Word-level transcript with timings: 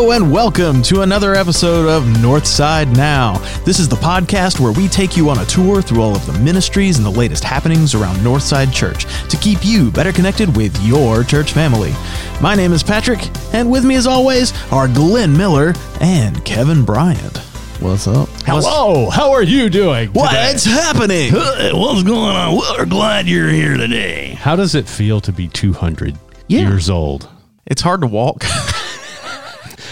Hello 0.00 0.12
and 0.12 0.32
welcome 0.32 0.80
to 0.84 1.02
another 1.02 1.34
episode 1.34 1.86
of 1.86 2.04
Northside 2.22 2.90
Now. 2.96 3.36
This 3.66 3.78
is 3.78 3.86
the 3.86 3.96
podcast 3.96 4.58
where 4.58 4.72
we 4.72 4.88
take 4.88 5.14
you 5.14 5.28
on 5.28 5.38
a 5.38 5.44
tour 5.44 5.82
through 5.82 6.00
all 6.00 6.16
of 6.16 6.24
the 6.24 6.32
ministries 6.40 6.96
and 6.96 7.04
the 7.04 7.10
latest 7.10 7.44
happenings 7.44 7.94
around 7.94 8.16
Northside 8.16 8.72
Church 8.72 9.04
to 9.28 9.36
keep 9.36 9.58
you 9.62 9.90
better 9.90 10.10
connected 10.10 10.56
with 10.56 10.74
your 10.82 11.22
church 11.22 11.52
family. 11.52 11.92
My 12.40 12.54
name 12.54 12.72
is 12.72 12.82
Patrick, 12.82 13.28
and 13.52 13.70
with 13.70 13.84
me 13.84 13.94
as 13.94 14.06
always 14.06 14.54
are 14.72 14.88
Glenn 14.88 15.36
Miller 15.36 15.74
and 16.00 16.42
Kevin 16.46 16.82
Bryant. 16.82 17.36
What's 17.80 18.08
up? 18.08 18.30
Hello, 18.46 19.10
how 19.10 19.32
are 19.32 19.42
you 19.42 19.68
doing? 19.68 20.08
today? 20.08 20.18
What's 20.18 20.64
happening? 20.64 21.34
What's 21.34 22.04
going 22.04 22.36
on? 22.36 22.56
We're 22.56 22.86
glad 22.86 23.26
you're 23.28 23.50
here 23.50 23.76
today. 23.76 24.28
How 24.40 24.56
does 24.56 24.74
it 24.74 24.88
feel 24.88 25.20
to 25.20 25.30
be 25.30 25.46
200 25.48 26.16
Yeah. 26.48 26.60
years 26.70 26.88
old? 26.88 27.28
It's 27.66 27.82
hard 27.82 28.00
to 28.00 28.06
walk. 28.06 28.46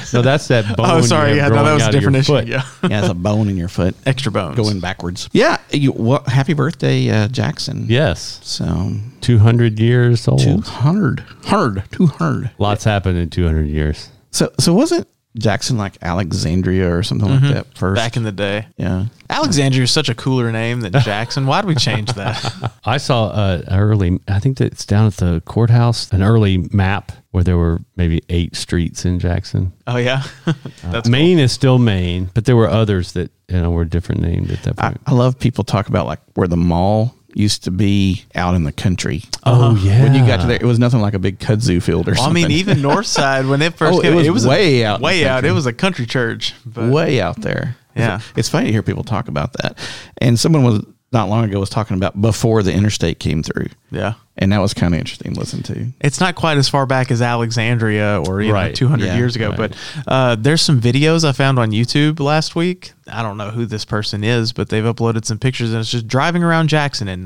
No, 0.13 0.23
that's 0.23 0.49
that 0.49 0.77
bone. 0.77 0.87
oh, 0.89 1.01
sorry. 1.03 1.37
Yeah, 1.37 1.45
have 1.45 1.53
no, 1.53 1.65
that 1.65 1.75
was 1.75 1.83
a 1.83 1.87
out 1.87 1.95
of 1.95 1.95
your 2.03 2.11
different 2.11 2.17
issue. 2.19 2.33
foot. 2.33 2.47
Yeah. 2.47 2.63
Yeah, 2.91 3.01
it's 3.01 3.09
a 3.11 3.15
bone 3.15 3.49
in 3.49 3.57
your 3.57 3.69
foot 3.69 3.95
Extra 4.07 4.33
bones. 4.33 4.57
going 4.57 4.81
backwards. 4.81 5.29
Yeah. 5.33 5.59
You, 5.71 5.93
well, 5.93 6.23
happy 6.27 6.55
birthday, 6.55 7.11
uh, 7.11 7.29
Jackson. 7.29 7.87
Yes, 7.89 8.41
So 8.43 8.93
200 9.21 9.79
years 9.79 10.27
old. 10.29 10.41
200. 10.41 11.21
Hard. 11.45 11.83
200. 11.93 12.51
Lots 12.59 12.85
happened 12.85 13.19
in 13.19 13.29
200 13.31 13.65
years. 13.67 14.11
So, 14.31 14.51
so 14.59 14.73
wasn't 14.75 15.07
Jackson 15.37 15.77
like 15.77 15.97
Alexandria 16.03 16.95
or 16.95 17.03
something 17.03 17.29
like 17.29 17.43
that 17.43 17.67
first? 17.77 17.97
Back 17.97 18.17
in 18.17 18.23
the 18.23 18.33
day. 18.33 18.67
yeah. 18.77 19.07
Alexandria 19.31 19.83
is 19.83 19.91
such 19.91 20.09
a 20.09 20.15
cooler 20.15 20.51
name 20.51 20.81
than 20.81 20.93
Jackson. 20.93 21.47
Why 21.47 21.61
did 21.61 21.69
we 21.69 21.75
change 21.75 22.13
that? 22.15 22.73
I 22.85 22.97
saw 22.97 23.27
uh, 23.27 23.63
an 23.67 23.79
early, 23.79 24.19
I 24.27 24.41
think 24.41 24.57
that 24.59 24.73
it's 24.73 24.87
down 24.87 25.07
at 25.07 25.15
the 25.15 25.43
courthouse, 25.45 26.11
an 26.13 26.23
early 26.23 26.59
map 26.73 27.13
where 27.31 27.45
there 27.45 27.59
were 27.59 27.81
maybe 27.97 28.23
eight 28.31 28.57
streets 28.57 29.05
in 29.05 29.19
Jackson. 29.19 29.73
Oh, 29.87 29.99
yeah. 29.99 30.23
That's 30.83 31.07
cool. 31.07 31.13
Main 31.13 31.39
is 31.39 31.53
still 31.53 31.79
Main, 31.79 32.31
but 32.33 32.47
there 32.47 32.57
were 32.57 32.69
others 32.69 33.13
that 33.13 33.31
you 33.49 33.61
know 33.61 33.71
were 33.71 33.85
different 33.85 34.23
named 34.23 34.51
at 34.51 34.63
that 34.63 34.75
I, 34.79 34.89
point. 34.89 35.01
I 35.07 35.13
love 35.13 35.39
people 35.39 35.63
talk 35.65 35.89
about 35.89 36.07
like 36.07 36.21
where 36.35 36.49
the 36.49 36.57
mall 36.57 37.15
used 37.39 37.65
to 37.65 37.71
be 37.71 38.25
out 38.35 38.55
in 38.55 38.65
the 38.65 38.73
country. 38.73 39.23
oh 39.45 39.71
uh-huh. 39.71 39.87
yeah, 39.87 40.03
When 40.03 40.15
you 40.15 40.27
got 40.27 40.41
to 40.41 40.47
there, 40.47 40.59
it 40.61 40.67
was 40.67 40.79
nothing 40.79 41.01
like 41.01 41.15
a 41.15 41.19
big 41.19 41.39
kudzu 41.39 41.83
field 41.83 42.09
or 42.09 42.13
Well, 42.13 42.25
I 42.25 42.33
mean, 42.33 42.51
even 42.51 42.79
Northside 42.79 43.49
when 43.49 43.63
it 43.63 43.73
oh, 43.75 43.77
first 43.77 43.99
Oh, 43.99 44.01
it 44.01 44.25
came, 44.25 44.33
was 44.33 44.45
a- 44.45 44.49
way 44.49 44.85
out 44.85 45.01
way 45.01 45.27
out. 45.27 45.45
It 45.45 45.53
was 45.53 45.67
a 45.67 45.73
country 45.73 46.07
church, 46.07 46.55
but 46.67 46.91
way 46.91 47.21
out 47.21 47.41
there. 47.41 47.77
Yeah. 47.95 48.21
It's 48.37 48.49
funny 48.49 48.67
to 48.67 48.73
hear 48.73 48.83
people 48.83 49.03
talk 49.03 49.29
about 49.29 49.55
that. 49.55 49.77
And 50.19 50.39
someone 50.39 50.63
was 50.63 50.85
not 51.13 51.29
long 51.29 51.45
ago 51.45 51.59
was 51.61 51.71
talking 51.71 51.97
about 51.97 52.21
before 52.21 52.63
the 52.63 52.73
interstate 52.73 53.19
came 53.19 53.43
through. 53.43 53.67
yeah, 53.91 54.15
And 54.37 54.53
that 54.53 54.59
was 54.59 54.75
kind 54.75 54.93
of 54.93 55.01
interesting 55.01 55.33
to 55.35 55.41
listen 55.41 55.63
to. 55.65 55.87
it's 56.01 56.21
not 56.21 56.35
quite 56.35 56.59
as 56.59 56.69
far 56.69 56.85
back 56.85 57.11
as 57.11 57.23
Alexandria 57.23 58.21
or 58.27 58.43
you 58.43 58.49
know, 58.49 58.55
Right. 58.55 58.75
200 58.75 59.07
Yeah, 59.07 59.17
years 59.17 59.35
ago. 59.35 59.49
right. 59.51 59.57
But 59.57 59.77
uh, 60.07 60.37
there's 60.37 60.61
some 60.61 60.81
videos 60.81 61.25
I 61.27 61.33
found 61.33 61.59
on 61.59 61.71
YouTube 61.71 62.21
last 62.21 62.55
week. 62.55 62.93
I 63.11 63.23
don't 63.23 63.37
know 63.39 63.51
who 63.51 63.65
this 63.65 63.85
person 63.87 64.23
is, 64.23 64.53
but 64.53 64.69
they've 64.69 64.85
uploaded 64.85 65.25
some 65.25 65.39
pictures, 65.39 65.71
and 65.71 65.81
it's 65.81 65.91
just 65.91 66.07
driving 66.07 66.43
around 66.43 66.69
Jackson 66.69 67.09
in 67.09 67.25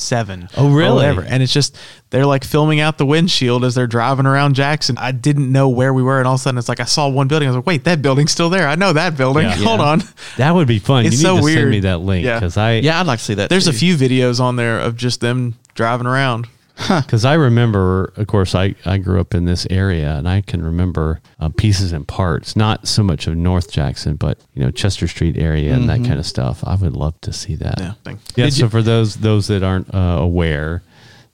1987. 0.00 0.48
Oh, 0.56 0.74
really? 0.74 0.94
whatever. 0.96 1.22
And 1.22 1.42
it's 1.42 1.52
just 1.52 1.76
they're 2.10 2.26
like 2.26 2.44
filming 2.44 2.80
out 2.80 2.98
the 2.98 3.06
windshield 3.06 3.64
as 3.64 3.74
they're 3.74 3.86
driving 3.86 4.26
around 4.26 4.54
Jackson. 4.54 4.96
I 4.98 5.12
didn't 5.12 5.50
know 5.52 5.68
where 5.68 5.92
we 5.94 6.02
were, 6.02 6.18
and 6.18 6.26
all 6.26 6.34
of 6.34 6.40
a 6.40 6.42
sudden 6.42 6.58
it's 6.58 6.68
like 6.68 6.80
I 6.80 6.84
saw 6.84 7.08
one 7.08 7.28
building. 7.28 7.48
I 7.48 7.50
was 7.50 7.56
like, 7.56 7.66
wait, 7.66 7.84
that 7.84 8.02
building's 8.02 8.32
still 8.32 8.50
there. 8.50 8.66
I 8.68 8.74
know 8.74 8.92
that 8.92 9.16
building. 9.16 9.44
Yeah. 9.44 9.54
Hold 9.56 9.80
Yeah. 9.80 9.86
on. 9.86 10.02
that 10.38 10.54
would 10.54 10.68
be 10.68 10.78
fun. 10.78 11.06
It's 11.06 11.16
you 11.16 11.18
need 11.18 11.22
so 11.22 11.36
to 11.38 11.42
weird. 11.42 11.58
send 11.58 11.70
me 11.70 11.80
that 11.80 11.98
link 11.98 12.24
Yeah. 12.24 12.34
because 12.38 12.56
I 12.56 12.74
Yeah, 12.74 13.00
I'd 13.00 13.06
like 13.06 13.18
to 13.18 13.24
see 13.24 13.34
that. 13.34 13.50
There's 13.50 13.68
a 13.68 13.72
few 13.72 13.96
videos 13.96 14.40
on 14.40 14.56
there 14.56 14.78
of 14.80 14.96
just 14.96 15.20
them 15.20 15.54
driving 15.74 16.06
around. 16.06 16.46
Because 16.88 17.24
I 17.24 17.34
remember, 17.34 18.12
of 18.16 18.26
course, 18.26 18.54
I, 18.54 18.74
I 18.84 18.98
grew 18.98 19.20
up 19.20 19.34
in 19.34 19.44
this 19.44 19.66
area, 19.70 20.14
and 20.16 20.28
I 20.28 20.40
can 20.40 20.62
remember 20.64 21.20
uh, 21.38 21.48
pieces 21.50 21.92
and 21.92 22.06
parts, 22.08 22.56
not 22.56 22.88
so 22.88 23.02
much 23.02 23.26
of 23.26 23.36
North 23.36 23.70
Jackson, 23.70 24.16
but 24.16 24.38
you 24.54 24.62
know 24.62 24.70
Chester 24.70 25.06
Street 25.06 25.36
area 25.36 25.74
and 25.74 25.88
that 25.88 25.98
kind 26.04 26.18
of 26.18 26.26
stuff. 26.26 26.62
I 26.66 26.74
would 26.76 26.94
love 26.96 27.20
to 27.22 27.32
see 27.32 27.54
that. 27.56 27.74
Yeah. 27.78 27.92
Thing. 28.04 28.18
Yeah. 28.36 28.46
Did 28.46 28.54
so 28.54 28.68
for 28.68 28.82
those 28.82 29.16
those 29.16 29.46
that 29.48 29.62
aren't 29.62 29.94
uh, 29.94 30.16
aware, 30.20 30.82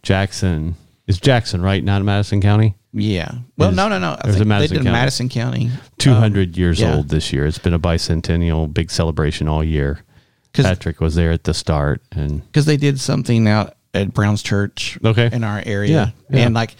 Jackson 0.02 0.74
is 1.06 1.18
Jackson, 1.20 1.62
right? 1.62 1.82
Not 1.82 2.02
Madison 2.02 2.40
County. 2.40 2.74
Yeah. 2.92 3.30
Well, 3.56 3.70
Is- 3.70 3.76
no, 3.76 3.88
no, 3.88 3.98
no. 3.98 4.16
I 4.20 4.32
think 4.32 4.46
Madison 4.46 4.76
they 4.76 4.78
did 4.78 4.84
County. 4.86 4.90
Madison 4.90 5.28
County. 5.28 5.70
Two 5.98 6.14
hundred 6.14 6.56
years 6.56 6.80
yeah. 6.80 6.96
old 6.96 7.08
this 7.08 7.32
year. 7.32 7.46
It's 7.46 7.58
been 7.58 7.74
a 7.74 7.78
bicentennial, 7.78 8.72
big 8.72 8.90
celebration 8.90 9.48
all 9.48 9.62
year. 9.62 10.00
'Cause- 10.52 10.64
Patrick 10.64 11.00
was 11.00 11.14
there 11.14 11.32
at 11.32 11.44
the 11.44 11.52
start, 11.52 12.00
and 12.12 12.42
Because 12.46 12.64
they 12.64 12.78
did 12.78 12.98
something 12.98 13.46
out 13.46 13.75
at 13.96 14.14
Brown's 14.14 14.42
Church 14.42 14.98
Okay. 15.04 15.28
in 15.32 15.42
our 15.44 15.62
area. 15.66 15.90
Yeah, 16.30 16.36
yeah. 16.38 16.46
And 16.46 16.54
like 16.54 16.74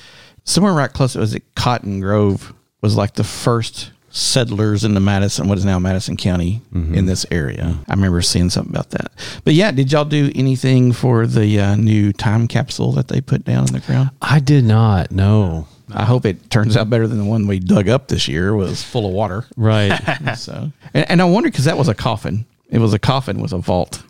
somewhere 0.45 0.73
right 0.73 0.93
close, 0.93 1.17
it 1.17 1.21
was 1.21 1.35
at 1.35 1.43
Cotton 1.55 2.01
Grove, 2.01 2.53
was 2.81 2.97
like 2.97 3.15
the 3.15 3.25
first 3.25 3.91
settlers 4.11 4.83
in 4.85 4.95
the 4.95 5.01
Madison, 5.01 5.47
what 5.49 5.59
is 5.59 5.65
now 5.65 5.79
Madison 5.79 6.17
County 6.17 6.63
Mm-hmm. 6.73 6.95
in 6.95 7.07
this 7.07 7.27
area. 7.31 7.77
I 7.89 7.93
remember 7.95 8.23
seeing 8.23 8.49
something 8.51 8.75
about 8.75 8.91
that. 8.91 9.11
But 9.45 9.55
yeah, 9.55 9.71
did 9.73 9.93
y'all 9.93 10.05
do 10.07 10.31
anything 10.35 10.93
for 10.93 11.27
the 11.27 11.61
uh, 11.61 11.77
new 11.77 12.13
time 12.15 12.49
capsule 12.49 12.93
that 12.93 13.09
they 13.09 13.21
put 13.21 13.45
down 13.45 13.67
in 13.67 13.73
the 13.75 13.81
ground? 13.81 14.11
I 14.23 14.41
did 14.41 14.65
not 14.65 15.11
No. 15.11 15.67
I 15.95 16.05
hope 16.05 16.27
it 16.27 16.51
turns 16.51 16.77
out 16.77 16.91
better 16.91 17.07
than 17.07 17.19
the 17.19 17.25
one 17.25 17.47
we 17.47 17.61
dug 17.61 17.89
up 17.89 18.09
this 18.09 18.27
year. 18.27 18.55
Was 18.57 18.83
full 18.83 19.07
of 19.07 19.13
water. 19.13 19.47
Right. 19.57 19.93
So, 20.37 20.73
and, 20.93 21.11
and 21.11 21.23
I 21.23 21.25
wonder 21.27 21.49
because 21.49 21.67
that 21.67 21.79
was 21.79 21.87
a 21.89 21.95
coffin. 21.95 22.45
It 22.71 22.79
was 22.81 22.93
a 22.93 22.99
coffin 22.99 23.41
with 23.41 23.53
a 23.53 23.59
vault, 23.59 24.03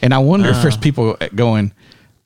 and 0.00 0.14
I 0.14 0.18
wonder 0.18 0.48
if 0.48 0.62
there's 0.62 0.76
people 0.76 1.16
going. 1.34 1.72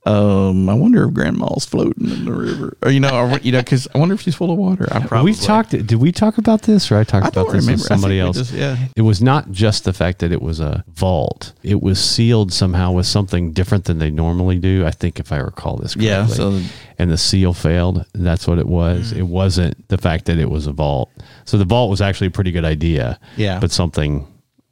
Um, 0.05 0.69
I 0.69 0.75
wonder 0.75 1.07
if 1.07 1.15
Grandma's 1.15 1.65
floating 1.65 2.11
in 2.11 2.25
the 2.25 2.33
river, 2.33 2.77
or 2.83 2.91
you 2.91 2.99
know, 2.99 3.11
or 3.11 3.39
you 3.39 3.53
know, 3.53 3.61
because 3.61 3.87
I 3.95 3.99
wonder 3.99 4.15
if 4.17 4.21
she's 4.23 4.35
full 4.35 4.51
of 4.51 4.59
water. 4.59 4.89
I 4.91 4.99
probably 5.07 5.31
We 5.31 5.37
talked. 5.39 5.71
Did 5.71 5.95
we 5.95 6.11
talk 6.11 6.39
about 6.39 6.63
this, 6.63 6.91
or 6.91 6.97
I 6.97 7.05
talked 7.05 7.25
I 7.25 7.29
about 7.29 7.53
this 7.53 7.63
remember. 7.65 7.83
with 7.83 7.87
somebody 7.87 8.19
else? 8.19 8.37
just- 8.37 8.53
yeah. 8.53 8.77
It 8.97 9.03
was 9.03 9.23
not 9.23 9.53
just 9.53 9.85
the 9.85 9.93
fact 9.93 10.19
that 10.19 10.33
it 10.33 10.43
was 10.43 10.59
a 10.59 10.83
vault; 10.89 11.53
it 11.63 11.81
was 11.81 12.03
sealed 12.03 12.53
somehow 12.53 12.91
with 12.91 13.07
something 13.07 13.53
different 13.53 13.85
than 13.85 13.99
they 14.01 14.11
normally 14.11 14.59
do. 14.59 14.85
I 14.85 14.91
think, 14.91 15.21
if 15.21 15.31
I 15.31 15.37
recall 15.37 15.77
this 15.77 15.95
correctly. 15.95 16.07
Yeah, 16.09 16.27
so- 16.27 16.61
and 16.99 17.09
the 17.11 17.17
seal 17.19 17.53
failed. 17.53 18.05
That's 18.13 18.49
what 18.49 18.59
it 18.59 18.67
was. 18.67 19.13
It 19.13 19.23
wasn't 19.29 19.87
the 19.89 19.99
fact 19.99 20.25
that 20.25 20.37
it 20.39 20.51
was 20.51 20.67
a 20.67 20.73
vault. 20.73 21.11
So 21.45 21.59
the 21.59 21.65
vault 21.65 21.91
was 21.91 22.01
actually 22.01 22.27
a 22.27 22.31
pretty 22.31 22.51
good 22.51 22.65
idea. 22.65 23.21
Yeah. 23.37 23.61
but 23.61 23.71
something 23.71 24.27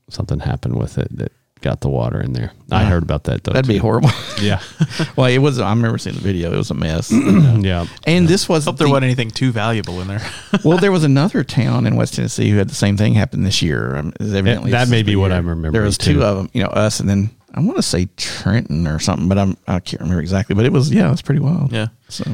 something 0.08 0.40
happened 0.40 0.76
with 0.76 0.98
it 0.98 1.06
that 1.18 1.30
got 1.60 1.80
the 1.80 1.88
water 1.88 2.20
in 2.20 2.32
there. 2.32 2.52
I 2.70 2.84
heard 2.84 3.02
about 3.02 3.24
that 3.24 3.44
though. 3.44 3.52
That'd 3.52 3.68
be 3.68 3.78
horrible. 3.78 4.10
Yeah, 4.40 4.62
well, 5.16 5.26
it 5.26 5.36
was. 5.36 5.58
I 5.58 5.68
remember 5.68 5.98
seeing 5.98 6.16
the 6.16 6.22
video. 6.22 6.50
It 6.50 6.56
was 6.56 6.70
a 6.70 6.74
mess. 6.74 7.12
yeah. 7.12 7.86
and 8.06 8.26
this 8.26 8.48
was 8.48 8.64
Hope 8.64 8.78
there 8.78 8.88
wasn't 8.88 9.04
anything 9.04 9.30
too 9.30 9.52
valuable 9.52 10.00
in 10.00 10.08
there. 10.08 10.22
well, 10.64 10.78
there 10.78 10.90
was 10.90 11.04
another 11.04 11.44
town 11.44 11.86
in 11.86 11.94
West 11.94 12.14
Tennessee 12.14 12.48
who 12.48 12.56
had 12.56 12.70
the 12.70 12.74
same 12.74 12.96
thing 12.96 13.12
happen 13.12 13.42
this 13.42 13.60
year. 13.60 13.96
Um, 13.96 14.14
it 14.18 14.34
evidently 14.34 14.70
that 14.70 14.88
may 14.88 15.02
be 15.02 15.14
what. 15.14 15.30
I'm 15.30 15.46
remembering, 15.46 15.72
There 15.74 15.82
was 15.82 15.98
two 15.98 16.22
of 16.22 16.38
them. 16.38 16.50
You 16.54 16.62
know, 16.62 16.70
us 16.70 17.00
and 17.00 17.08
then 17.08 17.28
I 17.52 17.60
want 17.60 17.76
to 17.76 17.82
say 17.82 18.08
Trenton 18.16 18.86
or 18.86 18.98
something, 18.98 19.28
but 19.28 19.36
I'm 19.36 19.58
I 19.68 19.80
can't 19.80 20.00
remember 20.00 20.22
exactly. 20.22 20.54
But 20.54 20.64
it 20.64 20.72
was 20.72 20.90
yeah, 20.90 21.08
it 21.08 21.10
was 21.10 21.22
pretty 21.22 21.40
wild. 21.40 21.70
Yeah. 21.70 21.88
So 22.08 22.24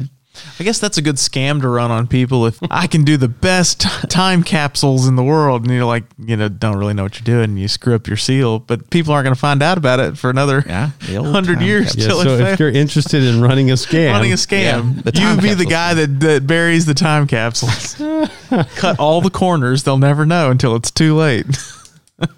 I 0.59 0.63
guess 0.63 0.79
that's 0.79 0.97
a 0.97 1.01
good 1.01 1.15
scam 1.15 1.61
to 1.61 1.67
run 1.67 1.91
on 1.91 2.07
people. 2.07 2.45
If 2.45 2.57
I 2.71 2.87
can 2.87 3.03
do 3.03 3.17
the 3.17 3.27
best 3.27 3.81
time 4.09 4.43
capsules 4.43 5.07
in 5.07 5.15
the 5.15 5.23
world, 5.23 5.63
and 5.63 5.71
you're 5.71 5.85
like, 5.85 6.03
you 6.17 6.35
know, 6.37 6.49
don't 6.49 6.77
really 6.77 6.93
know 6.93 7.03
what 7.03 7.19
you're 7.19 7.25
doing, 7.25 7.51
and 7.51 7.59
you 7.59 7.67
screw 7.67 7.95
up 7.95 8.07
your 8.07 8.17
seal, 8.17 8.59
but 8.59 8.89
people 8.89 9.13
aren't 9.13 9.25
going 9.25 9.33
to 9.35 9.39
find 9.39 9.61
out 9.61 9.77
about 9.77 9.99
it 9.99 10.17
for 10.17 10.29
another 10.29 10.63
Yeah, 10.65 10.91
hundred 11.09 11.61
years. 11.61 11.95
Yeah, 11.95 12.07
till 12.07 12.21
so 12.21 12.29
it 12.29 12.39
if 12.41 12.47
fails. 12.47 12.59
you're 12.59 12.69
interested 12.69 13.23
in 13.23 13.41
running 13.41 13.71
a 13.71 13.75
scam, 13.75 14.11
running 14.11 14.33
a 14.33 14.35
scam. 14.35 14.95
Yeah, 14.95 15.01
you 15.05 15.11
time 15.11 15.39
be 15.39 15.53
the 15.53 15.65
guy 15.65 15.93
that, 15.93 16.19
that 16.21 16.47
buries 16.47 16.85
the 16.85 16.93
time 16.93 17.27
capsules. 17.27 17.95
Cut 18.75 18.99
all 18.99 19.21
the 19.21 19.29
corners; 19.29 19.83
they'll 19.83 19.97
never 19.97 20.25
know 20.25 20.49
until 20.51 20.75
it's 20.75 20.91
too 20.91 21.15
late. 21.15 21.45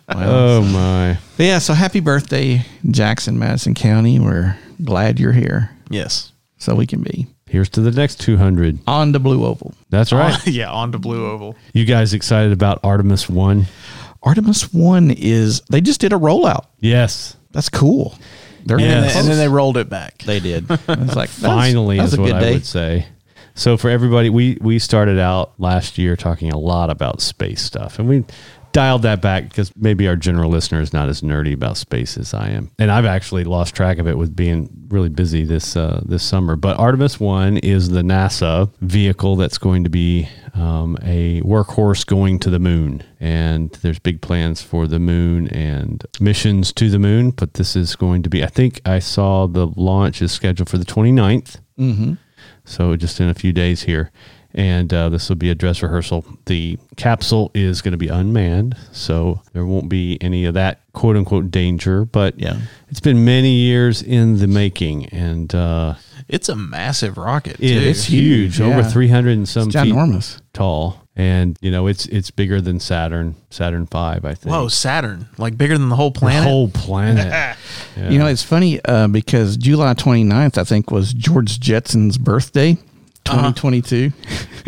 Oh 0.09 0.61
my! 0.61 1.17
But 1.37 1.43
yeah, 1.45 1.59
so 1.59 1.73
happy 1.73 1.99
birthday, 2.01 2.65
Jackson, 2.91 3.39
Madison 3.39 3.73
County. 3.75 4.19
We're 4.19 4.57
glad 4.83 5.19
you're 5.19 5.31
here, 5.31 5.69
yes, 5.89 6.33
so 6.57 6.75
we 6.75 6.85
can 6.85 7.01
be 7.01 7.27
Here's 7.49 7.69
to 7.69 7.81
the 7.81 7.91
next 7.91 8.19
200. 8.21 8.79
on 8.87 9.11
the 9.11 9.19
Blue 9.19 9.45
Oval. 9.45 9.73
That's 9.89 10.11
right. 10.13 10.37
yeah, 10.47 10.71
on 10.71 10.91
to 10.93 10.99
Blue 10.99 11.25
Oval. 11.29 11.55
You 11.73 11.85
guys 11.85 12.13
excited 12.13 12.51
about 12.53 12.79
Artemis 12.83 13.27
1? 13.29 13.65
Artemis 14.23 14.73
One 14.73 15.11
is 15.11 15.61
they 15.69 15.81
just 15.81 15.99
did 16.01 16.13
a 16.13 16.17
rollout. 16.17 16.65
Yes. 16.79 17.35
That's 17.51 17.69
cool. 17.69 18.15
They're 18.65 18.77
And, 18.77 18.85
Yes. 18.85 19.13
then, 19.13 19.21
and 19.23 19.31
then 19.31 19.37
they 19.39 19.47
rolled 19.47 19.77
it 19.77 19.89
back. 19.89 20.19
they 20.23 20.39
did. 20.39 20.65
It's 20.69 20.87
like 20.87 21.29
that's- 21.31 21.41
Finally 21.41 21.97
that's 21.97 22.13
is 22.13 22.19
a 22.19 22.21
what 22.21 22.27
good 22.27 22.35
I 22.35 22.39
day. 22.41 22.53
would 22.53 22.65
say. 22.65 23.07
So 23.55 23.75
for 23.77 23.89
everybody, 23.89 24.29
we 24.29 24.57
we 24.61 24.79
started 24.79 25.19
out 25.19 25.53
last 25.59 25.97
year 25.97 26.15
talking 26.15 26.51
a 26.51 26.57
lot 26.57 26.89
about 26.89 27.19
space 27.19 27.61
stuff, 27.61 27.99
and 27.99 28.07
we 28.07 28.23
dialed 28.71 29.01
that 29.03 29.21
back 29.21 29.49
because 29.49 29.75
maybe 29.75 30.07
our 30.07 30.15
general 30.15 30.49
listener 30.49 30.81
is 30.81 30.93
not 30.93 31.09
as 31.09 31.21
nerdy 31.21 31.53
about 31.53 31.77
space 31.77 32.17
as 32.17 32.33
I 32.33 32.49
am, 32.49 32.71
and 32.77 32.91
I've 32.91 33.05
actually 33.05 33.43
lost 33.43 33.75
track 33.75 33.97
of 33.97 34.07
it 34.07 34.17
with 34.17 34.35
being 34.35 34.69
really 34.89 35.09
busy 35.09 35.43
this 35.43 35.75
uh, 35.75 36.01
this 36.05 36.23
summer. 36.23 36.55
But 36.55 36.77
Artemis 36.77 37.19
One 37.19 37.57
is 37.57 37.89
the 37.89 38.01
NASA 38.01 38.71
vehicle 38.81 39.35
that's 39.35 39.57
going 39.57 39.83
to 39.83 39.89
be 39.89 40.29
um, 40.53 40.97
a 41.01 41.41
workhorse 41.41 42.05
going 42.05 42.39
to 42.39 42.49
the 42.49 42.59
moon, 42.59 43.03
and 43.19 43.71
there's 43.81 43.99
big 43.99 44.21
plans 44.21 44.61
for 44.61 44.87
the 44.87 44.99
moon 44.99 45.47
and 45.49 46.05
missions 46.19 46.71
to 46.73 46.89
the 46.89 46.99
moon. 46.99 47.31
But 47.31 47.55
this 47.55 47.75
is 47.75 47.95
going 47.95 48.23
to 48.23 48.29
be, 48.29 48.43
I 48.43 48.47
think 48.47 48.81
I 48.85 48.99
saw 48.99 49.47
the 49.47 49.67
launch 49.67 50.21
is 50.21 50.31
scheduled 50.31 50.69
for 50.69 50.77
the 50.77 50.85
29th. 50.85 51.59
Mm-hmm. 51.77 52.13
So 52.65 52.95
just 52.95 53.19
in 53.19 53.27
a 53.27 53.33
few 53.33 53.51
days 53.51 53.83
here. 53.83 54.11
And 54.53 54.93
uh, 54.93 55.09
this 55.09 55.29
will 55.29 55.35
be 55.35 55.49
a 55.49 55.55
dress 55.55 55.81
rehearsal. 55.83 56.25
The 56.45 56.77
capsule 56.97 57.51
is 57.53 57.81
going 57.81 57.91
to 57.91 57.97
be 57.97 58.07
unmanned, 58.07 58.75
so 58.91 59.41
there 59.53 59.65
won't 59.65 59.89
be 59.89 60.17
any 60.21 60.45
of 60.45 60.53
that 60.55 60.81
quote 60.93 61.15
unquote 61.15 61.51
danger. 61.51 62.05
But 62.05 62.39
Yeah. 62.39 62.57
it's 62.89 62.99
been 62.99 63.23
many 63.25 63.51
years 63.53 64.01
in 64.01 64.39
the 64.39 64.47
making, 64.47 65.05
and 65.07 65.53
uh, 65.53 65.95
It's 66.27 66.49
a 66.49 66.55
massive 66.55 67.17
rocket. 67.17 67.57
it- 67.59 67.83
it's 67.83 68.05
huge, 68.05 68.59
Yeah. 68.59 68.67
over 68.67 68.83
three 68.83 69.07
hundred 69.09 69.37
and 69.37 69.47
some 69.47 69.69
It's 69.69 69.79
feet 69.79 70.41
tall, 70.53 71.05
and 71.15 71.57
you 71.61 71.69
know 71.71 71.87
it's 71.87 72.05
it's 72.07 72.31
bigger 72.31 72.59
than 72.59 72.79
Saturn, 72.79 73.35
Saturn 73.49 73.85
Five, 73.85 74.25
I 74.25 74.33
think. 74.33 74.53
Whoa, 74.53 74.67
Saturn, 74.67 75.27
like 75.37 75.57
bigger 75.57 75.77
than 75.77 75.89
the 75.89 75.95
whole 75.95 76.09
the 76.11 76.19
planet. 76.19 76.43
whole 76.47 76.69
planet. 76.69 77.27
Yeah. 77.97 78.09
You 78.11 78.17
know, 78.19 78.27
it's 78.27 78.43
funny 78.43 78.79
uh, 78.85 79.07
because 79.09 79.57
July 79.57 79.93
29th, 79.93 80.57
I 80.57 80.63
think, 80.63 80.89
was 80.89 81.11
George 81.13 81.59
Jetson's 81.59 82.17
birthday, 82.17 82.77
Uh-huh. 83.29 83.53
2022. 83.53 84.11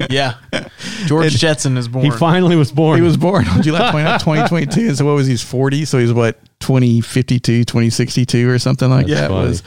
yeah, 0.10 0.36
George 1.06 1.34
Jetson 1.36 1.78
is 1.78 1.88
born. 1.88 2.06
he 2.06 2.12
finally 2.12 2.56
was 2.56 2.72
born. 2.72 2.98
He 2.98 3.02
was 3.02 3.18
born 3.18 3.48
on 3.48 3.62
July 3.62 3.92
29th, 3.92 4.20
2022. 4.20 4.88
And 4.88 4.98
so 4.98 5.06
what 5.06 5.16
was 5.16 5.28
he? 5.28 5.34
He's 5.34 5.42
40. 5.44 5.86
So 5.86 5.98
he's 6.00 6.14
what, 6.14 6.40
2052, 6.60 7.64
2062 7.66 8.50
or 8.50 8.60
something 8.60 8.90
like 8.90 9.08
That's 9.08 9.22
that 9.22 9.30
funny. 9.30 9.48
was 9.50 9.64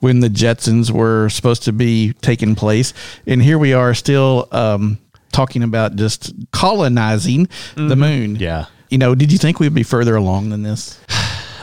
when 0.00 0.20
the 0.20 0.28
Jetsons 0.28 0.90
were 0.90 1.28
supposed 1.28 1.64
to 1.64 1.72
be 1.72 2.12
taking 2.22 2.54
place. 2.54 2.94
And 3.26 3.42
here 3.42 3.58
we 3.58 3.72
are 3.72 3.94
still 3.94 4.48
um, 4.52 4.98
talking 5.32 5.62
about 5.62 5.96
just 5.96 6.32
colonizing 6.52 7.48
the 7.74 7.96
moon. 7.96 8.36
Yeah. 8.36 8.66
You 8.90 8.98
know, 8.98 9.14
did 9.14 9.32
you 9.32 9.38
think 9.38 9.60
we'd 9.60 9.74
be 9.74 9.82
further 9.82 10.16
along 10.16 10.50
than 10.50 10.62
this? 10.62 10.98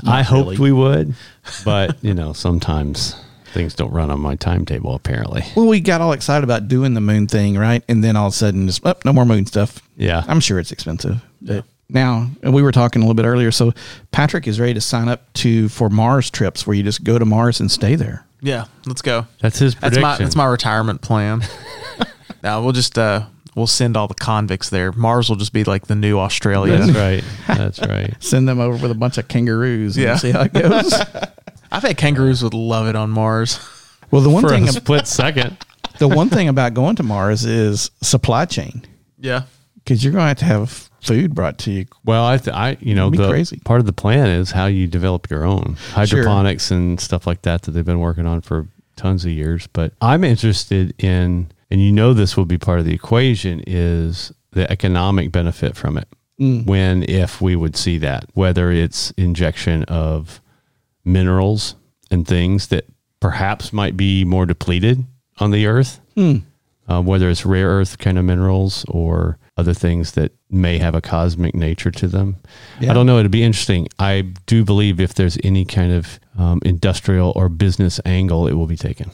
I 0.05 0.21
hoped 0.21 0.51
really. 0.51 0.61
we 0.61 0.71
would, 0.73 1.15
but 1.63 2.03
you 2.03 2.13
know, 2.13 2.33
sometimes 2.33 3.15
things 3.55 3.73
don't 3.73 3.91
run 3.91 4.11
on 4.11 4.19
my 4.19 4.35
timetable. 4.35 4.93
Apparently, 4.93 5.41
Well, 5.55 5.65
we 5.67 5.79
got 5.79 6.01
all 6.01 6.11
excited 6.11 6.43
about 6.43 6.67
doing 6.67 6.93
the 6.93 7.01
moon 7.01 7.25
thing, 7.25 7.57
right? 7.57 7.83
And 7.87 8.03
then 8.03 8.15
all 8.15 8.27
of 8.27 8.33
a 8.33 8.35
sudden, 8.35 8.67
just, 8.67 8.81
oh, 8.85 8.93
no 9.03 9.11
more 9.13 9.25
moon 9.25 9.47
stuff. 9.47 9.81
Yeah. 9.97 10.23
I'm 10.27 10.39
sure 10.39 10.59
it's 10.59 10.71
expensive. 10.71 11.23
But 11.41 11.65
now, 11.89 12.29
and 12.43 12.53
we 12.53 12.61
were 12.61 12.71
talking 12.71 13.01
a 13.01 13.05
little 13.05 13.15
bit 13.15 13.25
earlier. 13.25 13.49
So 13.51 13.73
Patrick 14.11 14.47
is 14.47 14.59
ready 14.59 14.73
to 14.75 14.81
sign 14.81 15.07
up 15.07 15.31
to 15.35 15.69
for 15.69 15.89
Mars 15.89 16.29
trips 16.29 16.67
where 16.67 16.75
you 16.75 16.83
just 16.83 17.03
go 17.03 17.17
to 17.17 17.25
Mars 17.25 17.59
and 17.59 17.71
stay 17.71 17.95
there. 17.95 18.25
yeah, 18.41 18.65
let's 18.85 19.01
go. 19.01 19.25
that's 19.39 19.57
his 19.59 19.73
That's 19.75 19.95
prediction. 19.95 20.01
my 20.03 20.17
that's 20.17 20.35
my 20.35 20.45
retirement 20.45 21.01
plan. 21.01 21.41
now 22.43 22.61
we'll 22.61 22.73
just 22.73 22.97
uh 22.97 23.25
we'll 23.55 23.65
send 23.67 23.95
all 23.95 24.07
the 24.07 24.13
convicts 24.15 24.69
there. 24.69 24.91
Mars 24.91 25.29
will 25.29 25.35
just 25.37 25.53
be 25.53 25.63
like 25.63 25.87
the 25.87 25.95
new 25.95 26.19
Australia. 26.19 26.77
That's 26.77 26.91
right. 26.97 27.23
That's 27.47 27.79
right. 27.79 28.13
Send 28.23 28.47
them 28.49 28.59
over 28.59 28.75
with 28.77 28.91
a 28.91 28.95
bunch 28.95 29.17
of 29.17 29.27
kangaroos 29.29 29.95
and 29.95 30.03
Yeah. 30.03 30.15
see 30.17 30.31
how 30.31 30.41
it 30.41 30.53
goes. 30.53 30.93
I 31.75 31.80
bet 31.80 31.98
kangaroos 31.98 32.44
would 32.44 32.54
love 32.54 32.88
it 32.88 32.95
on 32.95 33.10
Mars. 33.12 33.60
well, 34.12 34.22
the 34.22 34.30
one 34.30 34.44
For 34.44 34.50
thing 34.50 34.68
a 34.68 34.72
split 34.72 35.07
second. 35.07 35.57
the 36.00 36.07
one 36.07 36.30
thing 36.30 36.48
about 36.48 36.74
going 36.74 36.95
to 36.98 37.04
Mars 37.04 37.45
is 37.45 37.92
supply 38.01 38.45
chain 38.45 38.83
Yeah. 39.19 39.44
because 39.75 40.04
you're 40.04 40.13
going 40.13 40.24
to 40.24 40.27
have 40.30 40.38
to 40.38 40.45
have 40.45 40.89
food 41.01 41.36
brought 41.36 41.57
to 41.60 41.72
you. 41.72 41.86
Well, 42.04 42.25
I, 42.25 42.38
th- 42.38 42.56
I, 42.56 42.77
you 42.80 42.95
know, 42.95 43.10
be 43.12 43.18
the 43.18 43.30
crazy. 43.30 43.62
part 43.63 43.80
of 43.80 43.86
the 43.86 43.94
plan 43.94 44.27
is 44.27 44.51
how 44.51 44.66
you 44.66 44.88
develop 44.88 45.30
your 45.30 45.44
own 45.45 45.77
hydroponics 45.92 46.72
and 46.72 47.00
stuff 47.00 47.27
like 47.27 47.44
that 47.44 47.62
that 47.63 47.72
they've 47.72 47.86
been 47.86 48.00
working 48.00 48.25
on 48.25 48.42
for 48.42 48.68
tons 48.95 49.24
of 49.25 49.31
years. 49.31 49.68
But 49.68 49.94
I'm 50.01 50.24
interested 50.24 50.95
in, 51.04 51.51
and 51.69 51.81
you 51.81 51.92
know, 51.92 52.13
this 52.13 52.36
will 52.36 52.45
be 52.45 52.57
part 52.57 52.80
of 52.80 52.86
the 52.86 52.94
equation 52.94 53.62
is 53.68 54.31
the 54.51 54.69
economic 54.72 55.31
benefit 55.31 55.75
from 55.75 55.98
it. 55.98 56.07
Mm. 56.39 56.66
When, 56.66 57.04
if 57.04 57.39
we 57.39 57.56
would 57.56 57.75
see 57.77 57.98
that, 58.00 58.25
whether 58.33 58.72
it's 58.72 59.12
injection 59.12 59.83
of 59.83 60.42
minerals 61.05 61.75
and 62.11 62.27
things 62.27 62.67
that 62.67 62.85
perhaps 63.19 63.71
might 63.71 63.95
be 63.95 64.25
more 64.25 64.45
depleted 64.45 65.03
on 65.39 65.51
the 65.51 65.65
earth, 65.67 66.01
uh, 66.87 67.01
whether 67.01 67.29
it's 67.29 67.45
rare 67.45 67.69
earth 67.69 67.97
kind 67.97 68.17
of 68.17 68.25
minerals 68.25 68.85
or 68.87 69.37
other 69.57 69.73
things 69.73 70.11
that 70.13 70.31
may 70.49 70.77
have 70.77 70.93
a 70.95 71.01
cosmic 71.01 71.55
nature 71.55 71.89
to 71.91 72.07
them. 72.07 72.35
Yeah. 72.79 72.91
I 72.91 72.93
don't 72.93 73.05
know. 73.05 73.19
It'd 73.19 73.31
be 73.31 73.43
interesting. 73.43 73.87
I 73.99 74.21
do 74.45 74.65
believe 74.65 74.99
if 74.99 75.13
there's 75.13 75.37
any 75.43 75.63
kind 75.65 75.93
of 75.93 76.19
um, 76.37 76.59
industrial 76.65 77.31
or 77.35 77.47
business 77.49 77.99
angle, 78.05 78.47
it 78.47 78.53
will 78.53 78.67
be 78.67 78.75
taken. 78.77 79.11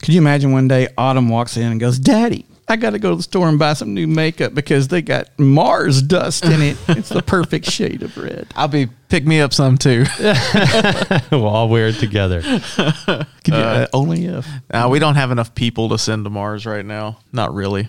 Could 0.00 0.14
you 0.14 0.20
imagine 0.20 0.52
one 0.52 0.66
day 0.68 0.88
Autumn 0.96 1.28
walks 1.28 1.56
in 1.56 1.70
and 1.70 1.78
goes, 1.80 1.98
Daddy, 1.98 2.46
I 2.68 2.76
got 2.76 2.90
to 2.90 2.98
go 2.98 3.10
to 3.10 3.16
the 3.16 3.22
store 3.22 3.48
and 3.48 3.58
buy 3.58 3.74
some 3.74 3.94
new 3.94 4.06
makeup 4.08 4.54
because 4.54 4.88
they 4.88 5.00
got 5.00 5.28
Mars 5.38 6.02
dust 6.02 6.44
in 6.44 6.62
it. 6.62 6.76
It's 6.88 7.10
the 7.10 7.22
perfect 7.22 7.70
shade 7.70 8.02
of 8.02 8.16
red. 8.16 8.48
I'll 8.56 8.68
be 8.68 8.88
pick 9.08 9.24
me 9.26 9.40
up 9.40 9.52
some 9.52 9.78
too. 9.78 10.04
we'll 11.30 11.46
all 11.46 11.68
wear 11.68 11.88
it 11.88 11.96
together. 11.96 12.42
Could 12.42 13.26
you, 13.46 13.54
uh, 13.54 13.86
only 13.92 14.24
if. 14.24 14.48
Uh, 14.70 14.88
we 14.90 14.98
don't 14.98 15.14
have 15.14 15.30
enough 15.30 15.54
people 15.54 15.90
to 15.90 15.98
send 15.98 16.24
to 16.24 16.30
Mars 16.30 16.66
right 16.66 16.84
now. 16.84 17.18
Not 17.32 17.54
really. 17.54 17.88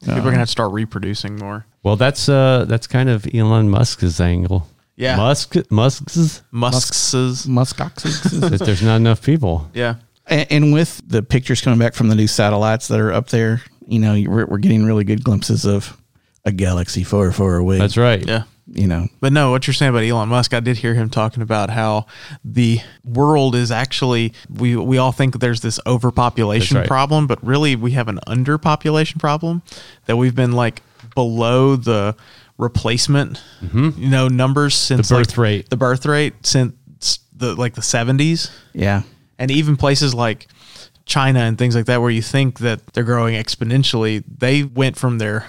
People 0.00 0.18
are 0.18 0.22
gonna 0.22 0.38
have 0.38 0.48
to 0.48 0.52
start 0.52 0.72
reproducing 0.72 1.36
more. 1.36 1.66
Well, 1.82 1.96
that's 1.96 2.28
uh, 2.28 2.66
that's 2.68 2.86
kind 2.86 3.08
of 3.08 3.26
Elon 3.32 3.70
Musk's 3.70 4.20
angle. 4.20 4.68
Yeah. 4.96 5.16
Musk 5.16 5.54
Musk's 5.70 6.42
Musk's. 6.50 7.46
Muskoxes. 7.46 8.40
that 8.50 8.60
there's 8.60 8.82
not 8.82 8.96
enough 8.96 9.22
people. 9.22 9.70
Yeah. 9.72 9.94
and, 10.26 10.46
and 10.50 10.72
with 10.72 11.00
the 11.06 11.22
pictures 11.22 11.60
coming 11.60 11.78
back 11.78 11.94
from 11.94 12.08
the 12.08 12.14
new 12.16 12.26
satellites 12.26 12.88
that 12.88 12.98
are 13.00 13.12
up 13.12 13.28
there, 13.28 13.62
you 13.88 13.98
know, 13.98 14.22
we're, 14.28 14.46
we're 14.46 14.58
getting 14.58 14.84
really 14.84 15.04
good 15.04 15.24
glimpses 15.24 15.64
of 15.64 15.96
a 16.44 16.52
galaxy 16.52 17.02
far, 17.04 17.32
far 17.32 17.56
away. 17.56 17.78
That's 17.78 17.96
right. 17.96 18.24
Yeah. 18.24 18.44
You 18.70 18.86
know, 18.86 19.08
But 19.20 19.32
no, 19.32 19.50
what 19.50 19.66
you're 19.66 19.72
saying 19.72 19.88
about 19.88 20.04
Elon 20.04 20.28
Musk, 20.28 20.52
I 20.52 20.60
did 20.60 20.76
hear 20.76 20.92
him 20.92 21.08
talking 21.08 21.42
about 21.42 21.70
how 21.70 22.04
the 22.44 22.80
world 23.02 23.54
is 23.54 23.70
actually 23.70 24.34
we 24.50 24.76
we 24.76 24.98
all 24.98 25.10
think 25.10 25.40
there's 25.40 25.62
this 25.62 25.80
overpopulation 25.86 26.76
right. 26.76 26.86
problem, 26.86 27.26
but 27.26 27.42
really 27.42 27.76
we 27.76 27.92
have 27.92 28.08
an 28.08 28.20
underpopulation 28.26 29.18
problem 29.18 29.62
that 30.04 30.18
we've 30.18 30.34
been 30.34 30.52
like 30.52 30.82
below 31.14 31.76
the 31.76 32.14
replacement 32.58 33.42
you 33.96 34.10
know 34.10 34.28
numbers 34.28 34.74
since 34.74 35.08
Mm-hmm. 35.08 35.14
The 35.14 35.20
birth 35.20 35.30
like, 35.30 35.38
rate. 35.38 35.70
the 35.70 35.76
birth 35.78 36.04
rate 36.04 36.34
since 36.42 37.20
the 37.34 37.54
like 37.54 37.74
the 37.74 37.80
70s 37.80 38.50
yeah. 38.74 39.02
and 39.38 39.50
even 39.50 39.76
places 39.76 40.14
like 40.14 40.46
China 41.08 41.40
and 41.40 41.58
things 41.58 41.74
like 41.74 41.86
that, 41.86 42.00
where 42.00 42.10
you 42.10 42.22
think 42.22 42.60
that 42.60 42.86
they're 42.92 43.02
growing 43.02 43.34
exponentially, 43.34 44.22
they 44.38 44.62
went 44.62 44.96
from 44.96 45.18
their 45.18 45.46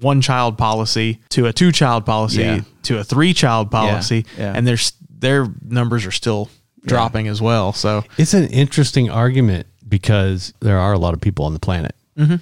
one 0.00 0.20
child 0.20 0.58
policy 0.58 1.20
to 1.28 1.46
a 1.46 1.52
two 1.52 1.70
child 1.70 2.04
policy 2.04 2.40
Yeah. 2.42 2.60
to 2.84 2.98
a 2.98 3.04
three 3.04 3.32
child 3.34 3.70
policy, 3.70 4.24
yeah. 4.36 4.52
and 4.56 4.66
their 4.66 4.78
their 5.20 5.46
numbers 5.64 6.04
are 6.04 6.10
still 6.10 6.48
dropping 6.84 7.28
as 7.28 7.40
well. 7.40 7.72
So 7.72 8.02
It's 8.18 8.34
an 8.34 8.48
interesting 8.48 9.08
argument 9.08 9.68
because 9.88 10.52
there 10.58 10.78
are 10.80 10.92
a 10.92 10.98
lot 10.98 11.14
of 11.14 11.20
people 11.20 11.44
on 11.44 11.52
the 11.52 11.60
planet. 11.60 11.94
Mm-hmm. 12.18 12.36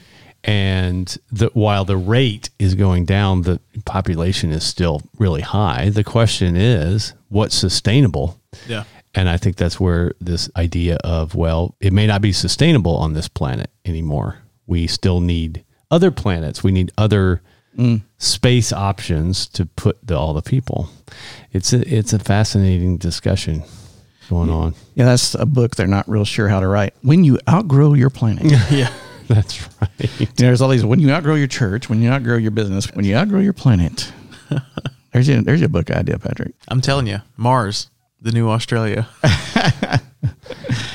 And 0.44 1.14
the, 1.30 1.50
while 1.52 1.84
the 1.84 1.98
rate 1.98 2.48
is 2.58 2.74
going 2.74 3.04
down, 3.04 3.42
the 3.42 3.60
population 3.84 4.50
is 4.50 4.64
still 4.64 5.02
really 5.18 5.42
high. 5.42 5.90
The 5.90 6.04
question 6.04 6.56
is, 6.56 7.12
what's 7.28 7.54
sustainable? 7.54 8.40
yeah, 8.66 8.84
And 9.14 9.28
I 9.28 9.36
think 9.36 9.56
that's 9.56 9.80
where 9.80 10.12
this 10.20 10.48
idea 10.56 10.96
of, 10.96 11.34
well, 11.34 11.74
it 11.80 11.92
may 11.92 12.06
not 12.06 12.22
be 12.22 12.32
sustainable 12.32 12.96
on 12.96 13.12
this 13.12 13.28
planet 13.28 13.70
anymore. 13.84 14.38
We 14.66 14.86
still 14.86 15.20
need 15.20 15.64
other 15.90 16.10
planets. 16.10 16.62
We 16.62 16.70
need 16.70 16.92
other 16.96 17.42
mm. 17.76 18.02
space 18.18 18.72
options 18.72 19.48
to 19.48 19.66
put 19.66 19.98
the, 20.06 20.16
all 20.16 20.32
the 20.32 20.42
people. 20.42 20.88
It's 21.52 21.72
a, 21.72 21.80
it's 21.92 22.12
a 22.12 22.20
fascinating 22.20 22.98
discussion 22.98 23.64
going 24.28 24.50
on. 24.50 24.74
Yeah, 24.94 25.06
that's 25.06 25.34
a 25.34 25.46
book 25.46 25.74
they're 25.74 25.88
not 25.88 26.08
real 26.08 26.24
sure 26.24 26.48
how 26.48 26.60
to 26.60 26.68
write. 26.68 26.94
When 27.02 27.24
you 27.24 27.38
outgrow 27.48 27.94
your 27.94 28.10
planet. 28.10 28.44
yeah, 28.70 28.92
That's 29.30 29.62
right. 29.80 30.20
You 30.20 30.26
know, 30.26 30.32
there's 30.36 30.60
all 30.60 30.68
these 30.68 30.84
when 30.84 30.98
you 30.98 31.12
outgrow 31.12 31.36
your 31.36 31.46
church, 31.46 31.88
when 31.88 32.02
you 32.02 32.10
outgrow 32.10 32.36
your 32.36 32.50
business, 32.50 32.86
when 32.92 33.04
you 33.04 33.14
outgrow 33.14 33.38
your 33.38 33.52
planet. 33.52 34.12
there's 35.12 35.28
your 35.28 35.40
there's 35.42 35.60
your 35.60 35.68
book 35.68 35.90
idea, 35.90 36.18
Patrick. 36.18 36.52
I'm 36.66 36.80
telling 36.80 37.06
you, 37.06 37.18
Mars, 37.36 37.90
the 38.22 38.32
new 38.32 38.48
Australia. 38.48 39.08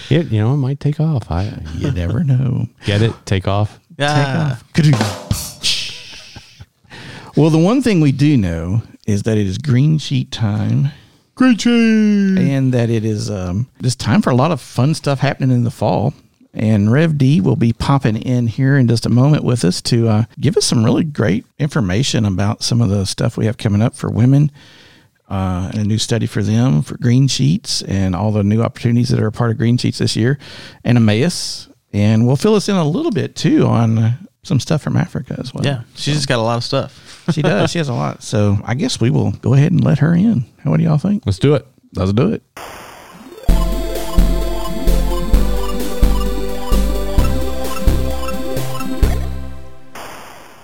It, 0.07 0.27
you 0.31 0.39
know, 0.39 0.53
it 0.53 0.57
might 0.57 0.79
take 0.79 0.99
off. 0.99 1.31
I 1.31 1.51
You 1.75 1.89
never 1.91 2.23
know. 2.23 2.67
get 2.85 3.01
it. 3.01 3.11
Take 3.25 3.47
off. 3.47 3.79
Yeah, 3.97 4.57
Take 4.73 4.93
off. 4.93 5.51
Well, 7.35 7.49
the 7.49 7.57
one 7.57 7.81
thing 7.81 7.99
we 7.99 8.11
do 8.13 8.37
know 8.37 8.81
is 9.07 9.23
that 9.23 9.37
it 9.37 9.45
is 9.45 9.57
green 9.57 9.97
sheet 9.97 10.31
time. 10.31 10.89
Green 11.33 11.57
sheet. 11.57 12.37
And 12.37 12.73
that 12.73 12.89
it 12.89 13.03
is 13.03 13.29
um, 13.29 13.67
it's 13.81 13.95
time 13.95 14.21
for 14.21 14.29
a 14.29 14.35
lot 14.35 14.51
of 14.51 14.61
fun 14.61 14.93
stuff 14.93 15.19
happening 15.19 15.51
in 15.51 15.63
the 15.65 15.71
fall. 15.71 16.13
And 16.53 16.89
Rev 16.89 17.17
D 17.17 17.41
will 17.41 17.57
be 17.57 17.73
popping 17.73 18.15
in 18.15 18.47
here 18.47 18.77
in 18.77 18.87
just 18.87 19.05
a 19.05 19.09
moment 19.09 19.43
with 19.43 19.65
us 19.65 19.81
to 19.83 20.07
uh, 20.07 20.23
give 20.39 20.55
us 20.55 20.65
some 20.65 20.85
really 20.85 21.03
great 21.03 21.45
information 21.59 22.23
about 22.23 22.63
some 22.63 22.79
of 22.79 22.87
the 22.89 23.05
stuff 23.05 23.35
we 23.35 23.47
have 23.47 23.57
coming 23.57 23.81
up 23.81 23.95
for 23.95 24.09
women 24.09 24.49
uh, 25.29 25.69
and 25.73 25.81
a 25.81 25.83
new 25.83 25.97
study 25.97 26.27
for 26.27 26.43
them 26.43 26.81
for 26.81 26.97
Green 26.97 27.27
Sheets 27.27 27.81
and 27.83 28.15
all 28.15 28.31
the 28.31 28.43
new 28.43 28.61
opportunities 28.61 29.09
that 29.09 29.19
are 29.19 29.27
a 29.27 29.31
part 29.31 29.51
of 29.51 29.57
Green 29.57 29.77
Sheets 29.77 29.97
this 29.97 30.15
year 30.15 30.37
and 30.83 30.97
Emmaus. 30.97 31.67
And 31.93 32.27
we'll 32.27 32.35
fill 32.35 32.55
us 32.55 32.67
in 32.69 32.75
a 32.75 32.87
little 32.87 33.11
bit 33.11 33.35
too 33.35 33.65
on 33.65 33.97
uh, 33.97 34.17
some 34.43 34.59
stuff 34.59 34.81
from 34.83 34.97
Africa 34.97 35.35
as 35.39 35.53
well. 35.53 35.65
yeah. 35.65 35.81
She's 35.95 36.15
just 36.15 36.27
got 36.27 36.39
a 36.39 36.43
lot 36.43 36.57
of 36.57 36.63
stuff. 36.63 37.25
She 37.31 37.41
does. 37.41 37.71
She 37.71 37.79
has 37.79 37.89
a 37.89 37.93
lot. 37.93 38.21
So 38.21 38.57
I 38.63 38.75
guess 38.75 38.99
we 38.99 39.09
will 39.09 39.31
go 39.31 39.53
ahead 39.53 39.71
and 39.71 39.83
let 39.83 39.99
her 39.99 40.13
in. 40.13 40.45
What 40.63 40.77
do 40.77 40.83
y'all 40.83 40.97
think? 40.97 41.25
Let's 41.25 41.39
do 41.39 41.55
it. 41.55 41.65
Let's 41.95 42.13
do 42.13 42.33
it. 42.33 42.43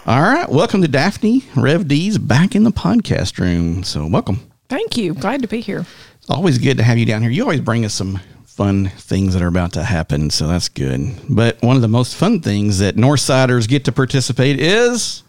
All 0.08 0.22
right. 0.22 0.50
Welcome 0.50 0.82
to 0.82 0.88
Daphne 0.88 1.44
Rev 1.56 1.88
D's 1.88 2.18
back 2.18 2.56
in 2.56 2.64
the 2.64 2.72
podcast 2.72 3.40
room. 3.40 3.84
So, 3.84 4.06
welcome. 4.08 4.51
Thank 4.72 4.96
you. 4.96 5.14
Glad 5.14 5.42
to 5.42 5.50
be 5.50 5.60
here. 5.60 5.86
It's 6.16 6.30
always 6.30 6.58
good 6.58 6.78
to 6.78 6.84
have 6.84 6.98
you 6.98 7.06
down 7.06 7.22
here. 7.22 7.30
You 7.30 7.42
always 7.42 7.60
bring 7.60 7.84
us 7.84 7.94
some 7.94 8.22
fun 8.46 8.88
things 8.88 9.34
that 9.34 9.42
are 9.42 9.50
about 9.50 9.74
to 9.74 9.84
happen. 9.84 10.30
So, 10.30 10.48
that's 10.48 10.70
good. 10.70 11.14
But 11.28 11.62
one 11.62 11.76
of 11.76 11.82
the 11.82 11.90
most 11.90 12.16
fun 12.16 12.40
things 12.40 12.80
that 12.80 12.96
Northsiders 12.96 13.68
get 13.68 13.84
to 13.84 13.92
participate 13.92 14.62
is 14.62 15.24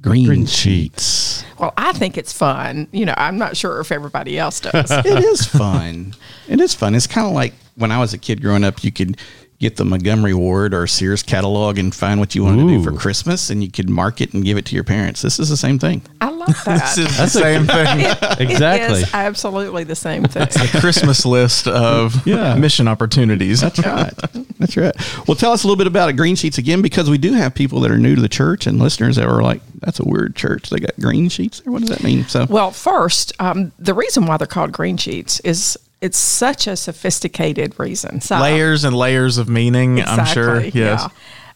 green, 0.00 0.24
Green 0.24 0.46
sheets. 0.46 1.44
Well, 1.58 1.74
I 1.76 1.92
think 1.92 2.16
it's 2.16 2.32
fun. 2.32 2.88
You 2.90 3.04
know, 3.04 3.14
I'm 3.18 3.36
not 3.36 3.54
sure 3.54 3.80
if 3.80 3.92
everybody 3.92 4.38
else 4.38 4.60
does. 4.60 4.90
it 4.90 5.04
is 5.04 5.44
fun. 5.44 6.14
It 6.48 6.58
is 6.58 6.74
fun. 6.74 6.94
It's 6.94 7.06
kind 7.06 7.26
of 7.26 7.34
like 7.34 7.52
when 7.74 7.92
I 7.92 7.98
was 7.98 8.14
a 8.14 8.18
kid 8.18 8.40
growing 8.40 8.64
up, 8.64 8.82
you 8.82 8.92
could 8.92 9.20
get 9.58 9.76
the 9.76 9.84
Montgomery 9.84 10.34
Ward 10.34 10.74
or 10.74 10.86
Sears 10.86 11.22
catalog 11.22 11.78
and 11.78 11.94
find 11.94 12.20
what 12.20 12.34
you 12.34 12.44
wanted 12.44 12.62
to 12.62 12.68
do 12.68 12.82
for 12.82 12.92
Christmas, 12.92 13.48
and 13.50 13.64
you 13.64 13.70
could 13.70 13.88
mark 13.88 14.20
it 14.20 14.34
and 14.34 14.44
give 14.44 14.58
it 14.58 14.66
to 14.66 14.74
your 14.74 14.84
parents. 14.84 15.22
This 15.22 15.38
is 15.38 15.48
the 15.48 15.56
same 15.56 15.78
thing. 15.78 16.02
I 16.20 16.28
love 16.30 16.48
that. 16.66 16.94
This 16.94 16.98
is 16.98 17.16
the 17.16 17.26
same 17.26 17.66
thing. 17.66 18.00
Exactly. 18.48 19.00
It 19.00 19.02
is 19.08 19.14
absolutely 19.14 19.84
the 19.84 19.96
same 19.96 20.24
thing. 20.24 20.42
It's 20.42 20.72
The 20.72 20.78
Christmas 20.80 21.24
list 21.24 21.66
of 21.68 22.26
Yeah. 22.26 22.54
mission 22.56 22.86
opportunities. 22.86 23.60
That's 23.62 23.78
right. 23.78 24.12
That's 24.58 24.76
right. 24.76 24.94
Well, 25.28 25.36
tell 25.36 25.52
us 25.52 25.64
a 25.64 25.66
little 25.66 25.76
bit 25.78 25.86
about 25.86 26.14
Green 26.16 26.36
Sheets 26.36 26.58
again, 26.58 26.82
because 26.82 27.08
we 27.08 27.18
do 27.18 27.32
have 27.32 27.54
people 27.54 27.80
that 27.80 27.90
are 27.90 27.98
new 27.98 28.14
to 28.14 28.20
the 28.20 28.28
church 28.28 28.66
and 28.66 28.78
listeners 28.78 29.16
that 29.16 29.26
are 29.26 29.42
like, 29.42 29.60
"That's 29.80 30.00
a 30.00 30.04
weird 30.04 30.36
church. 30.36 30.70
They 30.70 30.78
got 30.78 30.90
green 31.00 31.28
sheets 31.28 31.60
there. 31.60 31.72
What 31.72 31.80
does 31.80 31.90
that 31.90 32.02
mean?" 32.02 32.26
So, 32.26 32.46
Well, 32.48 32.70
first, 32.70 33.32
um, 33.38 33.72
the 33.78 33.94
reason 33.94 34.26
why 34.26 34.36
they're 34.36 34.46
called 34.46 34.72
green 34.72 34.96
sheets 34.96 35.40
is 35.40 35.76
it's 36.00 36.18
such 36.18 36.66
a 36.66 36.76
sophisticated 36.76 37.78
reason. 37.78 38.20
So, 38.20 38.38
layers 38.40 38.84
and 38.84 38.94
layers 38.96 39.38
of 39.38 39.48
meaning, 39.48 40.02
I'm 40.02 40.26
sure. 40.26 40.56
Exactly, 40.56 40.80
Yes. 40.80 41.02
yeah. 41.02 41.08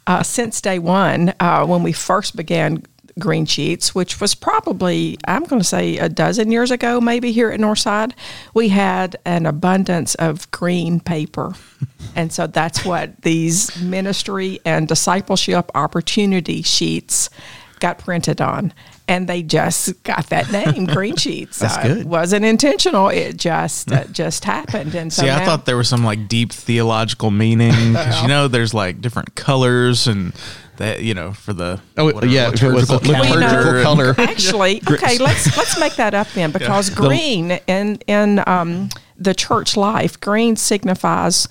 Uh, 0.07 0.23
since 0.23 0.61
day 0.61 0.79
one, 0.79 1.35
uh, 1.41 1.65
when 1.67 1.83
we 1.83 1.93
first 1.93 2.35
began 2.35 2.83
Green 3.19 3.45
Sheets, 3.45 3.95
which 3.95 4.21
was 4.21 4.35
probably, 4.35 5.19
I'm 5.27 5.45
going 5.45 5.61
to 5.61 5.67
say, 5.67 5.99
a 5.99 6.09
dozen 6.09 6.51
years 6.51 6.71
ago, 6.71 7.01
maybe 7.01 7.33
here 7.33 7.51
at 7.51 7.61
Northside, 7.61 8.13
we 8.55 8.71
had 8.71 9.17
an 9.25 9.47
abundance 9.47 10.15
of 10.17 10.51
green 10.51 11.01
paper. 11.01 11.55
and 12.17 12.33
so 12.33 12.47
that's 12.47 12.85
what 12.85 13.21
these 13.23 13.81
ministry 13.83 14.59
and 14.65 14.89
discipleship 14.89 15.71
opportunity 15.75 16.63
sheets 16.63 17.31
got 17.79 17.99
printed 17.99 18.41
on. 18.41 18.73
And 19.11 19.27
they 19.29 19.43
just 19.43 20.03
got 20.05 20.29
that 20.29 20.51
name, 20.53 20.87
Green 20.95 21.17
Sheets. 21.17 21.59
That's 21.59 21.77
Uh, 21.77 21.83
good. 21.83 21.99
It 21.99 22.07
wasn't 22.07 22.45
intentional. 22.45 23.09
It 23.09 23.37
just 23.37 23.91
uh, 23.91 24.05
just 24.05 24.45
happened. 24.45 24.95
And 24.95 25.13
so 25.13 25.23
See, 25.23 25.31
I 25.31 25.45
thought 25.45 25.67
there 25.67 25.77
was 25.77 25.89
some 25.89 26.05
like 26.05 26.29
deep 26.29 26.53
theological 26.53 27.31
meaning 27.31 27.93
because 27.93 28.23
you 28.23 28.29
know 28.35 28.47
there's 28.49 28.73
like 28.73 29.01
different 29.01 29.35
colors 29.35 30.07
and 30.07 30.33
that 30.77 31.03
you 31.03 31.13
know 31.13 31.33
for 31.33 31.53
the 31.53 31.81
Oh, 31.99 32.05
whatever, 32.07 32.27
yeah, 32.27 32.49
if 32.53 32.63
it 32.63 32.71
was 32.73 32.89
liturgical 32.89 33.19
liturgical 33.25 33.41
calendar 33.43 33.77
and- 33.79 33.83
color. 33.85 34.15
Actually, 34.17 34.81
okay, 34.91 35.19
let's 35.19 35.57
let's 35.57 35.79
make 35.81 35.97
that 35.97 36.15
up 36.15 36.29
then 36.35 36.53
because 36.53 36.89
green 36.89 37.59
in 37.67 37.97
in 38.07 38.43
um, 38.47 38.89
the 39.19 39.35
church 39.35 39.77
life, 39.77 40.19
green 40.21 40.55
signifies 40.57 41.49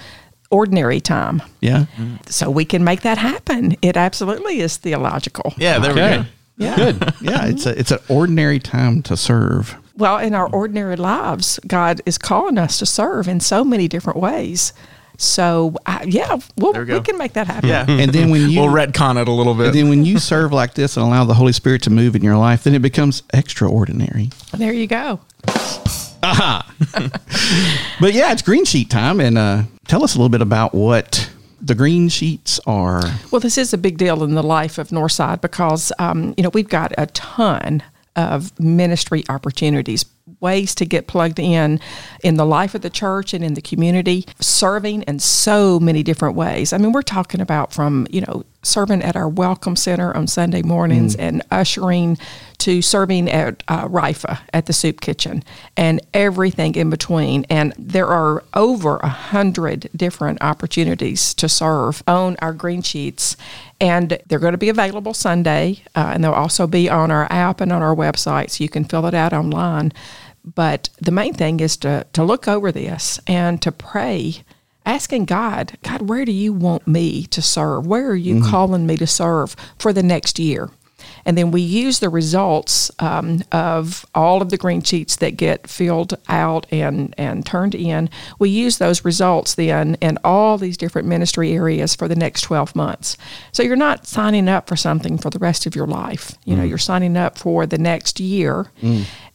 ordinary 0.50 1.00
time. 1.02 1.44
yeah, 1.62 1.86
So 2.26 2.50
we 2.50 2.66
can 2.66 2.84
make 2.84 3.02
that 3.02 3.18
happen. 3.20 3.76
It 3.84 3.96
absolutely 3.96 4.62
is 4.62 4.78
theological. 4.78 5.54
Yeah, 5.58 5.78
there 5.78 5.92
we 5.94 6.00
go. 6.00 6.26
Yeah. 6.60 6.76
good. 6.76 7.14
Yeah, 7.22 7.46
it's 7.48 7.66
a 7.66 7.80
it's 7.80 7.92
an 7.92 8.00
ordinary 8.10 8.60
time 8.60 9.02
to 9.04 9.18
serve. 9.18 9.76
Well, 9.96 10.18
in 10.18 10.34
our 10.34 10.48
ordinary 10.48 10.96
lives, 10.96 11.60
God 11.66 12.02
is 12.06 12.18
calling 12.18 12.58
us 12.58 12.78
to 12.80 12.86
serve 12.86 13.28
in 13.28 13.40
so 13.40 13.64
many 13.64 13.88
different 13.88 14.20
ways. 14.20 14.74
So 15.18 15.76
uh, 15.86 16.00
yeah, 16.06 16.38
we'll, 16.56 16.74
we, 16.74 16.86
we 16.86 17.02
can 17.02 17.18
make 17.18 17.34
that 17.34 17.48
happen. 17.48 17.68
Yeah. 17.68 17.86
And 17.88 18.14
then 18.14 18.30
when 18.30 18.50
you 18.50 18.62
we'll 18.62 18.70
retcon 18.70 19.22
it 19.22 19.28
a 19.28 19.32
little 19.32 19.54
bit. 19.54 19.68
And 19.68 19.76
then 19.76 19.90
when 19.90 20.06
you 20.06 20.20
serve 20.20 20.54
like 20.54 20.76
this 20.76 20.96
and 20.96 21.06
allow 21.06 21.26
the 21.26 21.34
Holy 21.34 21.52
Spirit 21.52 21.82
to 21.84 21.90
move 21.90 22.16
in 22.16 22.22
your 22.22 22.38
life, 22.38 22.64
then 22.64 22.76
it 22.76 22.82
becomes 22.82 23.24
extraordinary. 23.34 24.30
There 24.54 24.74
you 24.74 24.88
go. 24.88 25.20
But 28.00 28.14
yeah, 28.14 28.32
it's 28.32 28.42
green 28.42 28.66
sheet 28.66 28.90
time. 28.90 29.20
And 29.20 29.38
uh, 29.38 29.64
tell 29.88 30.04
us 30.04 30.16
a 30.16 30.18
little 30.18 30.30
bit 30.30 30.42
about 30.42 30.74
what 30.74 31.30
the 31.70 31.76
green 31.76 32.10
sheets 32.10 32.60
are. 32.66 33.02
Well, 33.32 33.40
this 33.40 33.58
is 33.58 33.74
a 33.74 33.78
big 33.78 33.98
deal 33.98 34.24
in 34.24 34.34
the 34.34 34.44
life 34.44 34.78
of 34.78 34.90
Northside 34.90 35.40
because, 35.40 35.94
um, 36.00 36.34
you 36.36 36.44
know, 36.44 36.50
we've 36.54 36.68
got 36.68 36.92
a 36.98 37.06
ton 37.06 37.82
of 38.16 38.60
ministry 38.60 39.24
opportunities, 39.30 40.04
ways 40.40 40.74
to 40.76 40.86
get 40.86 41.06
plugged 41.06 41.40
in 41.40 41.80
in 42.24 42.36
the 42.36 42.46
life 42.46 42.74
of 42.74 42.82
the 42.82 42.90
church 42.90 43.36
and 43.36 43.46
in 43.46 43.54
the 43.54 43.62
community, 43.62 44.26
serving 44.42 45.04
in 45.04 45.20
so 45.20 45.80
many 45.80 46.02
different 46.02 46.36
ways. 46.36 46.74
I 46.74 46.80
mean, 46.80 46.92
we're 46.92 47.04
talking 47.04 47.40
about 47.40 47.72
from, 47.72 48.08
you 48.10 48.22
know, 48.22 48.44
serving 48.62 49.02
at 49.02 49.16
our 49.16 49.30
welcome 49.30 49.76
center 49.76 50.16
on 50.16 50.28
Sunday 50.28 50.62
mornings 50.62 51.16
and 51.16 51.42
ushering 51.50 52.18
to 52.58 52.82
serving 52.82 53.30
at 53.30 53.64
uh, 53.70 53.88
Rifa 53.88 54.40
at 54.54 54.66
the 54.66 54.74
soup 54.74 55.00
kitchen 55.00 55.44
and 55.78 56.02
everything 56.14 56.76
in 56.76 56.90
between. 56.90 57.46
And 57.50 57.74
there 57.78 58.08
are 58.08 58.44
over 58.54 58.98
a 58.98 59.08
hundred 59.08 59.90
different 59.96 60.42
opportunities 60.42 61.34
to 61.36 61.48
serve 61.48 62.04
on 62.06 62.36
our 62.42 62.54
green 62.54 62.82
sheets. 62.82 63.38
And 63.80 64.20
they're 64.28 64.40
going 64.40 64.52
to 64.52 64.58
be 64.58 64.70
available 64.70 65.14
Sunday, 65.14 65.84
uh, 65.96 66.12
and 66.14 66.24
they'll 66.24 66.34
also 66.34 66.68
be 66.68 66.90
on 66.90 67.12
our 67.12 67.32
app 67.32 67.62
and 67.62 67.72
on 67.72 67.82
our 67.82 67.96
website, 67.96 68.50
so 68.50 68.64
you 68.64 68.70
can 68.70 68.84
fill 68.84 69.06
it 69.06 69.14
out 69.14 69.32
online. 69.32 69.94
But 70.44 70.90
the 71.00 71.12
main 71.12 71.34
thing 71.34 71.62
is 71.62 71.78
to, 71.78 72.06
to 72.12 72.24
look 72.24 72.48
over 72.48 72.74
this 72.74 73.22
and 73.26 73.62
to 73.62 73.72
pray 73.72 74.44
asking 74.90 75.26
God, 75.26 75.78
God, 75.84 76.10
where 76.10 76.26
do 76.26 76.32
you 76.32 76.52
want 76.52 76.88
me 76.88 77.26
to 77.28 77.42
serve? 77.42 77.86
Where 77.86 78.10
are 78.10 78.16
you 78.16 78.36
mm-hmm. 78.36 78.50
calling 78.50 78.88
me 78.88 78.98
to 78.98 79.08
serve 79.08 79.56
for 79.78 79.94
the 79.94 80.04
next 80.04 80.40
year? 80.40 80.70
And 81.30 81.38
then 81.38 81.52
we 81.52 81.62
use 81.62 82.00
the 82.00 82.10
results 82.10 82.90
um, 82.98 83.44
of 83.52 84.04
all 84.16 84.42
of 84.42 84.50
the 84.50 84.58
green 84.58 84.82
sheets 84.82 85.18
that 85.18 85.38
get 85.38 85.68
filled 85.68 86.16
out 86.28 86.66
and, 86.72 87.14
and 87.20 87.46
turned 87.46 87.76
in. 87.76 88.10
We 88.40 88.50
use 88.50 88.80
those 88.80 89.06
results 89.06 89.54
then 89.54 89.94
in 90.02 90.18
all 90.24 90.58
these 90.58 90.76
different 90.76 91.08
ministry 91.08 91.52
areas 91.52 91.94
for 91.94 92.08
the 92.08 92.16
next 92.16 92.42
12 92.42 92.76
months. 92.76 93.16
So 93.52 93.62
you're 93.62 93.76
not 93.76 94.08
signing 94.08 94.50
up 94.50 94.68
for 94.68 94.76
something 94.76 95.20
for 95.20 95.30
the 95.30 95.38
rest 95.38 95.68
of 95.68 95.76
your 95.76 95.86
life. 95.86 96.36
You 96.46 96.56
know, 96.56 96.64
you're 96.64 96.80
signing 96.80 97.16
up 97.16 97.38
for 97.38 97.68
the 97.68 97.78
next 97.78 98.20
year. 98.20 98.72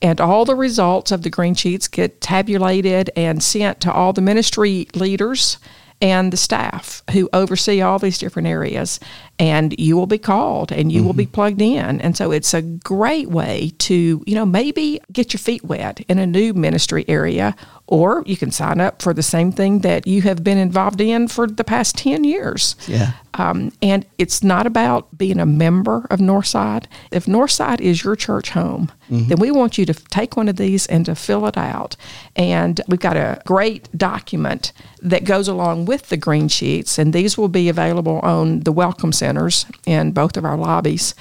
And 0.03 0.21
all 0.21 0.45
the 0.45 0.57
results 0.57 1.13
of 1.13 1.23
the 1.23 1.31
green 1.31 1.55
sheets 1.55 1.87
get 1.87 2.21
tabulated 2.21 3.09
and 3.15 3.41
sent 3.41 3.81
to 3.83 3.93
all 3.93 4.13
the 4.13 4.21
ministry 4.21 4.89
leaders 4.97 5.59
and 6.01 6.33
the 6.33 6.37
staff 6.37 7.03
who 7.13 7.29
oversee 7.33 7.81
all 7.81 7.99
these 7.99 8.19
different 8.19 8.49
areas. 8.49 9.01
And 9.39 9.75
you 9.79 9.97
will 9.97 10.07
be 10.07 10.19
called 10.19 10.71
and 10.71 10.93
you 10.93 11.03
will 11.03 11.13
be 11.13 11.27
plugged 11.27 11.61
in. 11.61 12.01
And 12.01 12.17
so 12.17 12.31
it's 12.31 12.55
a 12.55 12.63
great 12.63 13.29
way 13.29 13.73
to, 13.79 14.23
you 14.27 14.35
know, 14.35 14.47
maybe 14.47 15.01
get 15.13 15.33
your 15.33 15.39
feet 15.39 15.65
wet 15.65 16.01
in 16.09 16.19
a 16.19 16.27
new 16.27 16.55
ministry 16.55 17.05
area, 17.09 17.57
or 17.87 18.23
you 18.27 18.37
can 18.37 18.51
sign 18.51 18.81
up 18.81 19.03
for 19.03 19.13
the 19.13 19.23
same 19.23 19.51
thing 19.51 19.81
that 19.81 20.07
you 20.07 20.23
have 20.23 20.45
been 20.45 20.59
involved 20.59 21.01
in 21.01 21.29
for 21.29 21.47
the 21.47 21.65
past 21.65 21.99
10 21.99 22.25
years. 22.25 22.77
Yeah. 22.87 23.13
Um, 23.35 23.73
and 23.83 24.07
it's 24.17 24.45
not 24.45 24.67
about 24.67 25.19
being 25.19 25.41
a 25.41 25.47
member 25.47 26.07
of 26.11 26.21
Northside. 26.21 26.87
If 27.11 27.27
Northside 27.27 27.81
is 27.81 28.05
your 28.05 28.15
church 28.15 28.51
home, 28.51 28.93
then 29.09 29.39
we 29.39 29.51
want 29.51 29.77
you 29.77 29.85
to 29.87 29.95
take 29.95 30.37
one 30.37 30.49
of 30.49 30.57
these 30.57 30.87
and 30.87 31.05
to 31.07 31.15
fill 31.15 31.47
it 31.47 31.59
out. 31.59 31.97
And 32.37 32.81
we've 32.89 33.01
got 33.01 33.17
a 33.17 33.43
great 33.45 33.89
document 33.97 34.73
that 35.03 35.25
goes 35.25 35.49
along 35.49 35.85
with 35.87 36.09
the 36.09 36.17
green 36.17 36.49
sheets, 36.49 36.99
and 36.99 37.13
these 37.13 37.37
will 37.37 37.49
be 37.49 37.69
available 37.69 38.21
on 38.21 38.61
the 38.61 38.73
welcome 38.73 39.13
centers 39.25 39.65
in 39.87 40.13
both 40.13 40.37
of 40.37 40.45
our 40.45 40.57
lobbies 40.57 41.15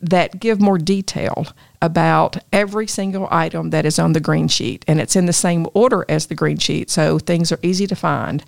that 0.00 0.38
give 0.40 0.60
more 0.60 0.76
detail 0.76 1.46
about 1.80 2.36
every 2.52 2.86
single 2.86 3.28
item 3.30 3.70
that 3.70 3.86
is 3.86 3.98
on 3.98 4.12
the 4.12 4.20
green 4.20 4.48
sheet. 4.48 4.84
And 4.86 5.00
it's 5.00 5.16
in 5.16 5.26
the 5.26 5.32
same 5.32 5.66
order 5.72 6.04
as 6.08 6.26
the 6.26 6.34
green 6.34 6.58
sheet, 6.58 6.90
so 6.90 7.18
things 7.18 7.50
are 7.50 7.58
easy 7.62 7.86
to 7.86 7.96
find. 7.96 8.44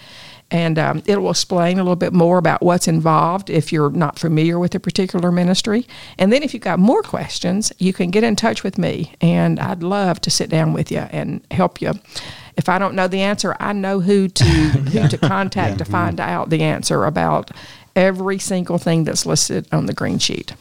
And 0.50 0.78
um, 0.78 1.02
it 1.06 1.20
will 1.20 1.30
explain 1.30 1.78
a 1.78 1.82
little 1.82 1.96
bit 1.96 2.12
more 2.12 2.38
about 2.38 2.62
what's 2.62 2.88
involved 2.88 3.50
if 3.50 3.70
you're 3.72 3.90
not 3.90 4.18
familiar 4.18 4.58
with 4.58 4.74
a 4.74 4.80
particular 4.80 5.30
ministry. 5.30 5.86
And 6.18 6.32
then 6.32 6.42
if 6.42 6.54
you've 6.54 6.62
got 6.62 6.78
more 6.78 7.02
questions, 7.02 7.72
you 7.78 7.92
can 7.92 8.10
get 8.10 8.24
in 8.24 8.34
touch 8.34 8.62
with 8.62 8.78
me, 8.78 9.14
and 9.20 9.60
I'd 9.60 9.82
love 9.82 10.20
to 10.22 10.30
sit 10.30 10.48
down 10.48 10.72
with 10.72 10.90
you 10.90 11.00
and 11.10 11.42
help 11.50 11.82
you. 11.82 11.92
If 12.56 12.68
I 12.68 12.78
don't 12.78 12.94
know 12.94 13.06
the 13.06 13.20
answer, 13.20 13.56
I 13.60 13.72
know 13.72 14.00
who 14.00 14.26
to 14.28 14.44
who 14.44 15.06
to 15.08 15.18
contact 15.28 15.78
to 15.78 15.84
find 15.84 16.18
out 16.18 16.50
the 16.50 16.62
answer 16.62 17.04
about 17.04 17.52
every 17.98 18.38
single 18.38 18.78
thing 18.78 19.04
that's 19.04 19.26
listed 19.26 19.66
on 19.72 19.86
the 19.86 19.92
green 19.92 20.18
sheet. 20.18 20.54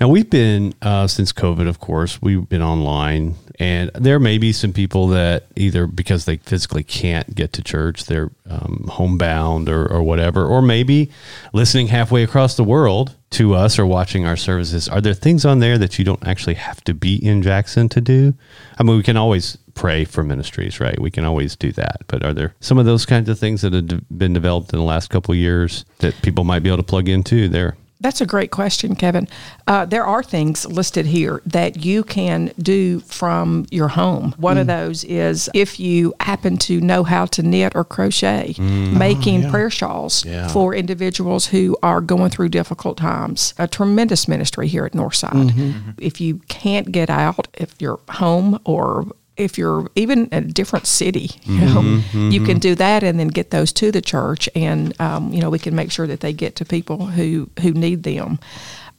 Now 0.00 0.06
we've 0.06 0.30
been 0.30 0.74
uh, 0.80 1.08
since 1.08 1.32
COVID, 1.32 1.68
of 1.68 1.80
course. 1.80 2.22
We've 2.22 2.48
been 2.48 2.62
online, 2.62 3.34
and 3.58 3.90
there 3.94 4.20
may 4.20 4.38
be 4.38 4.52
some 4.52 4.72
people 4.72 5.08
that 5.08 5.46
either 5.56 5.88
because 5.88 6.24
they 6.24 6.36
physically 6.36 6.84
can't 6.84 7.34
get 7.34 7.52
to 7.54 7.64
church, 7.64 8.04
they're 8.04 8.30
um, 8.48 8.88
homebound 8.92 9.68
or, 9.68 9.90
or 9.90 10.02
whatever, 10.04 10.46
or 10.46 10.62
maybe 10.62 11.10
listening 11.52 11.88
halfway 11.88 12.22
across 12.22 12.56
the 12.56 12.62
world 12.62 13.16
to 13.30 13.54
us 13.54 13.76
or 13.76 13.86
watching 13.86 14.24
our 14.24 14.36
services. 14.36 14.88
Are 14.88 15.00
there 15.00 15.14
things 15.14 15.44
on 15.44 15.58
there 15.58 15.76
that 15.78 15.98
you 15.98 16.04
don't 16.04 16.24
actually 16.26 16.54
have 16.54 16.82
to 16.84 16.94
be 16.94 17.16
in 17.16 17.42
Jackson 17.42 17.88
to 17.88 18.00
do? 18.00 18.34
I 18.78 18.84
mean, 18.84 18.96
we 18.96 19.02
can 19.02 19.16
always 19.16 19.58
pray 19.74 20.04
for 20.04 20.22
ministries, 20.22 20.78
right? 20.78 20.98
We 21.00 21.10
can 21.10 21.24
always 21.24 21.56
do 21.56 21.72
that. 21.72 22.02
But 22.06 22.24
are 22.24 22.32
there 22.32 22.54
some 22.60 22.78
of 22.78 22.86
those 22.86 23.04
kinds 23.04 23.28
of 23.28 23.38
things 23.38 23.62
that 23.62 23.72
have 23.72 24.04
been 24.16 24.32
developed 24.32 24.72
in 24.72 24.78
the 24.78 24.84
last 24.84 25.10
couple 25.10 25.32
of 25.32 25.38
years 25.38 25.84
that 25.98 26.22
people 26.22 26.44
might 26.44 26.62
be 26.62 26.68
able 26.68 26.78
to 26.78 26.82
plug 26.84 27.08
into 27.08 27.48
there? 27.48 27.76
That's 28.00 28.20
a 28.20 28.26
great 28.26 28.50
question, 28.50 28.94
Kevin. 28.94 29.26
Uh, 29.66 29.84
there 29.84 30.04
are 30.04 30.22
things 30.22 30.64
listed 30.66 31.06
here 31.06 31.42
that 31.46 31.84
you 31.84 32.04
can 32.04 32.52
do 32.58 33.00
from 33.00 33.66
your 33.70 33.88
home. 33.88 34.34
One 34.38 34.56
of 34.56 34.66
mm. 34.66 34.86
those 34.86 35.04
is 35.04 35.50
if 35.52 35.80
you 35.80 36.14
happen 36.20 36.58
to 36.58 36.80
know 36.80 37.02
how 37.02 37.26
to 37.26 37.42
knit 37.42 37.74
or 37.74 37.84
crochet, 37.84 38.54
mm. 38.56 38.96
making 38.96 39.46
oh, 39.46 39.50
prayer 39.50 39.70
shawls 39.70 40.24
for 40.52 40.74
individuals 40.74 41.46
who 41.46 41.76
are 41.82 42.00
going 42.00 42.30
through 42.30 42.50
difficult 42.50 42.98
times. 42.98 43.52
A 43.58 43.66
tremendous 43.66 44.28
ministry 44.28 44.68
here 44.68 44.84
at 44.84 44.92
Northside. 44.92 45.50
Mm-hmm. 45.50 45.90
If 45.98 46.20
you 46.20 46.38
can't 46.48 46.92
get 46.92 47.10
out, 47.10 47.48
if 47.54 47.74
you're 47.80 48.00
home 48.08 48.60
or 48.64 49.06
if 49.38 49.56
you're 49.56 49.88
even 49.94 50.26
in 50.26 50.44
a 50.44 50.46
different 50.52 50.86
city, 50.86 51.30
you 51.44 51.60
know, 51.60 52.02
you 52.12 52.44
can 52.44 52.58
do 52.58 52.74
that 52.74 53.02
and 53.02 53.18
then 53.18 53.28
get 53.28 53.50
those 53.50 53.72
to 53.74 53.90
the 53.92 54.02
church, 54.02 54.48
and 54.54 54.98
um, 55.00 55.32
you 55.32 55.40
know 55.40 55.48
we 55.50 55.58
can 55.58 55.74
make 55.74 55.90
sure 55.90 56.06
that 56.06 56.20
they 56.20 56.32
get 56.32 56.56
to 56.56 56.64
people 56.64 57.06
who 57.06 57.48
who 57.62 57.72
need 57.72 58.02
them. 58.02 58.38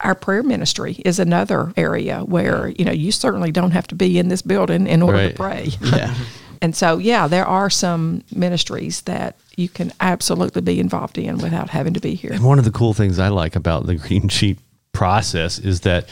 Our 0.02 0.16
prayer 0.16 0.44
ministry 0.44 0.94
is 1.04 1.20
another 1.20 1.74
area 1.76 2.22
where 2.24 2.70
you 2.70 2.86
know 2.86 2.92
you 2.94 3.12
certainly 3.12 3.52
don't 3.52 3.72
have 3.72 3.86
to 3.88 3.96
be 3.96 4.18
in 4.18 4.30
this 4.30 4.42
building 4.42 4.88
in 4.88 5.02
order 5.02 5.18
Right. 5.18 5.36
to 5.36 5.36
pray. 5.36 5.70
Yeah. 5.82 6.16
And 6.62 6.76
so, 6.76 6.98
yeah, 6.98 7.26
there 7.30 7.46
are 7.46 7.70
some 7.70 8.22
ministries 8.36 9.04
that 9.04 9.38
you 9.56 9.70
can 9.70 9.94
absolutely 10.02 10.62
be 10.62 10.78
involved 10.78 11.18
in 11.18 11.38
without 11.38 11.70
having 11.70 11.94
to 11.94 12.02
be 12.02 12.16
here. 12.16 12.34
And 12.34 12.44
one 12.44 12.60
of 12.60 12.66
the 12.66 12.72
cool 12.72 12.94
things 12.94 13.18
I 13.18 13.30
like 13.30 13.56
about 13.56 13.86
the 13.86 13.96
green 13.96 14.28
sheet 14.38 14.60
process 14.92 15.58
is 15.58 15.80
that 15.82 16.10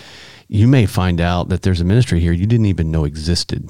you 0.47 0.65
may 0.65 0.85
find 0.85 1.19
out 1.19 1.49
that 1.49 1.63
there's 1.63 1.81
a 1.81 1.83
ministry 1.83 2.21
here 2.21 2.31
you 2.31 2.45
didn't 2.45 2.67
even 2.67 2.91
know 2.91 3.03
existed. 3.03 3.69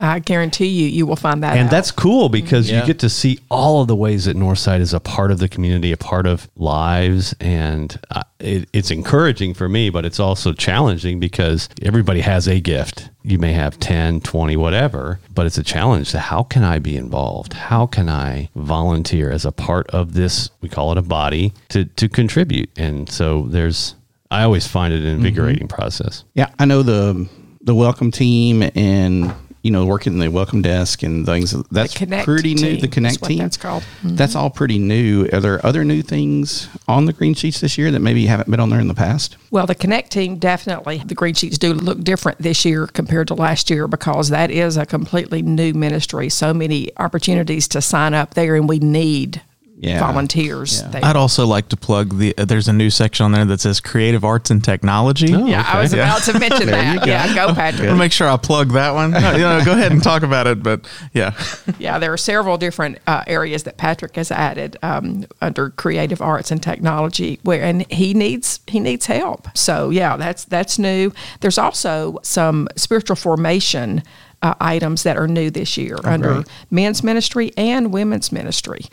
I 0.00 0.20
guarantee 0.20 0.66
you, 0.68 0.86
you 0.86 1.06
will 1.06 1.16
find 1.16 1.42
that 1.42 1.56
And 1.56 1.66
out. 1.66 1.70
that's 1.72 1.90
cool 1.90 2.28
because 2.28 2.70
Yeah. 2.70 2.80
you 2.80 2.86
get 2.86 3.00
to 3.00 3.08
see 3.08 3.40
all 3.50 3.82
of 3.82 3.88
the 3.88 3.96
ways 3.96 4.26
that 4.26 4.36
Northside 4.36 4.78
is 4.80 4.94
a 4.94 5.00
part 5.00 5.32
of 5.32 5.38
the 5.40 5.48
community, 5.48 5.90
a 5.90 5.96
part 5.96 6.24
of 6.26 6.48
lives. 6.56 7.34
And 7.40 7.98
uh, 8.12 8.22
it, 8.38 8.68
it's 8.72 8.92
encouraging 8.92 9.54
for 9.54 9.68
me, 9.68 9.90
but 9.90 10.04
it's 10.04 10.20
also 10.20 10.52
challenging 10.52 11.18
because 11.18 11.68
everybody 11.82 12.20
has 12.20 12.46
a 12.46 12.60
gift. 12.60 13.10
You 13.24 13.38
may 13.40 13.52
have 13.54 13.80
10, 13.80 14.20
20, 14.20 14.56
whatever, 14.56 15.18
but 15.34 15.46
it's 15.46 15.58
a 15.58 15.64
challenge 15.64 16.12
to 16.12 16.20
how 16.20 16.44
can 16.44 16.62
I 16.62 16.78
be 16.78 16.96
involved? 16.96 17.54
How 17.54 17.86
can 17.86 18.08
I 18.08 18.50
volunteer 18.54 19.32
as 19.32 19.44
a 19.44 19.50
part 19.52 19.88
of 19.90 20.14
this? 20.14 20.50
We 20.60 20.68
call 20.68 20.92
it 20.92 20.98
a 20.98 21.02
body 21.02 21.52
to, 21.70 21.84
to 21.86 22.08
contribute. 22.08 22.70
And 22.78 23.10
so 23.10 23.42
there's, 23.48 23.96
I 24.30 24.44
always 24.44 24.68
find 24.68 24.94
it 24.94 25.00
an 25.00 25.08
invigorating 25.08 25.66
process. 25.66 26.22
Yeah, 26.34 26.50
I 26.58 26.66
know 26.66 26.82
the 26.84 27.28
the 27.60 27.74
welcome 27.74 28.10
team 28.10 28.62
and 28.76 29.32
you 29.62 29.70
know 29.70 29.84
working 29.84 30.14
in 30.14 30.18
the 30.18 30.28
welcome 30.28 30.62
desk 30.62 31.02
and 31.02 31.26
things. 31.26 31.52
That's 31.70 31.94
pretty 31.94 32.54
new. 32.54 32.76
The 32.76 32.88
Connect 32.88 33.22
team. 33.24 33.38
that's 33.38 33.56
called. 33.56 33.82
Mm-hmm. 33.82 34.16
That's 34.16 34.34
all 34.34 34.50
pretty 34.50 34.78
new. 34.78 35.28
Are 35.32 35.40
there 35.40 35.64
other 35.64 35.84
new 35.84 36.02
things 36.02 36.68
on 36.86 37.06
the 37.06 37.12
green 37.12 37.34
sheets 37.34 37.60
this 37.60 37.76
year 37.76 37.90
that 37.90 38.00
maybe 38.00 38.26
haven't 38.26 38.50
been 38.50 38.60
on 38.60 38.70
there 38.70 38.80
in 38.80 38.88
the 38.88 38.94
past? 38.94 39.36
Well, 39.50 39.66
the 39.66 39.74
Connect 39.74 40.10
team 40.10 40.36
definitely, 40.38 40.98
the 40.98 41.14
green 41.14 41.34
sheets 41.34 41.58
do 41.58 41.74
look 41.74 42.02
different 42.02 42.38
this 42.38 42.64
year 42.64 42.86
compared 42.86 43.28
to 43.28 43.34
last 43.34 43.70
year 43.70 43.88
because 43.88 44.28
that 44.28 44.50
is 44.50 44.76
a 44.76 44.86
completely 44.86 45.42
new 45.42 45.74
ministry. 45.74 46.28
So 46.28 46.54
many 46.54 46.90
opportunities 46.96 47.68
to 47.68 47.80
sign 47.80 48.14
up 48.14 48.34
there, 48.34 48.54
and 48.54 48.68
we 48.68 48.78
need 48.78 49.42
Yeah. 49.80 50.00
volunteers 50.00 50.80
Yeah. 50.82 50.88
there. 50.88 51.04
I'd 51.04 51.16
also 51.16 51.46
like 51.46 51.68
to 51.68 51.76
plug 51.76 52.18
the. 52.18 52.36
Uh, 52.36 52.44
there's 52.44 52.66
a 52.68 52.72
new 52.72 52.90
section 52.90 53.24
on 53.24 53.32
there 53.32 53.44
that 53.44 53.60
says 53.60 53.80
Creative 53.80 54.24
Arts 54.24 54.50
and 54.50 54.62
Technology. 54.62 55.30
yeah, 55.30 55.64
I 55.66 55.80
was 55.80 55.92
about 55.92 56.22
to 56.24 56.38
mention 56.38 56.66
that. 56.70 57.06
Yeah, 57.06 57.34
go, 57.34 57.48
I 57.48 57.54
Patrick. 57.54 57.86
want 57.86 57.90
to 57.96 57.98
make 57.98 58.12
sure 58.12 58.28
I 58.28 58.36
plug 58.36 58.72
that 58.72 58.92
one. 58.94 59.12
No, 59.12 59.32
you 59.32 59.38
know, 59.38 59.64
go 59.64 59.72
ahead 59.72 59.92
and 59.92 60.02
talk 60.02 60.22
about 60.22 60.46
it, 60.46 60.62
but 60.62 60.88
yeah, 61.12 61.32
Yeah, 61.78 61.98
there 61.98 62.12
are 62.12 62.16
several 62.16 62.58
different 62.58 62.98
uh, 63.06 63.22
areas 63.26 63.62
that 63.64 63.76
Patrick 63.76 64.16
has 64.16 64.30
added 64.30 64.76
um, 64.82 65.26
under 65.40 65.70
creative 65.70 66.20
arts 66.20 66.50
and 66.50 66.62
technology, 66.62 67.38
where 67.44 67.62
and 67.62 67.90
he 67.90 68.14
needs 68.14 68.60
he 68.66 68.80
needs 68.80 69.06
help. 69.06 69.46
So 69.56 69.90
yeah, 69.90 70.16
that's 70.16 70.44
that's 70.44 70.78
new. 70.78 71.12
There's 71.40 71.58
also 71.58 72.18
some 72.22 72.66
spiritual 72.76 73.16
formation 73.16 74.02
uh, 74.42 74.54
items 74.60 75.02
that 75.02 75.16
are 75.16 75.26
new 75.28 75.50
this 75.50 75.76
year 75.76 75.96
under 76.04 76.44
men's 76.70 77.02
ministry 77.02 77.52
and 77.56 77.92
women's 77.92 78.30
ministry. 78.32 78.84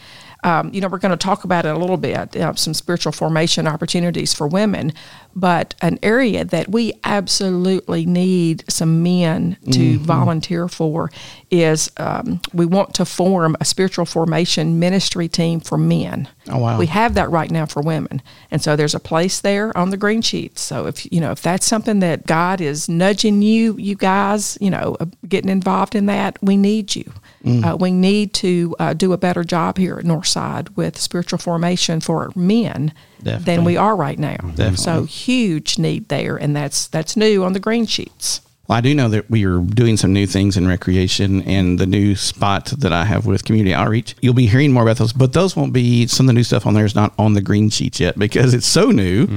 Um, 0.45 0.71
you 0.71 0.79
know, 0.79 0.87
we're 0.87 0.99
going 0.99 1.09
to 1.09 1.17
talk 1.17 1.43
about 1.43 1.65
it 1.65 1.73
a 1.73 1.77
little 1.79 1.97
bit, 1.97 2.37
uh, 2.37 2.53
some 2.53 2.75
spiritual 2.75 3.11
formation 3.11 3.67
opportunities 3.67 4.31
for 4.31 4.47
women, 4.47 4.93
but 5.35 5.73
an 5.81 5.97
area 6.03 6.45
that 6.45 6.69
we 6.69 6.93
absolutely 7.03 8.05
need 8.05 8.63
some 8.69 9.01
men 9.01 9.57
to 9.71 9.97
volunteer 9.97 10.67
for 10.67 11.09
is 11.49 11.91
um, 11.97 12.39
we 12.53 12.67
want 12.67 12.93
to 12.93 13.05
form 13.05 13.57
a 13.59 13.65
spiritual 13.65 14.05
formation 14.05 14.77
ministry 14.77 15.27
team 15.27 15.59
for 15.59 15.79
men. 15.79 16.29
Oh, 16.47 16.59
wow. 16.59 16.77
We 16.77 16.85
have 16.85 17.15
that 17.15 17.31
right 17.31 17.49
now 17.49 17.65
for 17.65 17.81
women, 17.81 18.21
and 18.51 18.61
so 18.61 18.75
there's 18.75 18.93
a 18.93 18.99
place 18.99 19.41
there 19.41 19.75
on 19.75 19.89
the 19.89 19.97
green 19.97 20.21
sheet. 20.21 20.59
So 20.59 20.85
if 20.85 21.11
you 21.11 21.19
know 21.19 21.31
if 21.31 21.41
that's 21.41 21.65
something 21.65 22.01
that 22.01 22.27
God 22.27 22.61
is 22.61 22.87
nudging 22.87 23.41
you, 23.41 23.75
you 23.77 23.95
guys, 23.95 24.59
you 24.61 24.69
know, 24.69 24.95
uh, 24.99 25.05
getting 25.27 25.49
involved 25.49 25.95
in 25.95 26.05
that, 26.05 26.37
we 26.43 26.55
need 26.55 26.95
you. 26.95 27.11
Uh, 27.45 27.77
we 27.79 27.91
need 27.91 28.33
to 28.33 28.75
uh, 28.79 28.93
do 28.93 29.13
a 29.13 29.17
better 29.17 29.43
job 29.43 29.77
here 29.77 29.97
at 29.97 30.05
Northside 30.05 30.75
with 30.75 30.97
spiritual 30.97 31.37
formation 31.37 31.99
for 31.99 32.31
men 32.35 32.91
than 33.19 33.63
we 33.63 33.77
are 33.77 33.95
right 33.95 34.17
now. 34.17 34.37
Definitely. 34.37 34.77
So 34.77 35.03
huge 35.03 35.77
need 35.77 36.09
there, 36.09 36.37
and 36.37 36.55
that's 36.55 36.87
that's 36.87 37.15
new 37.15 37.43
on 37.43 37.53
the 37.53 37.59
green 37.59 37.85
sheets. 37.85 38.41
Well, 38.67 38.77
I 38.77 38.81
do 38.81 38.95
know 38.95 39.09
that 39.09 39.29
we 39.29 39.45
are 39.45 39.59
doing 39.59 39.95
some 39.97 40.11
new 40.11 40.25
things 40.25 40.57
in 40.57 40.67
recreation 40.67 41.41
and 41.43 41.77
the 41.79 41.85
new 41.85 42.15
spot 42.15 42.65
that 42.77 42.91
I 42.91 43.05
have 43.05 43.25
with 43.25 43.43
community 43.45 43.73
outreach. 43.73 44.15
You'll 44.21 44.33
be 44.33 44.47
hearing 44.47 44.71
more 44.71 44.83
about 44.83 44.97
those, 44.97 45.13
but 45.13 45.33
those 45.33 45.55
won't 45.55 45.71
be 45.73 46.07
some 46.07 46.25
of 46.25 46.27
the 46.27 46.33
new 46.33 46.43
stuff 46.43 46.65
on 46.65 46.73
there 46.73 46.85
is 46.85 46.95
not 46.95 47.13
on 47.19 47.33
the 47.33 47.41
green 47.41 47.69
sheets 47.69 47.99
yet 47.99 48.17
because 48.17 48.53
it's 48.53 48.65
so 48.65 48.89
new, 48.91 49.27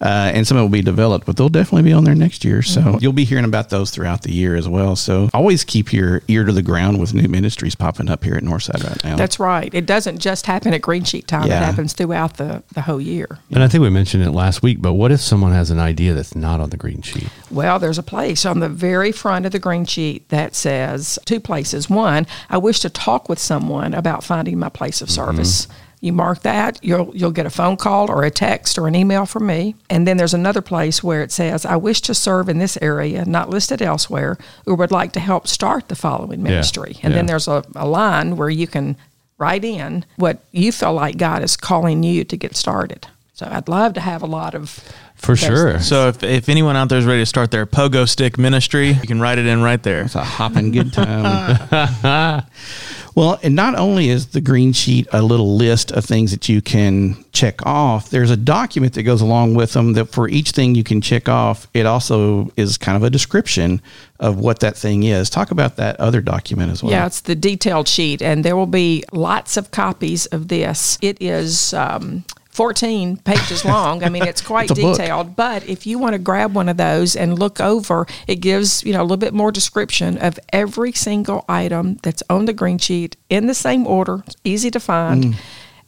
uh, 0.00 0.32
and 0.34 0.46
some 0.46 0.56
of 0.56 0.62
it 0.62 0.64
will 0.64 0.68
be 0.72 0.82
developed, 0.82 1.26
but 1.26 1.36
they'll 1.36 1.48
definitely 1.48 1.82
be 1.88 1.92
on 1.92 2.04
there 2.04 2.14
next 2.14 2.44
year. 2.44 2.60
So 2.62 2.98
you'll 3.00 3.12
be 3.12 3.24
hearing 3.24 3.44
about 3.44 3.70
those 3.70 3.90
throughout 3.90 4.22
the 4.22 4.32
year 4.32 4.56
as 4.56 4.68
well. 4.68 4.96
So 4.96 5.28
always 5.32 5.62
keep 5.64 5.92
your 5.92 6.22
ear 6.28 6.44
to 6.44 6.52
the 6.52 6.62
ground 6.62 6.98
with 6.98 7.14
new 7.14 7.28
ministries 7.28 7.74
popping 7.76 8.08
up 8.10 8.24
here 8.24 8.34
at 8.34 8.42
Northside 8.42 8.82
right 8.84 9.04
now. 9.04 9.16
That's 9.16 9.38
right. 9.38 9.72
It 9.72 9.86
doesn't 9.86 10.18
just 10.18 10.46
happen 10.46 10.74
at 10.74 10.82
green 10.82 11.04
sheet 11.04 11.28
time; 11.28 11.46
Yeah. 11.46 11.62
it 11.62 11.64
happens 11.64 11.92
throughout 11.92 12.36
the 12.36 12.62
the 12.74 12.82
whole 12.82 13.00
year. 13.00 13.38
And 13.52 13.62
I 13.62 13.68
think 13.68 13.82
we 13.82 13.90
mentioned 13.90 14.24
it 14.24 14.32
last 14.32 14.62
week, 14.62 14.78
but 14.80 14.94
what 14.94 15.12
if 15.12 15.20
someone 15.20 15.52
has 15.52 15.70
an 15.70 15.78
idea 15.78 16.14
that's 16.14 16.34
not 16.34 16.60
on 16.60 16.70
the 16.70 16.76
green 16.76 17.02
sheet? 17.02 17.28
Well, 17.50 17.78
there's 17.78 17.98
a 17.98 18.02
place 18.02 18.44
on 18.44 18.58
the 18.60 18.71
very 18.72 19.12
front 19.12 19.46
of 19.46 19.52
the 19.52 19.58
green 19.58 19.84
sheet 19.84 20.28
that 20.30 20.54
says 20.54 21.18
two 21.24 21.40
places. 21.40 21.88
One, 21.88 22.26
I 22.50 22.58
wish 22.58 22.80
to 22.80 22.90
talk 22.90 23.28
with 23.28 23.38
someone 23.38 23.94
about 23.94 24.24
finding 24.24 24.58
my 24.58 24.68
place 24.68 25.00
of 25.00 25.08
mm-hmm. 25.08 25.26
service. 25.26 25.68
You 26.00 26.12
mark 26.12 26.40
that, 26.42 26.80
you'll 26.82 27.14
you'll 27.14 27.30
get 27.30 27.46
a 27.46 27.50
phone 27.50 27.76
call 27.76 28.10
or 28.10 28.24
a 28.24 28.30
text 28.30 28.76
or 28.76 28.88
an 28.88 28.96
email 28.96 29.24
from 29.24 29.46
me. 29.46 29.76
And 29.88 30.04
then 30.04 30.16
there's 30.16 30.34
another 30.34 30.60
place 30.60 31.00
where 31.00 31.22
it 31.22 31.30
says, 31.30 31.64
I 31.64 31.76
wish 31.76 32.00
to 32.02 32.14
serve 32.14 32.48
in 32.48 32.58
this 32.58 32.76
area, 32.82 33.24
not 33.24 33.50
listed 33.50 33.80
elsewhere, 33.80 34.36
or 34.66 34.74
would 34.74 34.90
like 34.90 35.12
to 35.12 35.20
help 35.20 35.46
start 35.46 35.86
the 35.86 35.94
following 35.94 36.42
ministry. 36.42 36.98
And 37.04 37.14
then 37.14 37.26
there's 37.26 37.46
a, 37.46 37.64
a 37.76 37.86
line 37.86 38.36
where 38.36 38.50
you 38.50 38.66
can 38.66 38.96
write 39.38 39.64
in 39.64 40.04
what 40.16 40.42
you 40.50 40.72
feel 40.72 40.92
like 40.92 41.18
God 41.18 41.42
is 41.42 41.56
calling 41.56 42.02
you 42.02 42.24
to 42.24 42.36
get 42.36 42.56
started. 42.56 43.06
So 43.42 43.48
I'd 43.50 43.68
love 43.68 43.94
to 43.94 44.00
have 44.00 44.22
a 44.22 44.26
lot 44.26 44.54
of 44.54 44.70
For 45.16 45.34
sure. 45.34 45.72
things. 45.72 45.88
So 45.88 46.08
if, 46.08 46.22
if 46.22 46.48
anyone 46.48 46.76
out 46.76 46.88
there 46.88 46.98
is 46.98 47.04
ready 47.04 47.22
to 47.22 47.26
start 47.26 47.50
their 47.50 47.66
pogo 47.66 48.08
stick 48.08 48.38
ministry, 48.38 48.90
you 48.90 49.08
can 49.08 49.20
write 49.20 49.38
it 49.38 49.46
in 49.46 49.62
right 49.62 49.82
there. 49.82 50.02
It's 50.02 50.14
a 50.14 50.22
hopping 50.22 50.70
good 50.70 50.92
time. 50.92 51.58
well, 53.16 53.40
and 53.42 53.56
not 53.56 53.74
only 53.74 54.10
is 54.10 54.28
the 54.28 54.40
green 54.40 54.72
sheet 54.72 55.08
a 55.12 55.22
little 55.22 55.56
list 55.56 55.90
of 55.90 56.04
things 56.04 56.30
that 56.30 56.48
you 56.48 56.62
can 56.62 57.24
check 57.32 57.66
off, 57.66 58.10
there's 58.10 58.30
a 58.30 58.36
document 58.36 58.94
that 58.94 59.02
goes 59.02 59.20
along 59.20 59.54
with 59.54 59.72
them 59.72 59.94
that 59.94 60.06
for 60.06 60.28
each 60.28 60.52
thing 60.52 60.76
you 60.76 60.84
can 60.84 61.00
check 61.00 61.28
off, 61.28 61.66
it 61.74 61.84
also 61.84 62.52
is 62.56 62.78
kind 62.78 62.96
of 62.96 63.02
a 63.02 63.10
description 63.10 63.82
of 64.20 64.38
what 64.38 64.60
that 64.60 64.76
thing 64.76 65.02
is. 65.02 65.28
Talk 65.28 65.50
about 65.50 65.76
that 65.76 65.98
other 65.98 66.20
document 66.20 66.70
as 66.70 66.80
well. 66.80 66.92
Yeah, 66.92 67.06
it's 67.06 67.22
the 67.22 67.34
detailed 67.34 67.88
sheet, 67.88 68.22
and 68.22 68.44
there 68.44 68.54
will 68.54 68.66
be 68.66 69.02
lots 69.10 69.56
of 69.56 69.72
copies 69.72 70.26
of 70.26 70.46
this. 70.46 70.96
It 71.02 71.20
is 71.20 71.74
um, 71.74 72.24
14 72.52 73.16
pages 73.18 73.64
long. 73.64 74.04
I 74.04 74.08
mean, 74.08 74.22
it's 74.26 74.40
quite 74.52 74.70
It's 74.70 74.78
a 74.78 74.82
book. 74.82 74.96
detailed. 74.96 75.36
But 75.36 75.66
if 75.68 75.86
you 75.86 75.98
want 75.98 76.12
to 76.14 76.18
grab 76.18 76.54
one 76.54 76.68
of 76.68 76.76
those 76.76 77.16
and 77.16 77.38
look 77.38 77.60
over, 77.60 78.06
it 78.26 78.36
gives 78.36 78.84
you 78.84 78.92
know 78.92 79.00
a 79.00 79.04
little 79.04 79.16
bit 79.16 79.34
more 79.34 79.50
description 79.50 80.18
of 80.18 80.38
every 80.52 80.92
single 80.92 81.44
item 81.48 81.98
that's 82.02 82.22
on 82.30 82.44
the 82.44 82.52
green 82.52 82.78
sheet 82.78 83.16
in 83.30 83.46
the 83.46 83.54
same 83.54 83.86
order, 83.86 84.22
It's 84.26 84.36
easy 84.44 84.70
to 84.70 84.80
find. 84.80 85.24
Mm. 85.24 85.34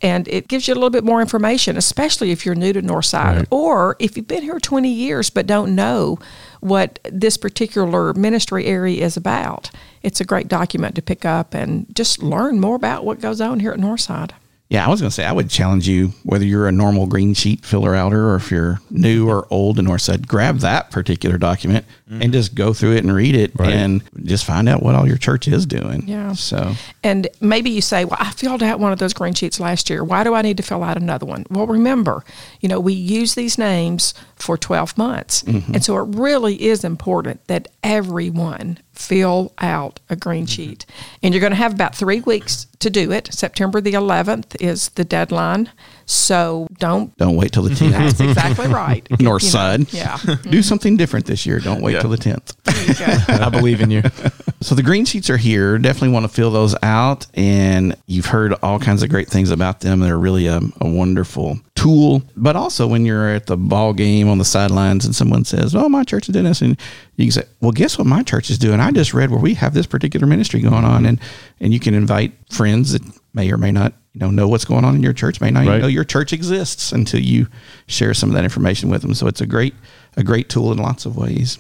And 0.02 0.28
it 0.28 0.48
gives 0.48 0.66
you 0.68 0.74
a 0.74 0.76
little 0.76 0.90
bit 0.90 1.04
more 1.04 1.22
information, 1.22 1.78
especially 1.78 2.30
if 2.30 2.44
you're 2.44 2.54
new 2.56 2.72
to 2.74 2.82
Northside 2.82 3.36
Right. 3.36 3.48
or 3.50 3.96
if 3.98 4.16
you've 4.16 4.26
been 4.28 4.42
here 4.42 4.58
20 4.58 4.90
years 4.90 5.30
but 5.30 5.46
don't 5.46 5.74
know 5.74 6.18
what 6.60 6.98
this 7.10 7.36
particular 7.38 8.12
ministry 8.12 8.66
area 8.66 9.02
is 9.04 9.16
about. 9.16 9.70
It's 10.02 10.20
a 10.20 10.24
great 10.24 10.48
document 10.48 10.94
to 10.96 11.02
pick 11.02 11.24
up 11.24 11.54
and 11.54 11.86
just 11.94 12.22
learn 12.22 12.60
more 12.60 12.74
about 12.76 13.04
what 13.06 13.20
goes 13.20 13.40
on 13.40 13.60
here 13.60 13.72
at 13.72 13.78
Northside. 13.78 14.32
Yeah, 14.70 14.86
I 14.86 14.88
was 14.88 15.00
going 15.00 15.10
to 15.10 15.14
say 15.14 15.24
I 15.24 15.32
would 15.32 15.50
challenge 15.50 15.86
you 15.86 16.08
whether 16.22 16.44
you're 16.44 16.66
a 16.66 16.72
normal 16.72 17.06
green 17.06 17.34
sheet 17.34 17.64
filler 17.64 17.94
outer 17.94 18.30
or 18.30 18.36
if 18.36 18.50
you're 18.50 18.80
new 18.90 19.28
or 19.28 19.46
old 19.50 19.78
in 19.78 19.86
Northside, 19.86 20.26
grab 20.26 20.58
that 20.60 20.90
particular 20.90 21.36
document 21.36 21.84
and 22.08 22.22
mm-hmm. 22.22 22.32
just 22.32 22.54
go 22.54 22.72
through 22.72 22.92
it 22.96 23.04
and 23.04 23.14
read 23.14 23.34
it 23.34 23.52
Right. 23.56 23.72
and 23.72 24.02
just 24.24 24.44
find 24.44 24.68
out 24.68 24.82
what 24.82 24.94
all 24.94 25.06
your 25.06 25.18
church 25.18 25.46
is 25.48 25.66
doing. 25.66 26.08
Yeah. 26.08 26.32
So 26.32 26.74
And 27.02 27.28
maybe 27.40 27.70
you 27.70 27.82
say, 27.82 28.06
well, 28.06 28.16
I 28.18 28.30
filled 28.32 28.62
out 28.62 28.80
one 28.80 28.90
of 28.90 28.98
those 28.98 29.12
green 29.12 29.34
sheets 29.34 29.60
last 29.60 29.90
year. 29.90 30.02
Why 30.02 30.24
do 30.24 30.34
I 30.34 30.40
need 30.42 30.56
to 30.56 30.62
fill 30.62 30.82
out 30.82 30.96
another 30.96 31.26
one? 31.26 31.44
Well, 31.50 31.66
remember, 31.66 32.24
you 32.60 32.68
know, 32.68 32.80
we 32.80 32.94
use 32.94 33.34
these 33.34 33.58
names 33.58 34.14
for 34.36 34.56
12 34.56 34.96
months. 34.96 35.42
Mm-hmm. 35.42 35.74
And 35.74 35.84
so 35.84 35.98
it 35.98 36.16
really 36.16 36.60
is 36.62 36.84
important 36.84 37.46
that 37.48 37.68
everyone 37.82 38.78
fill 38.94 39.52
out 39.58 40.00
a 40.08 40.16
green 40.16 40.44
mm-hmm. 40.44 40.62
sheet. 40.70 40.86
And 41.22 41.34
you're 41.34 41.40
going 41.40 41.52
to 41.52 41.56
have 41.56 41.74
about 41.74 41.94
three 41.94 42.20
weeks 42.20 42.66
to 42.80 42.90
do 42.90 43.12
it. 43.12 43.32
September 43.32 43.80
the 43.80 43.92
11th 43.94 44.60
is 44.60 44.90
the 44.90 45.04
deadline. 45.04 45.70
So 46.06 46.66
don't. 46.78 47.16
don't 47.16 47.36
wait 47.36 47.52
till 47.52 47.62
the 47.62 47.70
10th. 47.70 47.90
That's 47.90 48.20
exactly 48.20 48.66
right. 48.66 49.08
North 49.20 49.42
You 49.42 49.48
know, 49.48 49.50
side. 49.50 49.92
Yeah. 49.92 50.18
Do 50.42 50.62
something 50.62 50.96
different 50.96 51.24
this 51.24 51.46
year. 51.46 51.60
Don't 51.60 51.80
wait 51.80 52.00
till 52.00 52.10
the 52.10 52.18
10th. 52.18 52.54
There 52.64 52.86
you 52.86 53.36
go. 53.38 53.44
I 53.44 53.48
believe 53.48 53.80
in 53.80 53.90
you. 53.90 54.02
So 54.60 54.74
the 54.74 54.82
green 54.82 55.06
sheets 55.06 55.30
are 55.30 55.38
here. 55.38 55.78
Definitely 55.78 56.10
want 56.10 56.24
to 56.24 56.32
fill 56.32 56.50
those 56.50 56.74
out. 56.82 57.26
And 57.34 57.96
you've 58.06 58.26
heard 58.26 58.52
all 58.62 58.78
kinds 58.78 59.02
of 59.02 59.08
great 59.08 59.28
things 59.28 59.50
about 59.50 59.80
them. 59.80 60.00
They're 60.00 60.18
really 60.18 60.46
a, 60.46 60.60
a 60.80 60.88
wonderful 60.88 61.58
tool. 61.84 62.22
But 62.34 62.56
also 62.56 62.86
when 62.86 63.04
you're 63.04 63.28
at 63.28 63.46
the 63.46 63.58
ball 63.58 63.92
game 63.92 64.28
on 64.28 64.38
the 64.38 64.44
sidelines 64.44 65.04
and 65.04 65.14
someone 65.14 65.44
says, 65.44 65.74
Oh, 65.74 65.88
my 65.88 66.02
church 66.02 66.28
is 66.28 66.32
doing 66.32 66.46
this, 66.46 66.62
and 66.62 66.80
you 67.16 67.26
can 67.26 67.32
say, 67.32 67.44
Well, 67.60 67.72
guess 67.72 67.98
what 67.98 68.06
my 68.06 68.22
church 68.22 68.48
is 68.48 68.58
doing? 68.58 68.80
I 68.80 68.90
just 68.90 69.12
read 69.12 69.30
where 69.30 69.40
we 69.40 69.54
have 69.54 69.74
this 69.74 69.86
particular 69.86 70.26
ministry 70.26 70.60
going 70.60 70.84
on. 70.84 71.04
And 71.04 71.20
and 71.60 71.74
you 71.74 71.80
can 71.80 71.94
invite 71.94 72.32
friends 72.50 72.92
that 72.92 73.02
may 73.34 73.52
or 73.52 73.58
may 73.58 73.70
not 73.70 73.92
you 74.14 74.20
know 74.20 74.30
know 74.30 74.48
what's 74.48 74.64
going 74.64 74.84
on 74.84 74.94
in 74.94 75.02
your 75.02 75.12
church, 75.12 75.42
may 75.42 75.50
not 75.50 75.64
even 75.64 75.80
know 75.80 75.86
your 75.86 76.04
church 76.04 76.32
exists 76.32 76.90
until 76.92 77.20
you 77.20 77.48
share 77.86 78.14
some 78.14 78.30
of 78.30 78.34
that 78.34 78.44
information 78.44 78.88
with 78.88 79.02
them. 79.02 79.12
So 79.12 79.26
it's 79.26 79.42
a 79.42 79.46
great 79.46 79.74
a 80.16 80.24
great 80.24 80.48
tool 80.48 80.72
in 80.72 80.78
lots 80.78 81.04
of 81.04 81.16
ways. 81.18 81.58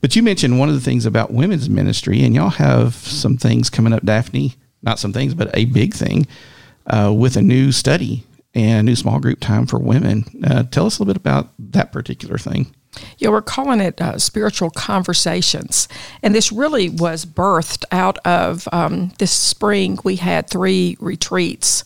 But 0.00 0.16
you 0.16 0.24
mentioned 0.24 0.58
one 0.58 0.70
of 0.70 0.74
the 0.74 0.80
things 0.80 1.06
about 1.06 1.32
women's 1.32 1.70
ministry, 1.70 2.24
and 2.24 2.34
y'all 2.34 2.50
have 2.50 2.94
some 2.94 3.36
things 3.36 3.70
coming 3.70 3.92
up, 3.92 4.04
Daphne. 4.04 4.54
Not 4.82 4.98
some 4.98 5.12
things, 5.12 5.32
but 5.34 5.56
a 5.56 5.66
big 5.66 5.94
thing 5.94 6.26
uh, 6.88 7.14
with 7.16 7.36
a 7.36 7.42
new 7.42 7.70
study 7.70 8.24
and 8.54 8.86
new 8.86 8.96
small 8.96 9.20
group 9.20 9.40
time 9.40 9.66
for 9.66 9.78
women. 9.78 10.24
Uh, 10.44 10.62
tell 10.64 10.86
us 10.86 10.98
a 10.98 11.02
little 11.02 11.14
bit 11.14 11.20
about 11.20 11.50
that 11.58 11.92
particular 11.92 12.38
thing. 12.38 12.74
Yeah, 13.18 13.30
we're 13.30 13.40
calling 13.40 13.80
it 13.80 14.00
uh, 14.00 14.18
spiritual 14.18 14.70
conversations. 14.70 15.88
And 16.22 16.34
this 16.34 16.52
really 16.52 16.90
was 16.90 17.24
birthed 17.24 17.84
out 17.90 18.18
of 18.18 18.68
um, 18.70 19.12
this 19.18 19.32
spring. 19.32 19.98
We 20.04 20.16
had 20.16 20.48
three 20.48 20.96
retreats 21.00 21.84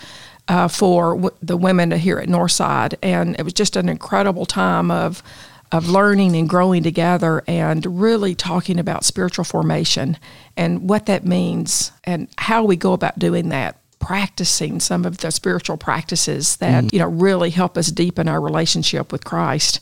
uh, 0.49 0.69
for 0.69 1.15
w- 1.15 1.37
the 1.41 1.57
women 1.57 1.93
here 1.93 2.19
at 2.19 2.29
Northside. 2.29 2.95
And 3.03 3.37
it 3.39 3.45
was 3.45 3.53
just 3.53 3.77
an 3.77 3.89
incredible 3.89 4.47
time 4.47 4.91
of, 4.91 5.23
of 5.71 5.89
learning 5.89 6.35
and 6.35 6.49
growing 6.49 6.83
together 6.83 7.43
and 7.47 8.01
really 8.01 8.35
talking 8.35 8.79
about 8.79 9.05
spiritual 9.05 9.45
formation 9.45 10.19
and 10.57 10.89
what 10.89 11.07
that 11.07 11.25
means 11.25 11.93
and 12.03 12.29
how 12.39 12.65
we 12.65 12.77
go 12.77 12.93
about 12.93 13.19
doing 13.19 13.49
that 13.51 13.81
practicing 13.99 14.81
some 14.81 15.05
of 15.05 15.19
the 15.19 15.31
spiritual 15.31 15.77
practices 15.77 16.57
that 16.59 16.85
mm. 16.85 16.93
you 16.93 16.99
know 16.99 17.09
really 17.09 17.51
help 17.51 17.77
us 17.77 17.89
deepen 17.89 18.29
our 18.29 18.41
relationship 18.41 19.13
with 19.13 19.25
Christ. 19.25 19.81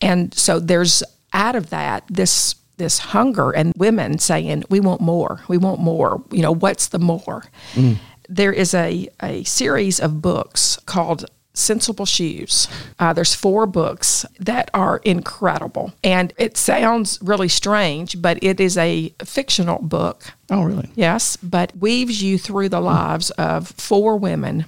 And 0.00 0.34
so 0.34 0.60
there's 0.60 1.02
out 1.32 1.56
of 1.56 1.70
that 1.70 2.04
this 2.08 2.54
this 2.76 2.98
hunger 2.98 3.50
and 3.52 3.72
women 3.76 4.18
saying 4.18 4.64
we 4.68 4.80
want 4.80 5.00
more. 5.00 5.40
We 5.48 5.58
want 5.58 5.80
more. 5.80 6.22
You 6.30 6.42
know, 6.42 6.54
what's 6.54 6.88
the 6.88 6.98
more? 6.98 7.44
Mm. 7.74 7.96
There 8.28 8.52
is 8.52 8.74
a 8.74 9.08
a 9.22 9.44
series 9.44 10.00
of 10.00 10.22
books 10.22 10.78
called 10.86 11.26
Sensible 11.54 12.04
Shoes. 12.04 12.68
Uh, 12.98 13.12
there's 13.12 13.34
four 13.34 13.66
books 13.66 14.26
that 14.40 14.70
are 14.74 14.98
incredible. 15.04 15.94
And 16.02 16.32
it 16.36 16.56
sounds 16.56 17.18
really 17.22 17.48
strange, 17.48 18.20
but 18.20 18.42
it 18.42 18.60
is 18.60 18.76
a 18.76 19.14
fictional 19.24 19.80
book 19.80 20.32
Oh, 20.50 20.62
really? 20.64 20.90
Yes, 20.94 21.36
but 21.36 21.76
weaves 21.76 22.22
you 22.22 22.38
through 22.38 22.68
the 22.68 22.80
lives 22.80 23.30
of 23.30 23.68
four 23.68 24.16
women 24.16 24.66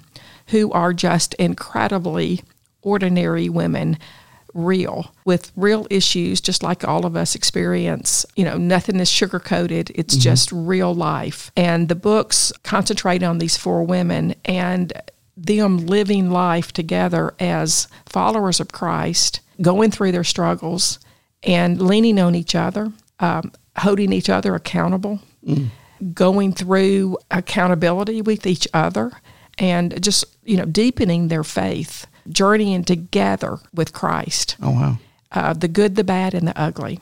who 0.49 0.72
are 0.72 0.92
just 0.92 1.35
incredibly 1.35 2.42
ordinary 2.83 3.49
women, 3.49 3.99
real, 4.55 5.12
with 5.25 5.53
real 5.55 5.87
issues, 5.90 6.40
just 6.40 6.62
like 6.62 6.87
all 6.87 7.05
of 7.05 7.14
us 7.14 7.35
experience. 7.35 8.25
You 8.37 8.44
know, 8.44 8.57
nothing 8.57 8.99
is 9.01 9.11
sugar 9.11 9.38
coated, 9.38 9.90
it's 9.94 10.16
just 10.16 10.51
real 10.51 10.94
life. 10.94 11.51
And 11.57 11.88
the 11.88 11.94
books 11.94 12.53
concentrate 12.62 13.22
on 13.22 13.38
these 13.38 13.57
four 13.57 13.83
women 13.83 14.35
and 14.44 14.92
them 15.37 15.79
living 15.87 16.31
life 16.31 16.72
together 16.72 17.35
as 17.38 17.88
followers 18.07 18.61
of 18.61 18.68
Christ, 18.72 19.40
going 19.61 19.90
through 19.90 20.12
their 20.12 20.25
struggles 20.25 20.99
and 21.42 21.81
leaning 21.81 22.18
on 22.18 22.35
each 22.35 22.55
other, 22.55 22.92
um, 23.20 23.53
holding 23.79 24.12
each 24.12 24.29
other 24.31 24.55
accountable 24.55 25.20
going 26.12 26.53
through 26.53 27.16
accountability 27.31 28.20
with 28.20 28.46
each 28.46 28.66
other 28.75 29.12
and 29.59 30.03
just 30.03 30.25
you 30.44 30.57
know 30.57 30.64
deepening 30.64 31.29
their 31.29 31.44
faith 31.44 32.07
journeying 32.29 32.83
together 32.85 33.59
with 33.72 33.92
christ 33.92 34.57
Oh, 34.61 34.72
wow. 34.72 34.99
uh, 35.33 35.53
the 35.53 35.68
good 35.68 35.94
the 35.94 36.05
bad 36.05 36.35
and 36.35 36.46
the 36.49 36.61
ugly 36.61 36.99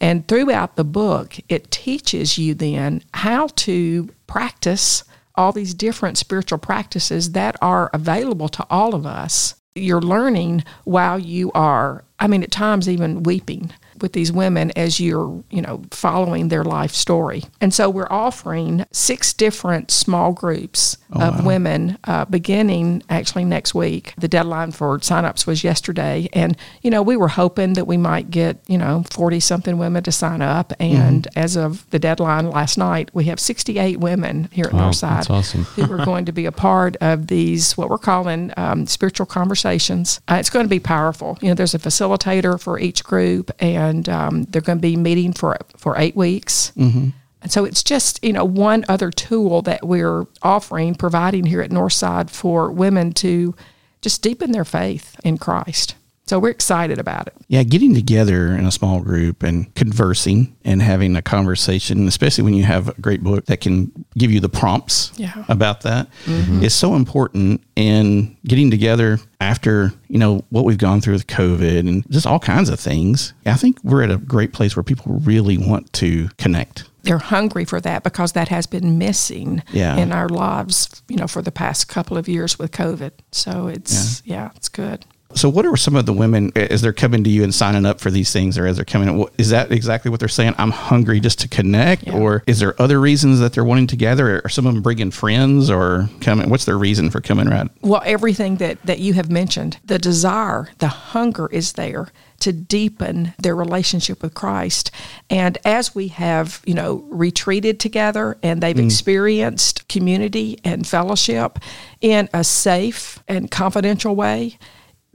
and 0.00 0.28
throughout 0.28 0.76
the 0.76 0.84
book 0.84 1.36
it 1.48 1.70
teaches 1.70 2.36
you 2.38 2.52
then 2.54 3.02
how 3.14 3.48
to 3.56 4.10
practice 4.26 5.02
all 5.38 5.52
these 5.52 5.72
different 5.72 6.18
spiritual 6.18 6.58
practices 6.58 7.32
that 7.32 7.56
are 7.62 7.90
available 7.94 8.48
to 8.48 8.66
all 8.68 8.94
of 8.94 9.06
us. 9.06 9.54
You're 9.74 10.02
learning 10.02 10.64
while 10.84 11.18
you 11.18 11.52
are 11.52 12.04
i 12.18 12.26
mean 12.26 12.42
at 12.42 12.50
times 12.50 12.88
even 12.88 13.22
weeping 13.22 13.70
with 14.02 14.12
these 14.12 14.32
women 14.32 14.70
as 14.76 15.00
you're, 15.00 15.42
you 15.50 15.62
know, 15.62 15.82
following 15.90 16.48
their 16.48 16.64
life 16.64 16.92
story. 16.92 17.44
And 17.60 17.72
so 17.72 17.90
we're 17.90 18.10
offering 18.10 18.86
six 18.92 19.32
different 19.32 19.90
small 19.90 20.32
groups 20.32 20.96
of 21.12 21.44
women 21.44 21.98
uh, 22.04 22.24
beginning 22.26 23.02
actually 23.08 23.44
next 23.44 23.74
week. 23.74 24.14
The 24.18 24.28
deadline 24.28 24.72
for 24.72 24.98
signups 24.98 25.46
was 25.46 25.64
yesterday. 25.64 26.28
And, 26.32 26.56
you 26.82 26.90
know, 26.90 27.02
we 27.02 27.16
were 27.16 27.28
hoping 27.28 27.72
that 27.74 27.86
we 27.86 27.96
might 27.96 28.30
get, 28.30 28.58
you 28.66 28.76
know, 28.78 29.04
40 29.10 29.40
something 29.40 29.78
women 29.78 30.02
to 30.04 30.12
sign 30.12 30.42
up. 30.42 30.72
And 30.78 31.26
as 31.34 31.56
of 31.56 31.88
the 31.90 31.98
deadline 31.98 32.50
last 32.50 32.76
night, 32.76 33.10
we 33.14 33.24
have 33.24 33.40
68 33.40 33.98
women 34.00 34.48
here 34.52 34.66
at 34.66 34.72
Wow, 34.74 34.90
Northside 34.90 35.26
that's 35.26 35.30
awesome. 35.30 35.64
who 35.64 35.90
are 35.92 36.04
going 36.04 36.26
to 36.26 36.32
be 36.32 36.46
a 36.46 36.52
part 36.52 36.96
of 37.00 37.26
these, 37.28 37.76
what 37.76 37.88
we're 37.88 37.98
calling 37.98 38.52
um, 38.56 38.86
spiritual 38.86 39.26
conversations. 39.26 40.20
Uh, 40.28 40.36
it's 40.38 40.50
going 40.50 40.64
to 40.64 40.70
be 40.70 40.80
powerful. 40.80 41.38
You 41.40 41.48
know, 41.48 41.54
there's 41.54 41.74
a 41.74 41.78
facilitator 41.78 42.60
for 42.60 42.78
each 42.78 43.02
group, 43.02 43.50
and 43.60 43.87
um, 44.08 44.44
they're 44.44 44.62
going 44.62 44.78
to 44.78 44.82
be 44.82 44.96
meeting 44.96 45.32
for 45.32 45.56
for 45.76 45.96
eight 45.98 46.16
weeks. 46.16 46.72
Mm-hmm. 46.76 47.10
And 47.40 47.52
so 47.52 47.64
it's 47.64 47.82
just 47.82 48.22
you 48.24 48.32
know 48.32 48.44
one 48.44 48.84
other 48.88 49.10
tool 49.10 49.62
that 49.62 49.86
we're 49.86 50.26
offering, 50.42 50.94
providing 50.94 51.46
here 51.46 51.60
at 51.60 51.70
Northside 51.70 52.30
for 52.30 52.70
women 52.70 53.12
to 53.14 53.54
just 54.00 54.22
deepen 54.22 54.52
their 54.52 54.64
faith 54.64 55.18
in 55.24 55.38
Christ. 55.38 55.94
So 56.28 56.38
we're 56.38 56.50
excited 56.50 56.98
about 56.98 57.26
it. 57.26 57.34
Yeah, 57.48 57.62
getting 57.62 57.94
together 57.94 58.48
in 58.48 58.66
a 58.66 58.70
small 58.70 59.00
group 59.00 59.42
and 59.42 59.74
conversing 59.74 60.54
and 60.62 60.82
having 60.82 61.16
a 61.16 61.22
conversation, 61.22 62.06
especially 62.06 62.44
when 62.44 62.52
you 62.52 62.64
have 62.64 62.88
a 62.88 63.00
great 63.00 63.22
book 63.22 63.46
that 63.46 63.62
can 63.62 63.90
give 64.18 64.30
you 64.30 64.38
the 64.38 64.50
prompts 64.50 65.10
Yeah. 65.16 65.44
about 65.48 65.80
that, 65.82 66.08
mm-hmm. 66.26 66.62
is 66.62 66.74
so 66.74 66.94
important. 66.96 67.62
And 67.78 68.36
getting 68.46 68.70
together 68.70 69.18
after, 69.40 69.94
you 70.08 70.18
know, 70.18 70.44
what 70.50 70.66
we've 70.66 70.76
gone 70.76 71.00
through 71.00 71.14
with 71.14 71.26
COVID 71.28 71.78
and 71.78 72.04
just 72.10 72.26
all 72.26 72.38
kinds 72.38 72.68
of 72.68 72.78
things, 72.78 73.32
I 73.46 73.54
think 73.54 73.78
we're 73.82 74.02
at 74.02 74.10
a 74.10 74.18
great 74.18 74.52
place 74.52 74.76
where 74.76 74.82
people 74.82 75.14
really 75.24 75.56
want 75.56 75.90
to 75.94 76.28
connect. 76.36 76.84
They're 77.04 77.16
hungry 77.16 77.64
for 77.64 77.80
that 77.80 78.02
because 78.04 78.32
that 78.32 78.48
has 78.48 78.66
been 78.66 78.98
missing 78.98 79.62
Yeah. 79.72 79.96
in 79.96 80.12
our 80.12 80.28
lives, 80.28 81.02
you 81.08 81.16
know, 81.16 81.26
for 81.26 81.40
the 81.40 81.52
past 81.52 81.88
couple 81.88 82.18
of 82.18 82.28
years 82.28 82.58
with 82.58 82.70
COVID. 82.70 83.12
So 83.32 83.68
it's 83.68 84.22
yeah, 84.26 84.50
it's 84.56 84.68
good. 84.68 85.06
So, 85.34 85.48
what 85.48 85.66
are 85.66 85.76
some 85.76 85.94
of 85.94 86.06
the 86.06 86.12
women 86.12 86.52
as 86.56 86.80
they're 86.80 86.92
coming 86.92 87.22
to 87.24 87.30
you 87.30 87.44
and 87.44 87.54
signing 87.54 87.84
up 87.84 88.00
for 88.00 88.10
these 88.10 88.32
things, 88.32 88.56
or 88.56 88.66
as 88.66 88.76
they're 88.76 88.84
coming? 88.84 89.26
Is 89.36 89.50
that 89.50 89.70
exactly 89.70 90.10
what 90.10 90.20
they're 90.20 90.28
saying? 90.28 90.54
I'm 90.56 90.70
hungry 90.70 91.20
just 91.20 91.38
to 91.40 91.48
connect, 91.48 92.06
Yeah. 92.06 92.14
or 92.14 92.42
is 92.46 92.60
there 92.60 92.80
other 92.80 92.98
reasons 92.98 93.38
that 93.40 93.52
they're 93.52 93.64
wanting 93.64 93.88
together? 93.88 94.40
Are 94.44 94.48
some 94.48 94.66
of 94.66 94.72
them 94.72 94.82
bringing 94.82 95.10
friends, 95.10 95.70
or 95.70 96.08
coming? 96.20 96.48
What's 96.48 96.64
their 96.64 96.78
reason 96.78 97.10
for 97.10 97.20
coming? 97.20 97.46
Right? 97.46 97.68
Well, 97.82 98.02
everything 98.06 98.56
that, 98.56 98.82
that 98.84 99.00
you 99.00 99.12
have 99.14 99.30
mentioned, 99.30 99.78
the 99.84 99.98
desire, 99.98 100.70
the 100.78 100.88
hunger 100.88 101.46
is 101.48 101.74
there 101.74 102.08
to 102.40 102.52
deepen 102.52 103.34
their 103.38 103.54
relationship 103.54 104.22
with 104.22 104.32
Christ. 104.32 104.90
And 105.28 105.58
as 105.64 105.94
we 105.94 106.08
have, 106.08 106.62
you 106.64 106.74
know, 106.74 107.04
retreated 107.08 107.80
together 107.80 108.38
and 108.42 108.62
they've 108.62 108.76
hmm. 108.76 108.86
experienced 108.86 109.88
community 109.88 110.58
and 110.64 110.86
fellowship 110.86 111.58
in 112.00 112.28
a 112.32 112.44
safe 112.44 113.22
and 113.28 113.50
confidential 113.50 114.14
way, 114.14 114.56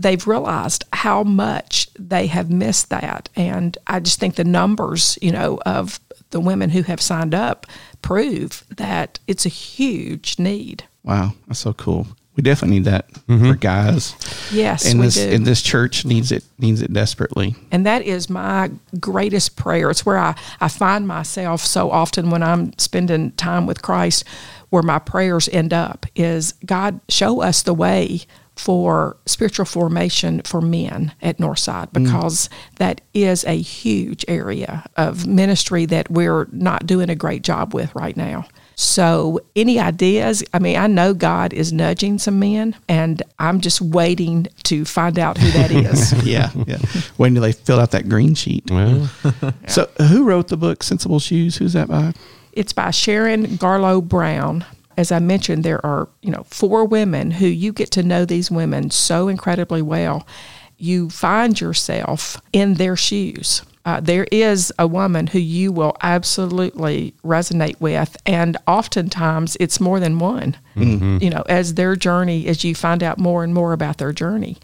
they've 0.03 0.27
realized 0.27 0.85
how 0.93 1.23
much 1.23 1.89
they 1.97 2.27
have 2.27 2.51
missed 2.51 2.89
that. 2.89 3.29
And 3.35 3.77
I 3.87 3.99
just 3.99 4.19
think 4.19 4.35
the 4.35 4.43
numbers, 4.43 5.17
you 5.21 5.31
know, 5.31 5.59
of 5.65 5.99
the 6.29 6.39
women 6.39 6.69
who 6.69 6.83
have 6.83 7.01
signed 7.01 7.33
up 7.33 7.65
prove 8.01 8.63
that 8.75 9.19
it's 9.27 9.45
a 9.45 9.49
huge 9.49 10.37
need. 10.37 10.83
Wow, 11.03 11.33
that's 11.47 11.59
so 11.59 11.73
cool. 11.73 12.07
We 12.35 12.41
definitely 12.41 12.79
need 12.79 12.85
that 12.85 13.11
mm-hmm. 13.13 13.51
for 13.51 13.55
guys. 13.55 14.15
Yes, 14.51 14.89
and 14.89 14.99
we 14.99 15.05
this 15.05 15.15
do. 15.15 15.29
and 15.29 15.45
this 15.45 15.61
church 15.61 16.03
needs 16.03 16.31
it 16.31 16.43
needs 16.57 16.81
it 16.81 16.91
desperately. 16.91 17.55
And 17.71 17.85
that 17.85 18.01
is 18.01 18.27
my 18.27 18.71
greatest 18.99 19.55
prayer. 19.55 19.91
It's 19.91 20.03
where 20.03 20.17
I, 20.17 20.35
I 20.59 20.67
find 20.67 21.07
myself 21.07 21.61
so 21.61 21.91
often 21.91 22.31
when 22.31 22.41
I'm 22.41 22.77
spending 22.79 23.33
time 23.33 23.67
with 23.67 23.83
Christ, 23.83 24.23
where 24.71 24.81
my 24.81 24.97
prayers 24.97 25.47
end 25.49 25.73
up 25.73 26.07
is 26.15 26.55
God, 26.65 26.99
show 27.07 27.41
us 27.41 27.61
the 27.61 27.75
way 27.75 28.21
for 28.55 29.17
spiritual 29.25 29.65
formation 29.65 30.41
for 30.43 30.61
men 30.61 31.13
at 31.21 31.37
Northside 31.37 31.91
mm. 31.91 32.03
because 32.03 32.49
that 32.77 33.01
is 33.13 33.43
a 33.45 33.59
huge 33.59 34.23
area 34.27 34.85
of 34.95 35.25
ministry 35.25 35.85
that 35.87 36.09
we're 36.09 36.47
not 36.51 36.85
doing 36.85 37.09
a 37.09 37.15
great 37.15 37.43
job 37.43 37.73
with 37.73 37.93
right 37.95 38.15
now. 38.15 38.45
So, 38.75 39.39
any 39.55 39.79
ideas? 39.79 40.43
I 40.53 40.59
mean, 40.59 40.77
I 40.77 40.87
know 40.87 41.13
God 41.13 41.53
is 41.53 41.71
nudging 41.71 42.17
some 42.17 42.39
men, 42.39 42.75
and 42.89 43.21
I'm 43.37 43.61
just 43.61 43.81
waiting 43.81 44.47
to 44.63 44.83
find 44.83 45.19
out 45.19 45.37
who 45.37 45.51
that 45.51 45.71
is. 45.71 46.13
Yeah, 46.23 46.49
yeah. 46.65 46.77
When 47.17 47.33
do 47.33 47.41
they 47.41 47.51
fill 47.51 47.79
out 47.79 47.91
that 47.91 48.07
green 48.07 48.33
sheet? 48.33 48.63
Well, 48.71 49.09
So, 49.67 49.89
who 50.07 50.23
wrote 50.23 50.47
the 50.47 50.57
book 50.57 50.81
Sensible 50.81 51.19
Shoes? 51.19 51.57
Who's 51.57 51.73
that 51.73 51.87
by? 51.87 52.13
It's 52.53 52.73
by 52.73 52.91
Sharon 52.91 53.45
Garlough 53.57 54.07
Brown. 54.07 54.65
As 54.97 55.11
I 55.11 55.19
mentioned, 55.19 55.63
there 55.63 55.83
are, 55.85 56.07
you 56.21 56.31
know, 56.31 56.43
four 56.49 56.85
women 56.85 57.31
who 57.31 57.47
you 57.47 57.73
get 57.73 57.91
to 57.91 58.03
know 58.03 58.25
these 58.25 58.51
women 58.51 58.91
so 58.91 59.27
incredibly 59.27 59.81
well. 59.81 60.27
You 60.77 61.09
find 61.09 61.59
yourself 61.59 62.41
in 62.51 62.75
their 62.75 62.95
shoes. 62.95 63.61
Uh, 63.85 63.99
there 63.99 64.27
is 64.31 64.71
a 64.79 64.87
woman 64.87 65.27
who 65.27 65.39
you 65.39 65.71
will 65.71 65.95
absolutely 66.01 67.13
resonate 67.23 67.79
with, 67.81 68.15
and 68.25 68.55
oftentimes 68.65 69.57
it's 69.59 69.79
more 69.81 69.99
than 69.99 70.19
one. 70.19 70.55
You 71.21 71.29
know, 71.29 71.43
as 71.49 71.73
their 71.73 71.95
journey, 71.95 72.47
as 72.47 72.63
you 72.63 72.75
find 72.75 73.03
out 73.03 73.17
more 73.17 73.43
and 73.43 73.53
more 73.53 73.73
about 73.73 73.97
their 73.97 74.13
journey. 74.13 74.57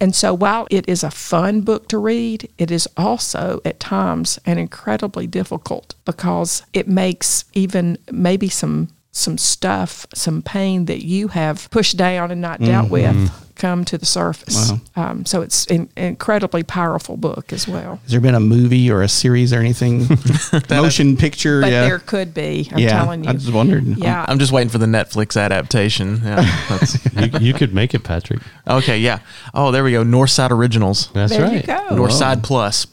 And 0.00 0.14
so 0.14 0.32
while 0.32 0.68
it 0.70 0.88
is 0.88 1.02
a 1.02 1.10
fun 1.10 1.62
book 1.62 1.88
to 1.88 1.98
read, 1.98 2.48
it 2.58 2.70
is 2.70 2.88
also 2.96 3.60
at 3.64 3.80
times 3.80 4.38
an 4.46 4.58
incredibly 4.58 5.26
difficult 5.26 5.94
because 6.04 6.62
it 6.72 6.86
makes 6.86 7.44
even 7.54 7.98
maybe 8.12 8.48
some 8.48 8.88
some 9.18 9.38
stuff, 9.38 10.06
some 10.14 10.42
pain 10.42 10.86
that 10.86 11.04
you 11.04 11.28
have 11.28 11.68
pushed 11.70 11.96
down 11.96 12.30
and 12.30 12.40
not 12.40 12.60
dealt 12.60 12.90
with 12.90 13.30
come 13.58 13.84
to 13.84 13.98
the 13.98 14.06
surface. 14.06 14.72
Um, 14.96 15.26
so 15.26 15.42
it's 15.42 15.66
an 15.66 15.90
incredibly 15.96 16.62
powerful 16.62 17.16
book 17.16 17.52
as 17.52 17.68
well. 17.68 17.96
Has 18.04 18.12
there 18.12 18.20
been 18.20 18.34
a 18.34 18.40
movie 18.40 18.90
or 18.90 19.02
a 19.02 19.08
series 19.08 19.52
or 19.52 19.58
anything? 19.58 20.06
Motion 20.70 21.16
picture? 21.16 21.60
But 21.60 21.72
yeah. 21.72 21.82
there 21.82 21.98
could 21.98 22.32
be. 22.32 22.68
I'm 22.72 22.78
yeah. 22.78 22.90
telling 22.90 23.24
you. 23.24 23.30
I 23.30 23.32
just 23.34 23.52
wondered. 23.52 23.84
yeah. 23.84 24.24
I'm 24.26 24.38
just 24.38 24.52
waiting 24.52 24.70
for 24.70 24.78
the 24.78 24.86
Netflix 24.86 25.38
adaptation. 25.40 26.20
Yeah, 26.24 26.36
that's, 26.68 27.14
you, 27.14 27.48
you 27.48 27.54
could 27.54 27.74
make 27.74 27.94
it, 27.94 28.04
Patrick. 28.04 28.40
okay, 28.66 28.98
yeah. 28.98 29.18
Oh, 29.52 29.70
there 29.72 29.84
we 29.84 29.92
go. 29.92 30.04
Northside 30.04 30.50
Originals. 30.50 31.10
That's 31.12 31.32
there 31.32 31.42
right. 31.42 31.60
you 31.60 31.62
go. 31.62 31.88
Northside 31.90 32.42
Plus. 32.42 32.86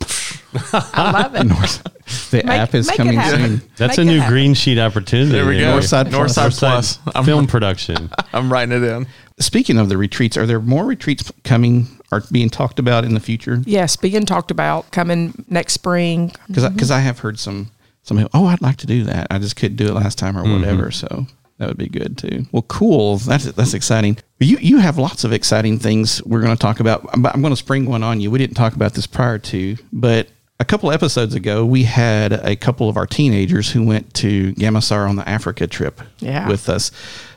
I 0.73 1.11
love 1.11 1.35
it. 1.35 1.81
The 2.29 2.43
Make- 2.43 2.59
app 2.59 2.75
is 2.75 2.89
coming 2.91 3.19
soon. 3.19 3.61
That's 3.77 3.97
Make 3.97 4.05
a 4.05 4.09
new 4.09 4.19
happen. 4.19 4.31
green 4.31 4.53
sheet 4.53 4.77
opportunity. 4.77 5.31
There 5.31 5.47
we 5.47 5.59
go. 5.59 5.79
Northside 5.79 6.11
Plus. 6.11 6.37
Northside 6.37 6.59
Plus. 6.59 6.99
I'm, 7.15 7.25
Film 7.25 7.47
production. 7.47 8.11
I'm 8.33 8.53
writing 8.53 8.83
it 8.83 8.83
in. 8.83 9.07
Speaking 9.39 9.79
of 9.79 9.89
the 9.89 9.97
retreats, 9.97 10.37
are 10.37 10.45
there 10.45 10.59
more 10.59 10.85
retreats 10.85 11.31
coming 11.43 11.87
or 12.11 12.21
being 12.31 12.51
talked 12.51 12.77
about 12.77 13.05
in 13.05 13.15
the 13.15 13.19
future? 13.19 13.61
Yes, 13.65 13.95
being 13.95 14.25
talked 14.25 14.51
about 14.51 14.91
coming 14.91 15.45
next 15.49 15.73
spring. 15.73 16.31
Because 16.47 16.69
because 16.69 16.89
mm-hmm. 16.89 16.99
I, 16.99 17.01
have 17.01 17.19
heard 17.19 17.39
some 17.39 17.71
some 18.03 18.29
oh 18.35 18.45
I'd 18.45 18.61
like 18.61 18.77
to 18.77 18.87
do 18.87 19.03
that. 19.05 19.27
I 19.31 19.39
just 19.39 19.55
couldn't 19.55 19.77
do 19.77 19.87
it 19.87 19.93
last 19.93 20.19
time 20.19 20.37
or 20.37 20.43
mm-hmm. 20.43 20.61
whatever. 20.61 20.91
So 20.91 21.25
that 21.57 21.67
would 21.67 21.77
be 21.77 21.87
good 21.87 22.17
too. 22.17 22.45
Well, 22.51 22.63
cool. 22.63 23.17
That's 23.17 23.45
that's 23.45 23.73
exciting. 23.73 24.17
You 24.39 24.57
you 24.57 24.77
have 24.79 24.97
lots 24.97 25.23
of 25.23 25.33
exciting 25.33 25.79
things 25.79 26.23
we're 26.23 26.41
going 26.41 26.55
to 26.55 26.61
talk 26.61 26.79
about. 26.79 27.07
I'm, 27.13 27.25
I'm 27.25 27.41
going 27.41 27.53
to 27.53 27.57
spring 27.57 27.85
one 27.85 28.03
on 28.03 28.19
you. 28.19 28.29
We 28.29 28.39
didn't 28.39 28.55
talk 28.55 28.75
about 28.75 28.93
this 28.93 29.07
prior 29.07 29.39
to, 29.39 29.77
but 29.93 30.27
a 30.59 30.65
couple 30.65 30.91
episodes 30.91 31.35
ago, 31.35 31.65
we 31.65 31.83
had 31.83 32.31
a 32.33 32.55
couple 32.55 32.87
of 32.89 32.97
our 32.97 33.05
teenagers 33.05 33.71
who 33.71 33.83
went 33.83 34.13
to 34.15 34.53
Gamasar 34.53 35.07
on 35.09 35.15
the 35.17 35.27
Africa 35.27 35.67
trip 35.67 36.01
Yeah. 36.19 36.47
with 36.47 36.69
us. 36.69 36.91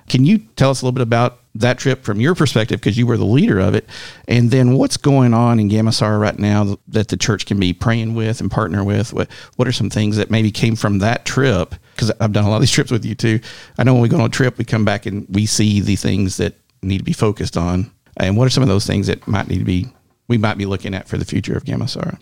Can 0.08 0.24
you 0.24 0.38
tell 0.56 0.70
us 0.70 0.80
a 0.80 0.84
little 0.84 0.94
bit 0.94 1.02
about 1.02 1.40
that 1.54 1.76
trip 1.78 2.04
from 2.04 2.20
your 2.20 2.34
perspective 2.36 2.80
because 2.80 2.96
you 2.96 3.06
were 3.06 3.16
the 3.16 3.24
leader 3.26 3.58
of 3.58 3.74
it, 3.74 3.86
and 4.28 4.50
then 4.52 4.74
what's 4.74 4.96
going 4.96 5.34
on 5.34 5.58
in 5.58 5.68
Gamasar 5.68 6.18
right 6.20 6.38
now 6.38 6.78
that 6.86 7.08
the 7.08 7.16
church 7.16 7.44
can 7.46 7.58
be 7.58 7.72
praying 7.72 8.14
with 8.14 8.40
and 8.40 8.50
partner 8.50 8.84
with? 8.84 9.12
What 9.12 9.28
what 9.56 9.66
are 9.66 9.72
some 9.72 9.90
things 9.90 10.16
that 10.16 10.30
maybe 10.30 10.50
came 10.52 10.76
from 10.76 11.00
that 11.00 11.24
trip? 11.24 11.74
Because 11.94 12.12
I've 12.20 12.32
done 12.32 12.44
a 12.44 12.48
lot 12.48 12.56
of 12.56 12.62
these 12.62 12.70
trips 12.78 12.90
with 12.92 13.04
you 13.04 13.14
too. 13.16 13.40
I 13.76 13.82
know 13.82 13.92
when 13.92 14.02
we 14.02 14.08
go 14.08 14.18
on 14.20 14.26
a 14.26 14.28
trip, 14.28 14.56
we 14.56 14.64
come 14.64 14.84
back 14.84 15.04
and 15.04 15.26
we 15.28 15.44
see 15.46 15.80
the 15.80 15.96
things 15.96 16.36
that 16.36 16.54
need 16.82 16.98
to 16.98 17.04
be 17.04 17.12
focused 17.12 17.56
on. 17.56 17.90
And 18.16 18.36
what 18.36 18.46
are 18.46 18.50
some 18.50 18.62
of 18.62 18.68
those 18.68 18.86
things 18.86 19.08
that 19.08 19.26
might 19.26 19.48
need 19.48 19.58
to 19.58 19.64
be 19.64 19.88
we 20.28 20.38
might 20.38 20.58
be 20.58 20.64
looking 20.66 20.94
at 20.94 21.08
for 21.08 21.18
the 21.18 21.24
future 21.24 21.56
of 21.56 21.64
Gamasara? 21.64 22.18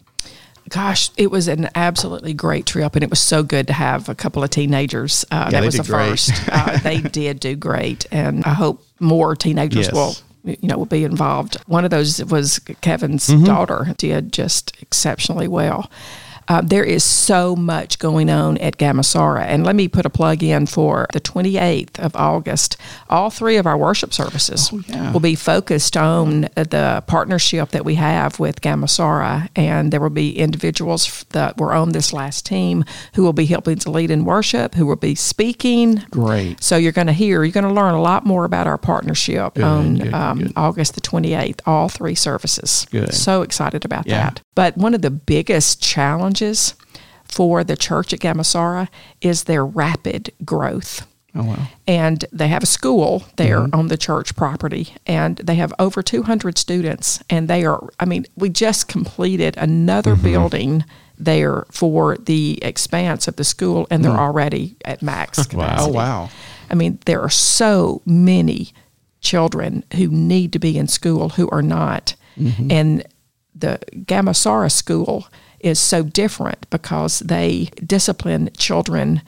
Gosh, 0.77 1.11
it 1.17 1.31
was 1.31 1.49
an 1.49 1.71
absolutely 1.75 2.35
great 2.35 2.67
trip, 2.67 2.95
and 2.97 3.03
it 3.03 3.09
was 3.09 3.19
so 3.21 3.43
good 3.43 3.67
to 3.69 3.73
have 3.73 4.09
a 4.11 4.15
couple 4.15 4.45
of 4.45 4.51
teenagers. 4.51 5.25
Uh, 5.31 5.49
that 5.51 5.61
they 5.61 5.67
was 5.67 5.77
the 5.77 5.83
great. 5.85 6.11
first. 6.11 6.33
uh, 6.53 6.77
they 6.83 7.01
did 7.01 7.41
do 7.41 7.57
great, 7.57 8.05
and 8.13 8.45
I 8.45 8.53
hope 8.53 8.85
more 9.01 9.35
teenagers 9.35 9.87
Yes. 9.87 9.93
will, 9.95 10.15
you 10.45 10.69
know, 10.69 10.77
will 10.77 10.85
be 10.85 11.05
involved. 11.05 11.57
One 11.67 11.85
of 11.87 11.91
those 11.91 12.23
was 12.27 12.59
Kevin's 12.83 13.29
Mm-hmm. 13.29 13.45
daughter. 13.45 13.95
Did 13.97 14.33
just 14.35 14.77
exceptionally 14.83 15.49
well. 15.49 15.91
Uh, 16.49 16.61
there 16.61 16.85
is 16.85 17.03
so 17.03 17.57
much 17.57 17.99
going 17.99 18.31
on 18.31 18.57
at 18.59 18.77
Gamasara. 18.77 19.43
And 19.43 19.65
let 19.67 19.75
me 19.75 19.89
put 19.89 20.07
a 20.07 20.11
plug 20.11 20.43
in 20.45 20.67
for 20.67 21.09
the 21.13 21.21
28th 21.21 21.99
of 21.99 22.15
August. 22.15 22.77
All 23.11 23.31
three 23.31 23.57
of 23.57 23.67
our 23.67 23.77
worship 23.77 24.15
services 24.15 24.71
Oh, 24.73 24.81
yeah. 24.87 25.13
will 25.13 25.21
be 25.21 25.35
focused 25.35 25.97
on 25.97 26.43
the 26.55 27.03
partnership 27.09 27.71
that 27.71 27.85
we 27.85 27.97
have 27.97 28.39
with 28.39 28.61
Gamasara. 28.61 29.49
And 29.57 29.93
there 29.93 30.01
will 30.01 30.11
be 30.11 30.39
individuals 30.39 31.25
that 31.31 31.59
were 31.59 31.73
on 31.75 31.91
this 31.91 32.13
last 32.13 32.47
team 32.47 32.85
who 33.15 33.25
will 33.25 33.33
be 33.33 33.47
helping 33.47 33.79
to 33.81 33.91
lead 33.91 34.13
in 34.13 34.25
worship, 34.25 34.77
who 34.77 34.87
will 34.87 34.95
be 34.95 35.17
speaking. 35.17 35.97
Great. 36.11 36.63
So 36.63 36.77
you're 36.77 36.93
going 36.93 37.09
to 37.09 37.13
hear, 37.13 37.43
you're 37.43 37.53
going 37.53 37.67
to 37.67 37.73
learn 37.73 37.95
a 37.95 38.01
lot 38.03 38.25
more 38.25 38.45
about 38.45 38.69
our 38.69 38.79
partnership 38.79 39.59
on 39.59 39.97
good, 39.97 40.15
um, 40.15 40.39
good. 40.39 40.53
August 40.55 40.95
the 40.95 41.01
28th, 41.01 41.61
all 41.67 41.89
three 41.89 42.15
services. 42.15 42.87
Good. 42.93 43.13
So 43.15 43.43
excited 43.43 43.85
about 43.85 44.07
Yeah. 44.07 44.23
that. 44.31 44.43
But 44.55 44.77
one 44.77 44.95
of 44.95 45.03
the 45.03 45.11
biggest 45.11 45.83
challenges 45.83 46.36
for 47.25 47.65
the 47.65 47.77
church 47.77 48.13
at 48.13 48.21
Gamasara 48.21 48.89
is 49.21 49.45
their 49.45 49.65
rapid 49.65 50.33
growth. 50.45 51.07
Oh 51.35 51.45
wow. 51.45 51.67
And 51.87 52.25
they 52.33 52.49
have 52.49 52.63
a 52.63 52.67
school 52.67 53.25
there 53.37 53.59
Mm-hmm. 53.61 53.75
on 53.79 53.89
the 53.89 53.99
church 53.99 54.35
property, 54.37 54.95
and 55.07 55.37
they 55.39 55.57
have 55.57 55.73
over 55.79 56.03
200 56.03 56.57
students. 56.57 57.23
And 57.29 57.47
they 57.49 57.65
are, 57.67 57.89
I 58.01 58.05
mean, 58.07 58.25
we 58.37 58.49
just 58.49 58.89
completed 58.89 59.57
another 59.59 60.15
Mm-hmm. 60.15 60.23
building 60.23 60.85
there 61.19 61.65
for 61.71 62.17
the 62.19 62.59
expanse 62.63 63.27
of 63.29 63.37
the 63.37 63.45
school, 63.45 63.87
and 63.91 64.05
they're 64.05 64.13
already 64.13 64.77
at 64.85 65.03
max 65.03 65.45
capacity. 65.49 65.91
Oh 65.91 65.93
wow. 65.93 66.31
I 66.71 66.75
mean, 66.75 66.99
there 67.07 67.21
are 67.21 67.31
so 67.31 68.03
many 68.07 68.73
children 69.21 69.83
who 69.95 70.09
need 70.09 70.53
to 70.53 70.59
be 70.59 70.79
in 70.79 70.89
school 70.89 71.31
who 71.31 71.49
are 71.51 71.63
not. 71.63 72.15
And 72.71 73.03
the 73.55 73.79
Gamasara 73.93 74.71
school 74.71 75.27
is 75.67 75.79
so 75.79 76.03
different 76.03 76.69
because 76.71 77.21
they 77.21 77.71
discipline 77.85 78.51
children. 78.57 79.23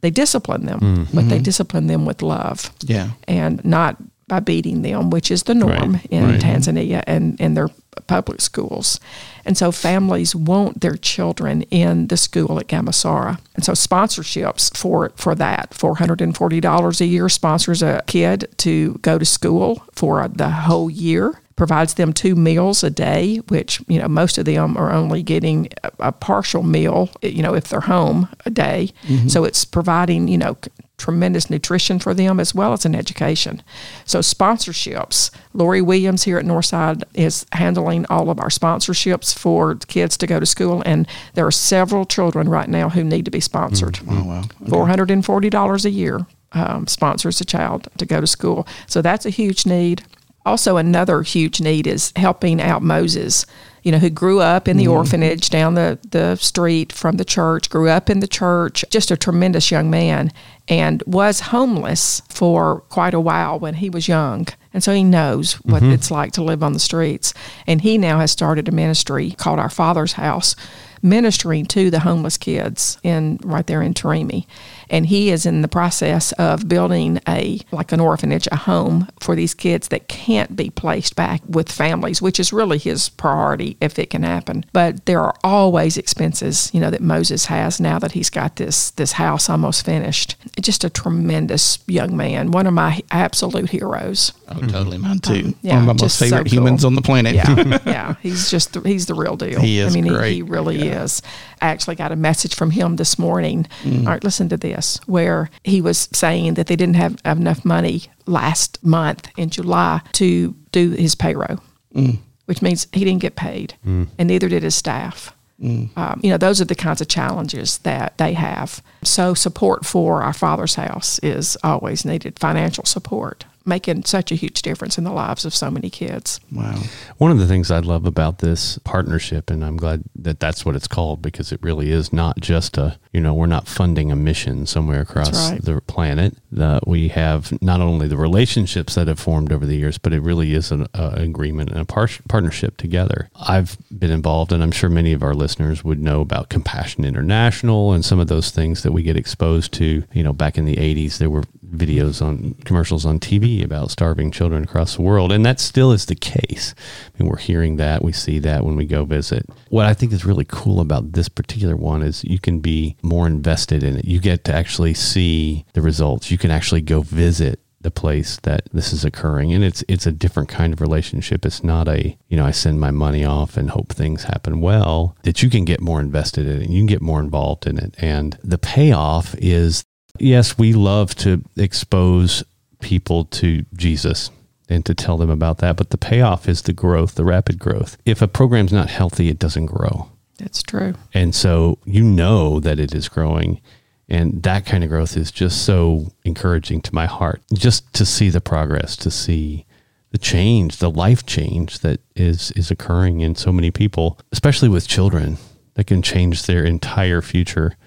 They 0.00 0.10
discipline 0.10 0.66
them, 0.66 0.80
mm. 0.80 1.06
but 1.14 1.28
they 1.28 1.36
mm-hmm. 1.36 1.42
discipline 1.42 1.86
them 1.86 2.04
with 2.04 2.20
love 2.20 2.70
Yeah. 2.82 3.10
and 3.26 3.64
not 3.64 3.96
by 4.26 4.40
beating 4.40 4.82
them, 4.82 5.10
which 5.10 5.30
is 5.30 5.44
the 5.44 5.54
norm 5.54 5.94
Right, 5.94 6.06
in 6.10 6.24
right. 6.24 6.40
Tanzania 6.40 7.02
and 7.06 7.38
in 7.40 7.54
their 7.54 7.68
public 8.06 8.40
schools. 8.40 8.98
And 9.44 9.56
so 9.56 9.70
families 9.70 10.34
want 10.34 10.80
their 10.80 10.96
children 10.96 11.62
in 11.70 12.08
the 12.08 12.16
school 12.16 12.58
at 12.58 12.66
Gamasara. 12.66 13.38
And 13.54 13.64
so 13.64 13.72
sponsorships 13.72 14.74
for 14.76 15.12
for 15.16 15.34
that, 15.34 15.70
$440 15.70 17.00
a 17.00 17.06
year 17.06 17.28
sponsors 17.28 17.82
a 17.82 18.02
kid 18.06 18.48
to 18.58 18.94
go 19.02 19.18
to 19.18 19.24
school 19.24 19.82
for 19.92 20.26
the 20.28 20.50
whole 20.50 20.90
year. 20.90 21.40
Provides 21.56 21.94
them 21.94 22.12
two 22.12 22.34
meals 22.34 22.82
a 22.82 22.90
day, 22.90 23.36
which 23.48 23.80
you 23.86 24.00
know 24.00 24.08
most 24.08 24.38
of 24.38 24.44
them 24.44 24.76
are 24.76 24.90
only 24.90 25.22
getting 25.22 25.68
a, 25.84 25.90
a 26.00 26.12
partial 26.12 26.62
meal, 26.62 27.10
you 27.22 27.42
know, 27.42 27.54
if 27.54 27.68
they're 27.68 27.80
home 27.80 28.28
a 28.44 28.50
day. 28.50 28.90
So 29.28 29.44
it's 29.44 29.64
providing 29.64 30.26
you 30.28 30.38
know 30.38 30.56
tremendous 30.96 31.50
nutrition 31.50 31.98
for 31.98 32.14
them 32.14 32.38
as 32.40 32.54
well 32.54 32.72
as 32.72 32.84
an 32.84 32.94
education. 32.94 33.62
So 34.04 34.20
sponsorships. 34.20 35.30
Lori 35.52 35.82
Williams 35.82 36.24
here 36.24 36.38
at 36.38 36.44
Northside 36.44 37.02
is 37.14 37.46
handling 37.52 38.06
all 38.06 38.30
of 38.30 38.40
our 38.40 38.48
sponsorships 38.48 39.36
for 39.36 39.76
kids 39.76 40.16
to 40.18 40.26
go 40.26 40.40
to 40.40 40.46
school, 40.46 40.82
and 40.84 41.06
there 41.34 41.46
are 41.46 41.52
several 41.52 42.04
children 42.04 42.48
right 42.48 42.68
now 42.68 42.88
who 42.88 43.04
need 43.04 43.24
to 43.26 43.30
be 43.30 43.40
sponsored. 43.40 44.00
Oh 44.08 44.24
wow. 44.24 44.42
Four 44.68 44.86
hundred 44.88 45.10
and 45.10 45.24
forty 45.24 45.50
dollars 45.50 45.84
a 45.84 45.90
year 45.90 46.26
um, 46.52 46.86
sponsors 46.86 47.40
a 47.40 47.44
child 47.44 47.88
to 47.98 48.06
go 48.06 48.20
to 48.20 48.26
school. 48.26 48.66
So 48.86 49.02
that's 49.02 49.26
a 49.26 49.30
huge 49.30 49.66
need. 49.66 50.02
Also, 50.46 50.76
another 50.76 51.22
huge 51.22 51.60
need 51.60 51.86
is 51.86 52.12
helping 52.16 52.60
out 52.60 52.82
Moses, 52.82 53.46
you 53.82 53.92
know, 53.92 53.98
who 53.98 54.10
grew 54.10 54.40
up 54.40 54.68
in 54.68 54.76
the 54.76 54.84
mm-hmm. 54.84 54.92
orphanage 54.92 55.50
down 55.50 55.74
the, 55.74 55.98
the 56.10 56.36
street 56.36 56.92
from 56.92 57.16
the 57.16 57.24
church, 57.24 57.70
grew 57.70 57.88
up 57.88 58.10
in 58.10 58.20
the 58.20 58.26
church, 58.26 58.84
just 58.90 59.10
a 59.10 59.16
tremendous 59.16 59.70
young 59.70 59.90
man, 59.90 60.32
and 60.68 61.02
was 61.06 61.40
homeless 61.40 62.20
for 62.28 62.80
quite 62.88 63.14
a 63.14 63.20
while 63.20 63.58
when 63.58 63.74
he 63.74 63.90
was 63.90 64.08
young. 64.08 64.46
And 64.72 64.82
so 64.82 64.92
he 64.92 65.04
knows 65.04 65.54
what 65.64 65.82
mm-hmm. 65.82 65.92
it's 65.92 66.10
like 66.10 66.32
to 66.32 66.42
live 66.42 66.62
on 66.62 66.72
the 66.72 66.78
streets. 66.78 67.32
And 67.66 67.80
he 67.80 67.96
now 67.96 68.18
has 68.18 68.30
started 68.30 68.68
a 68.68 68.72
ministry 68.72 69.30
called 69.32 69.58
Our 69.58 69.70
Father's 69.70 70.14
House, 70.14 70.56
ministering 71.02 71.66
to 71.66 71.90
the 71.90 72.00
homeless 72.00 72.38
kids 72.38 72.98
in 73.02 73.38
right 73.44 73.66
there 73.66 73.82
in 73.82 73.94
Tarime. 73.94 74.46
And 74.90 75.06
he 75.06 75.30
is 75.30 75.46
in 75.46 75.62
the 75.62 75.68
process 75.68 76.32
of 76.32 76.68
building 76.68 77.20
a 77.28 77.60
like 77.72 77.92
an 77.92 78.00
orphanage, 78.00 78.46
a 78.52 78.56
home 78.56 79.08
for 79.20 79.34
these 79.34 79.54
kids 79.54 79.88
that 79.88 80.08
can't 80.08 80.54
be 80.56 80.70
placed 80.70 81.16
back 81.16 81.40
with 81.48 81.70
families, 81.70 82.20
which 82.20 82.38
is 82.38 82.52
really 82.52 82.78
his 82.78 83.08
priority 83.08 83.76
if 83.80 83.98
it 83.98 84.10
can 84.10 84.22
happen. 84.22 84.64
But 84.72 85.06
there 85.06 85.20
are 85.20 85.34
always 85.42 85.96
expenses, 85.96 86.70
you 86.74 86.80
know, 86.80 86.90
that 86.90 87.00
Moses 87.00 87.46
has 87.46 87.80
now 87.80 87.98
that 87.98 88.12
he's 88.12 88.30
got 88.30 88.56
this 88.56 88.90
this 88.92 89.12
house 89.12 89.48
almost 89.50 89.84
finished. 89.84 90.36
Just 90.60 90.84
a 90.84 90.90
tremendous 90.90 91.78
young 91.86 92.16
man, 92.16 92.50
one 92.50 92.66
of 92.66 92.74
my 92.74 93.02
absolute 93.10 93.70
heroes. 93.70 94.32
Oh, 94.48 94.60
totally 94.60 94.98
mine 94.98 95.18
too. 95.20 95.54
yeah, 95.62 95.74
One 95.74 95.82
of 95.82 95.86
my 95.86 95.92
most 95.94 96.00
just 96.00 96.18
so 96.18 96.26
favorite 96.26 96.50
cool. 96.50 96.58
humans 96.58 96.84
on 96.84 96.94
the 96.94 97.02
planet. 97.02 97.34
Yeah, 97.34 97.78
yeah, 97.86 98.14
he's 98.22 98.50
just 98.50 98.74
the, 98.74 98.80
he's 98.80 99.06
the 99.06 99.14
real 99.14 99.36
deal. 99.36 99.60
He 99.60 99.78
is 99.80 99.94
I 99.96 100.00
mean, 100.00 100.12
great. 100.12 100.28
He, 100.30 100.34
he 100.36 100.42
really 100.42 100.88
is. 100.88 101.22
I 101.62 101.68
actually 101.68 101.96
got 101.96 102.12
a 102.12 102.16
message 102.16 102.54
from 102.54 102.70
him 102.70 102.96
this 102.96 103.18
morning. 103.18 103.66
Mm. 103.82 104.00
All 104.00 104.12
right, 104.12 104.22
listen 104.22 104.48
to 104.50 104.56
this, 104.58 104.73
where 105.06 105.50
he 105.64 105.80
was 105.80 106.08
saying 106.12 106.54
that 106.54 106.66
they 106.66 106.76
didn't 106.76 106.96
have 106.96 107.16
enough 107.24 107.64
money 107.64 108.02
last 108.26 108.82
month 108.84 109.28
in 109.36 109.50
July 109.50 110.00
to 110.12 110.54
do 110.72 110.90
his 110.90 111.14
payroll, 111.14 111.60
Mm. 111.94 112.18
which 112.46 112.60
means 112.62 112.86
he 112.92 113.04
didn't 113.04 113.20
get 113.22 113.36
paid, 113.36 113.74
and 113.84 114.08
neither 114.18 114.48
did 114.48 114.62
his 114.62 114.74
staff. 114.74 115.32
Mm. 115.62 115.96
Um, 115.96 116.20
you 116.22 116.30
know, 116.30 116.36
those 116.36 116.60
are 116.60 116.64
the 116.64 116.74
kinds 116.74 117.00
of 117.00 117.06
challenges 117.08 117.78
that 117.78 118.18
they 118.18 118.32
have. 118.34 118.82
So, 119.04 119.34
support 119.34 119.86
for 119.86 120.22
our 120.22 120.32
Father's 120.32 120.74
House 120.74 121.20
is 121.22 121.56
always 121.62 122.04
needed. 122.04 122.38
Financial 122.40 122.84
support, 122.84 123.44
making 123.64 124.04
such 124.04 124.30
a 124.30 124.34
huge 124.34 124.62
difference 124.62 124.98
in 124.98 125.04
the 125.04 125.12
lives 125.12 125.44
of 125.44 125.54
so 125.54 125.70
many 125.70 125.90
kids. 125.90 126.40
Wow. 126.52 126.82
One 127.18 127.30
of 127.30 127.38
the 127.38 127.46
things 127.46 127.70
I 127.70 127.78
love 127.78 128.06
about 128.06 128.38
this 128.38 128.78
partnership, 128.78 129.50
and 129.50 129.64
I'm 129.64 129.76
glad 129.76 130.04
that 130.16 130.40
that's 130.40 130.64
what 130.64 130.76
it's 130.76 130.88
called 130.88 131.22
because 131.22 131.52
it 131.52 131.62
really 131.62 131.90
is 131.90 132.12
not 132.12 132.40
just 132.40 132.76
a, 132.76 132.98
you 133.12 133.20
know, 133.20 133.32
we're 133.34 133.46
not 133.46 133.66
funding 133.66 134.12
a 134.12 134.16
mission 134.16 134.66
somewhere 134.66 135.00
across 135.00 135.50
right. 135.50 135.62
the 135.62 135.80
planet. 135.82 136.36
Uh, 136.58 136.80
we 136.86 137.08
have 137.08 137.60
not 137.62 137.80
only 137.80 138.06
the 138.06 138.16
relationships 138.16 138.94
that 138.94 139.08
have 139.08 139.18
formed 139.18 139.52
over 139.52 139.66
the 139.66 139.76
years, 139.76 139.98
but 139.98 140.12
it 140.12 140.20
really 140.20 140.54
is 140.54 140.70
an 140.70 140.86
uh, 140.94 141.12
agreement 141.14 141.70
and 141.70 141.80
a 141.80 141.84
par- 141.84 142.08
partnership 142.28 142.76
together. 142.76 143.30
I've 143.34 143.78
been 143.90 144.10
involved, 144.10 144.52
and 144.52 144.62
I'm 144.62 144.72
sure 144.72 144.90
many 144.90 145.12
of 145.12 145.22
our 145.22 145.34
listeners 145.34 145.82
would 145.82 146.00
know 146.00 146.20
about 146.20 146.48
Compassion 146.48 147.04
International 147.04 147.92
and 147.92 148.04
some 148.04 148.20
of 148.20 148.28
those 148.28 148.50
things 148.50 148.82
that 148.82 148.92
we 148.92 149.02
get 149.02 149.16
exposed 149.16 149.72
to. 149.74 150.04
You 150.12 150.22
know, 150.22 150.32
back 150.32 150.58
in 150.58 150.64
the 150.64 150.76
80s, 150.76 151.18
there 151.18 151.30
were 151.30 151.44
videos 151.74 152.22
on 152.22 152.54
commercials 152.64 153.04
on 153.04 153.20
TV 153.20 153.64
about 153.64 153.90
starving 153.90 154.30
children 154.30 154.64
across 154.64 154.96
the 154.96 155.02
world, 155.02 155.32
and 155.32 155.44
that 155.44 155.60
still 155.60 155.92
is 155.92 156.06
the 156.06 156.14
case. 156.14 156.74
I 157.06 157.22
mean, 157.22 157.30
we're 157.30 157.38
hearing 157.38 157.76
that, 157.76 158.02
we 158.02 158.12
see 158.12 158.38
that 158.40 158.64
when 158.64 158.76
we 158.76 158.86
go 158.86 159.04
visit. 159.04 159.46
What 159.68 159.86
I 159.86 159.94
think 159.94 160.12
is 160.12 160.24
really 160.24 160.46
cool 160.46 160.80
about 160.80 161.12
this 161.12 161.28
particular 161.28 161.76
one 161.76 162.02
is 162.02 162.24
you 162.24 162.38
can 162.38 162.60
be 162.60 162.96
more 163.02 163.26
invested 163.26 163.82
in 163.82 163.96
it. 163.96 164.04
You 164.04 164.20
get 164.20 164.44
to 164.44 164.54
actually 164.54 164.94
see 164.94 165.64
the 165.72 165.82
results. 165.82 166.30
You 166.30 166.38
can 166.38 166.50
actually 166.50 166.82
go 166.82 167.02
visit 167.02 167.60
the 167.84 167.90
place 167.90 168.38
that 168.42 168.62
this 168.72 168.94
is 168.94 169.04
occurring 169.04 169.52
and 169.52 169.62
it's 169.62 169.84
it's 169.88 170.06
a 170.06 170.12
different 170.12 170.48
kind 170.48 170.72
of 170.72 170.80
relationship 170.80 171.44
it's 171.44 171.62
not 171.62 171.86
a 171.86 172.16
you 172.28 172.36
know 172.36 172.46
i 172.46 172.50
send 172.50 172.80
my 172.80 172.90
money 172.90 173.26
off 173.26 173.58
and 173.58 173.70
hope 173.70 173.92
things 173.92 174.24
happen 174.24 174.60
well 174.62 175.14
that 175.22 175.42
you 175.42 175.50
can 175.50 175.66
get 175.66 175.82
more 175.82 176.00
invested 176.00 176.46
in 176.46 176.62
it 176.62 176.70
you 176.70 176.80
can 176.80 176.86
get 176.86 177.02
more 177.02 177.20
involved 177.20 177.66
in 177.66 177.78
it 177.78 177.94
and 177.98 178.38
the 178.42 178.56
payoff 178.56 179.34
is 179.36 179.84
yes 180.18 180.56
we 180.58 180.72
love 180.72 181.14
to 181.14 181.42
expose 181.56 182.44
people 182.80 183.24
to 183.24 183.64
jesus 183.74 184.30
and 184.68 184.84
to 184.86 184.94
tell 184.94 185.16
them 185.16 185.30
about 185.30 185.58
that 185.58 185.76
but 185.76 185.90
the 185.90 185.98
payoff 185.98 186.48
is 186.48 186.62
the 186.62 186.72
growth 186.72 187.14
the 187.14 187.24
rapid 187.24 187.58
growth 187.58 187.96
if 188.04 188.22
a 188.22 188.28
program's 188.28 188.72
not 188.72 188.90
healthy 188.90 189.28
it 189.28 189.38
doesn't 189.38 189.66
grow 189.66 190.08
That's 190.38 190.62
true. 190.62 190.94
and 191.12 191.34
so 191.34 191.78
you 191.84 192.02
know 192.04 192.60
that 192.60 192.78
it 192.78 192.94
is 192.94 193.08
growing. 193.08 193.60
And 194.06 194.42
that 194.42 194.66
kind 194.66 194.84
of 194.84 194.90
growth 194.90 195.16
is 195.16 195.30
just 195.30 195.64
so 195.64 196.12
encouraging 196.24 196.82
to 196.82 196.94
my 196.94 197.06
heart. 197.06 197.40
Just 197.54 197.90
to 197.94 198.04
see 198.04 198.28
the 198.28 198.42
progress, 198.42 198.96
to 198.96 199.10
see 199.10 199.64
the 200.10 200.18
change, 200.18 200.76
the 200.76 200.90
life 200.90 201.24
change 201.24 201.78
that 201.78 202.00
is 202.14 202.50
is 202.50 202.70
occurring 202.70 203.22
in 203.22 203.34
so 203.34 203.50
many 203.50 203.70
people, 203.70 204.18
especially 204.30 204.68
with 204.68 204.86
children 204.86 205.38
that 205.72 205.86
can 205.86 206.02
change 206.02 206.42
their 206.42 206.64
entire 206.64 207.22
future 207.22 207.78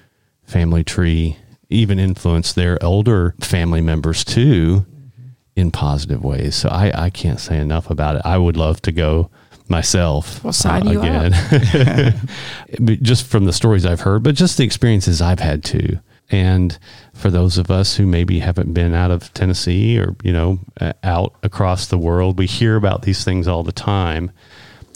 family 0.44 0.84
tree, 0.84 1.38
even 1.70 2.00
influence 2.00 2.54
their 2.54 2.78
older 2.84 3.36
family 3.42 3.82
members 3.82 4.24
too 4.24 4.86
in 5.56 5.72
positive 5.72 6.24
ways. 6.24 6.56
So 6.56 6.70
I, 6.70 6.92
I 7.06 7.10
can't 7.10 7.40
say 7.40 7.58
enough 7.60 7.90
about 7.90 8.16
it. 8.18 8.22
I 8.26 8.38
would 8.38 8.56
love 8.58 8.82
to 8.84 8.92
go 8.92 9.30
myself 9.70 10.44
We'll 10.44 10.54
sign 10.54 10.88
you 10.88 11.02
up. 11.02 11.06
again. 11.06 12.14
But 12.80 13.02
just 13.02 13.26
from 13.28 13.46
the 13.46 13.54
stories 13.54 13.86
I've 13.86 14.02
heard, 14.02 14.24
but 14.24 14.36
just 14.36 14.58
the 14.58 14.64
experiences 14.64 15.22
I've 15.22 15.40
had 15.40 15.64
too. 15.64 16.00
And 16.30 16.78
for 17.14 17.30
those 17.30 17.58
of 17.58 17.72
us 17.72 17.96
who 17.96 18.06
maybe 18.06 18.40
haven't 18.40 18.74
been 18.74 18.94
out 18.94 19.12
of 19.12 19.34
Tennessee 19.34 19.98
or, 19.98 20.16
you 20.24 20.34
know, 20.34 20.60
uh, 20.80 20.94
out 21.04 21.36
across 21.44 21.88
the 21.88 21.98
world, 21.98 22.38
we 22.38 22.46
hear 22.46 22.76
about 22.76 23.04
these 23.04 23.24
things 23.24 23.48
all 23.48 23.64
the 23.64 23.72
time. 23.72 24.32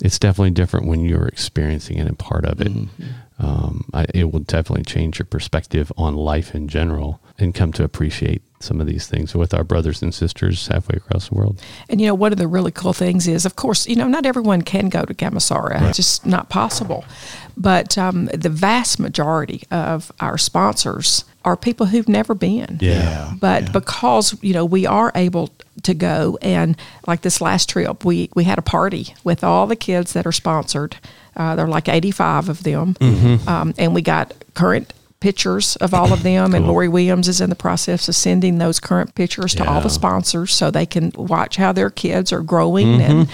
It's 0.03 0.19
definitely 0.19 0.51
different 0.51 0.87
when 0.87 1.05
you're 1.05 1.27
experiencing 1.27 1.97
it 1.97 2.07
and 2.07 2.19
part 2.19 2.43
of 2.45 2.59
it. 2.59 2.71
Um, 3.41 3.89
I, 3.91 4.05
it 4.13 4.31
will 4.31 4.41
definitely 4.41 4.83
change 4.83 5.17
your 5.17 5.25
perspective 5.25 5.91
on 5.97 6.15
life 6.15 6.53
in 6.53 6.67
general 6.67 7.19
and 7.39 7.55
come 7.55 7.71
to 7.73 7.83
appreciate 7.83 8.43
some 8.59 8.79
of 8.79 8.85
these 8.85 9.07
things 9.07 9.33
with 9.33 9.51
our 9.51 9.63
brothers 9.63 10.03
and 10.03 10.13
sisters 10.13 10.67
halfway 10.67 10.97
across 10.97 11.29
the 11.29 11.35
world. 11.35 11.59
And 11.89 11.99
you 11.99 12.05
know, 12.05 12.13
one 12.13 12.31
of 12.31 12.37
the 12.37 12.47
really 12.47 12.71
cool 12.71 12.93
things 12.93 13.27
is, 13.27 13.43
of 13.45 13.55
course, 13.55 13.87
you 13.87 13.95
know, 13.95 14.07
not 14.07 14.27
everyone 14.27 14.61
can 14.61 14.89
go 14.89 15.03
to 15.05 15.13
Gamasara. 15.15 15.81
It's 15.87 15.97
just 15.97 16.23
not 16.23 16.49
possible. 16.49 17.03
But 17.57 17.97
um, 17.97 18.25
the 18.27 18.49
vast 18.49 18.99
majority 18.99 19.63
of 19.71 20.11
our 20.19 20.37
sponsors 20.37 21.25
are 21.43 21.57
people 21.57 21.87
who've 21.87 22.07
never 22.07 22.35
been. 22.35 22.77
Yeah. 22.79 23.33
But 23.39 23.73
because 23.73 24.37
you 24.43 24.53
know 24.53 24.65
we 24.65 24.85
are 24.85 25.11
able 25.15 25.49
to 25.83 25.93
go, 25.93 26.37
and 26.41 26.77
like 27.07 27.21
this 27.21 27.41
last 27.41 27.69
trip, 27.69 28.05
we 28.05 28.29
we 28.35 28.43
had 28.43 28.59
a 28.59 28.63
party 28.63 29.15
with 29.23 29.43
all 29.43 29.65
the 29.65 29.75
kids 29.75 30.13
that 30.13 30.27
are 30.27 30.31
sponsored. 30.31 30.97
Uh, 31.35 31.55
there 31.55 31.65
are 31.65 31.69
like 31.69 31.89
eighty 31.89 32.11
five 32.11 32.49
of 32.49 32.63
them, 32.63 32.95
um, 33.47 33.73
and 33.77 33.93
we 33.93 34.01
got 34.01 34.33
current 34.53 34.93
pictures 35.19 35.75
of 35.77 35.93
all 35.93 36.11
of 36.11 36.23
them. 36.23 36.53
And 36.53 36.67
Lori 36.67 36.87
Williams 36.87 37.27
is 37.27 37.41
in 37.41 37.49
the 37.49 37.55
process 37.55 38.09
of 38.09 38.15
sending 38.15 38.57
those 38.57 38.79
current 38.79 39.15
pictures 39.15 39.53
to 39.55 39.67
all 39.67 39.81
the 39.81 39.89
sponsors 39.89 40.53
so 40.53 40.71
they 40.71 40.85
can 40.85 41.11
watch 41.15 41.57
how 41.57 41.71
their 41.71 41.89
kids 41.89 42.31
are 42.33 42.41
growing 42.41 43.01
and. 43.01 43.29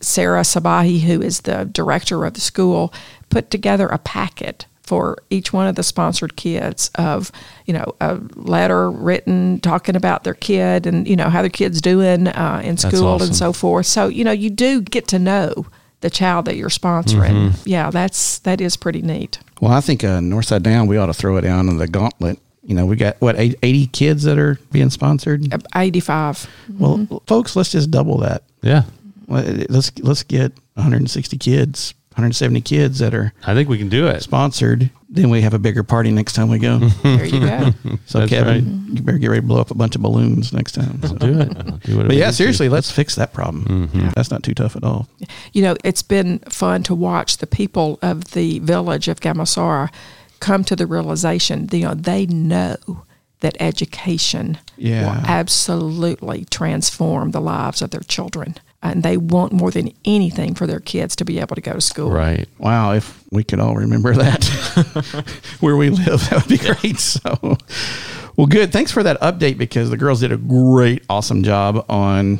Sarah 0.00 0.42
Sabahi, 0.42 1.00
who 1.00 1.20
is 1.20 1.40
the 1.40 1.64
director 1.64 2.24
of 2.24 2.34
the 2.34 2.40
school, 2.40 2.92
put 3.30 3.50
together 3.50 3.88
a 3.88 3.98
packet 3.98 4.64
for 4.82 5.18
each 5.28 5.52
one 5.52 5.66
of 5.66 5.74
the 5.74 5.82
sponsored 5.82 6.36
kids 6.36 6.90
of, 6.94 7.32
you 7.66 7.74
know, 7.74 7.94
a 8.00 8.20
letter 8.36 8.90
written 8.90 9.58
talking 9.60 9.96
about 9.96 10.22
their 10.24 10.34
kid 10.34 10.86
and, 10.86 11.08
you 11.08 11.16
know, 11.16 11.28
how 11.28 11.42
their 11.42 11.50
kid's 11.50 11.80
doing 11.80 12.28
uh, 12.28 12.62
in 12.64 12.76
school 12.76 13.08
awesome. 13.08 13.26
and 13.26 13.36
so 13.36 13.52
forth. 13.52 13.86
So, 13.86 14.06
you 14.06 14.22
know, 14.22 14.30
you 14.30 14.50
do 14.50 14.80
get 14.80 15.08
to 15.08 15.18
know 15.18 15.66
the 16.00 16.10
child 16.10 16.44
that 16.44 16.56
you're 16.56 16.68
sponsoring. 16.68 17.50
Mm-hmm. 17.50 17.68
Yeah, 17.68 17.90
that's, 17.90 18.38
that 18.40 18.60
is 18.60 18.76
pretty 18.76 19.02
neat. 19.02 19.38
Well, 19.60 19.72
I 19.72 19.80
think 19.80 20.04
uh, 20.04 20.18
Northside 20.20 20.62
Down, 20.62 20.86
we 20.86 20.96
ought 20.96 21.06
to 21.06 21.14
throw 21.14 21.36
it 21.36 21.42
down 21.42 21.68
in 21.68 21.78
the 21.78 21.88
gauntlet. 21.88 22.38
You 22.62 22.74
know, 22.74 22.84
we 22.84 22.96
got 22.96 23.20
what 23.20 23.36
80 23.38 23.86
kids 23.88 24.24
that 24.24 24.38
are 24.38 24.58
being 24.70 24.90
sponsored. 24.90 25.52
Uh, 25.52 25.58
85. 25.74 26.46
Well, 26.78 27.22
folks, 27.26 27.56
let's 27.56 27.72
just 27.72 27.90
double 27.90 28.18
that. 28.18 28.42
Yeah. 28.62 28.82
Let's 29.26 29.92
let's 30.00 30.22
get 30.22 30.52
160 30.74 31.36
kids, 31.38 31.94
170 32.18 32.60
kids 32.62 32.98
that 32.98 33.14
are 33.14 33.32
I 33.46 33.54
think 33.54 33.68
we 33.68 33.78
can 33.78 33.88
do 33.88 34.08
it. 34.08 34.22
sponsored. 34.22 34.90
Then 35.08 35.30
we 35.30 35.40
have 35.40 35.54
a 35.54 35.58
bigger 35.58 35.82
party 35.82 36.10
next 36.10 36.34
time 36.34 36.48
we 36.50 36.58
go. 36.58 36.78
There 37.02 37.24
you 37.24 37.40
go. 37.40 37.70
So 38.06 38.18
That's 38.20 38.30
Kevin, 38.30 38.88
you 38.92 39.00
better 39.02 39.16
get 39.18 39.28
ready 39.28 39.40
to 39.40 39.46
blow 39.46 39.60
up 39.60 39.70
a 39.70 39.74
bunch 39.74 39.94
of 39.96 40.02
balloons 40.02 40.52
next 40.52 40.72
time. 40.72 41.00
So- 41.02 41.14
Do 41.16 41.40
it. 41.40 41.56
I'll 41.56 41.78
do 41.78 42.02
But 42.02 42.16
yeah, 42.16 42.26
need 42.26 42.30
to. 42.30 42.32
seriously, 42.32 42.68
let's 42.68 42.90
fix 42.90 43.14
that 43.14 43.32
problem. 43.32 43.88
Mm-hmm. 43.88 44.08
That's 44.16 44.30
not 44.30 44.42
too 44.42 44.52
tough 44.54 44.76
at 44.76 44.84
all. 44.84 45.08
you 45.52 45.62
know, 45.62 45.76
it's 45.84 46.02
been 46.02 46.40
fun 46.50 46.82
to 46.82 46.94
watch 46.94 47.38
the 47.38 47.46
people 47.46 47.98
of 48.02 48.32
the 48.32 48.58
village 48.58 49.08
of 49.08 49.20
Gamasara 49.20 49.90
come 50.40 50.62
to 50.64 50.76
the 50.76 50.86
realization, 50.86 51.68
you 51.72 51.80
know, 51.84 51.94
they 51.94 52.26
know 52.26 52.76
that 53.40 53.56
education 53.60 54.58
Yeah. 54.76 55.02
will 55.06 55.26
absolutely 55.26 56.44
transform 56.50 57.30
the 57.30 57.40
lives 57.40 57.80
of 57.82 57.90
their 57.90 58.00
children. 58.02 58.56
And 58.80 59.02
they 59.02 59.16
want 59.16 59.52
more 59.52 59.72
than 59.72 59.92
anything 60.04 60.54
for 60.54 60.66
their 60.66 60.78
kids 60.78 61.16
to 61.16 61.24
be 61.24 61.40
able 61.40 61.56
to 61.56 61.60
go 61.60 61.72
to 61.72 61.80
school. 61.80 62.10
Right. 62.10 62.48
Wow, 62.58 62.92
if 62.92 63.24
we 63.32 63.42
could 63.42 63.58
all 63.58 63.74
remember 63.74 64.14
that 64.14 64.44
where 65.60 65.76
we 65.76 65.90
live, 65.90 66.28
that 66.30 66.46
would 66.46 66.48
be 66.48 66.58
great. 66.58 66.98
So, 66.98 67.58
well, 68.36 68.46
good. 68.46 68.72
Thanks 68.72 68.92
for 68.92 69.02
that 69.02 69.20
update 69.20 69.58
because 69.58 69.90
the 69.90 69.96
girls 69.96 70.20
did 70.20 70.30
a 70.30 70.36
great, 70.36 71.02
awesome 71.10 71.42
job 71.42 71.84
on 71.88 72.38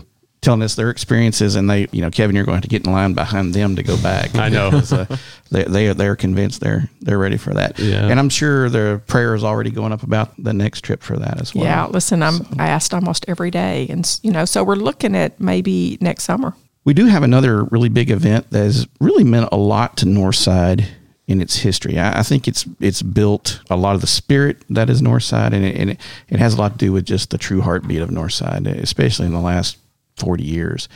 telling 0.48 0.62
us 0.62 0.76
their 0.76 0.88
experiences, 0.88 1.56
and 1.56 1.68
they, 1.68 1.86
you 1.92 2.00
know, 2.00 2.10
Kevin, 2.10 2.34
you're 2.34 2.46
going 2.46 2.62
to 2.62 2.68
get 2.68 2.86
in 2.86 2.90
line 2.90 3.12
behind 3.12 3.52
them 3.52 3.76
to 3.76 3.82
go 3.82 4.00
back. 4.00 4.34
I 4.34 4.48
know. 4.48 4.70
Because, 4.78 4.92
uh, 4.92 5.16
they 5.50 5.64
they 5.64 5.92
they're 5.92 6.16
convinced 6.16 6.60
they're 6.60 6.88
they're 7.00 7.18
ready 7.18 7.36
for 7.36 7.52
that. 7.54 7.78
Yeah. 7.78 8.06
and 8.06 8.20
I'm 8.20 8.28
sure 8.28 8.68
their 8.68 8.98
prayer 8.98 9.34
is 9.34 9.42
already 9.42 9.70
going 9.70 9.92
up 9.92 10.02
about 10.02 10.32
the 10.42 10.52
next 10.52 10.82
trip 10.82 11.02
for 11.02 11.16
that 11.18 11.40
as 11.40 11.54
well. 11.54 11.64
Yeah, 11.64 11.86
listen, 11.86 12.22
I'm 12.22 12.46
i 12.58 12.68
asked 12.68 12.94
almost 12.94 13.24
every 13.28 13.50
day, 13.50 13.86
and 13.90 14.20
you 14.22 14.30
know, 14.30 14.44
so 14.44 14.62
we're 14.62 14.76
looking 14.76 15.16
at 15.16 15.40
maybe 15.40 15.98
next 16.00 16.24
summer. 16.24 16.54
We 16.84 16.94
do 16.94 17.06
have 17.06 17.22
another 17.22 17.64
really 17.64 17.88
big 17.88 18.10
event 18.10 18.50
that 18.50 18.60
has 18.60 18.86
really 19.00 19.24
meant 19.24 19.48
a 19.52 19.56
lot 19.56 19.96
to 19.98 20.06
Northside 20.06 20.86
in 21.26 21.40
its 21.40 21.56
history. 21.56 21.98
I, 21.98 22.20
I 22.20 22.22
think 22.22 22.46
it's 22.46 22.66
it's 22.80 23.02
built 23.02 23.60
a 23.68 23.76
lot 23.76 23.94
of 23.94 24.00
the 24.00 24.06
spirit 24.06 24.62
that 24.70 24.88
is 24.88 25.02
Northside, 25.02 25.52
and, 25.52 25.64
it, 25.64 25.76
and 25.76 25.90
it, 25.90 26.00
it 26.28 26.38
has 26.38 26.54
a 26.54 26.58
lot 26.58 26.72
to 26.72 26.78
do 26.78 26.92
with 26.92 27.04
just 27.04 27.30
the 27.30 27.38
true 27.38 27.60
heartbeat 27.60 28.00
of 28.00 28.10
Northside, 28.10 28.66
especially 28.66 29.26
in 29.26 29.32
the 29.32 29.40
last 29.40 29.78
40 30.18 30.44
years. 30.44 30.88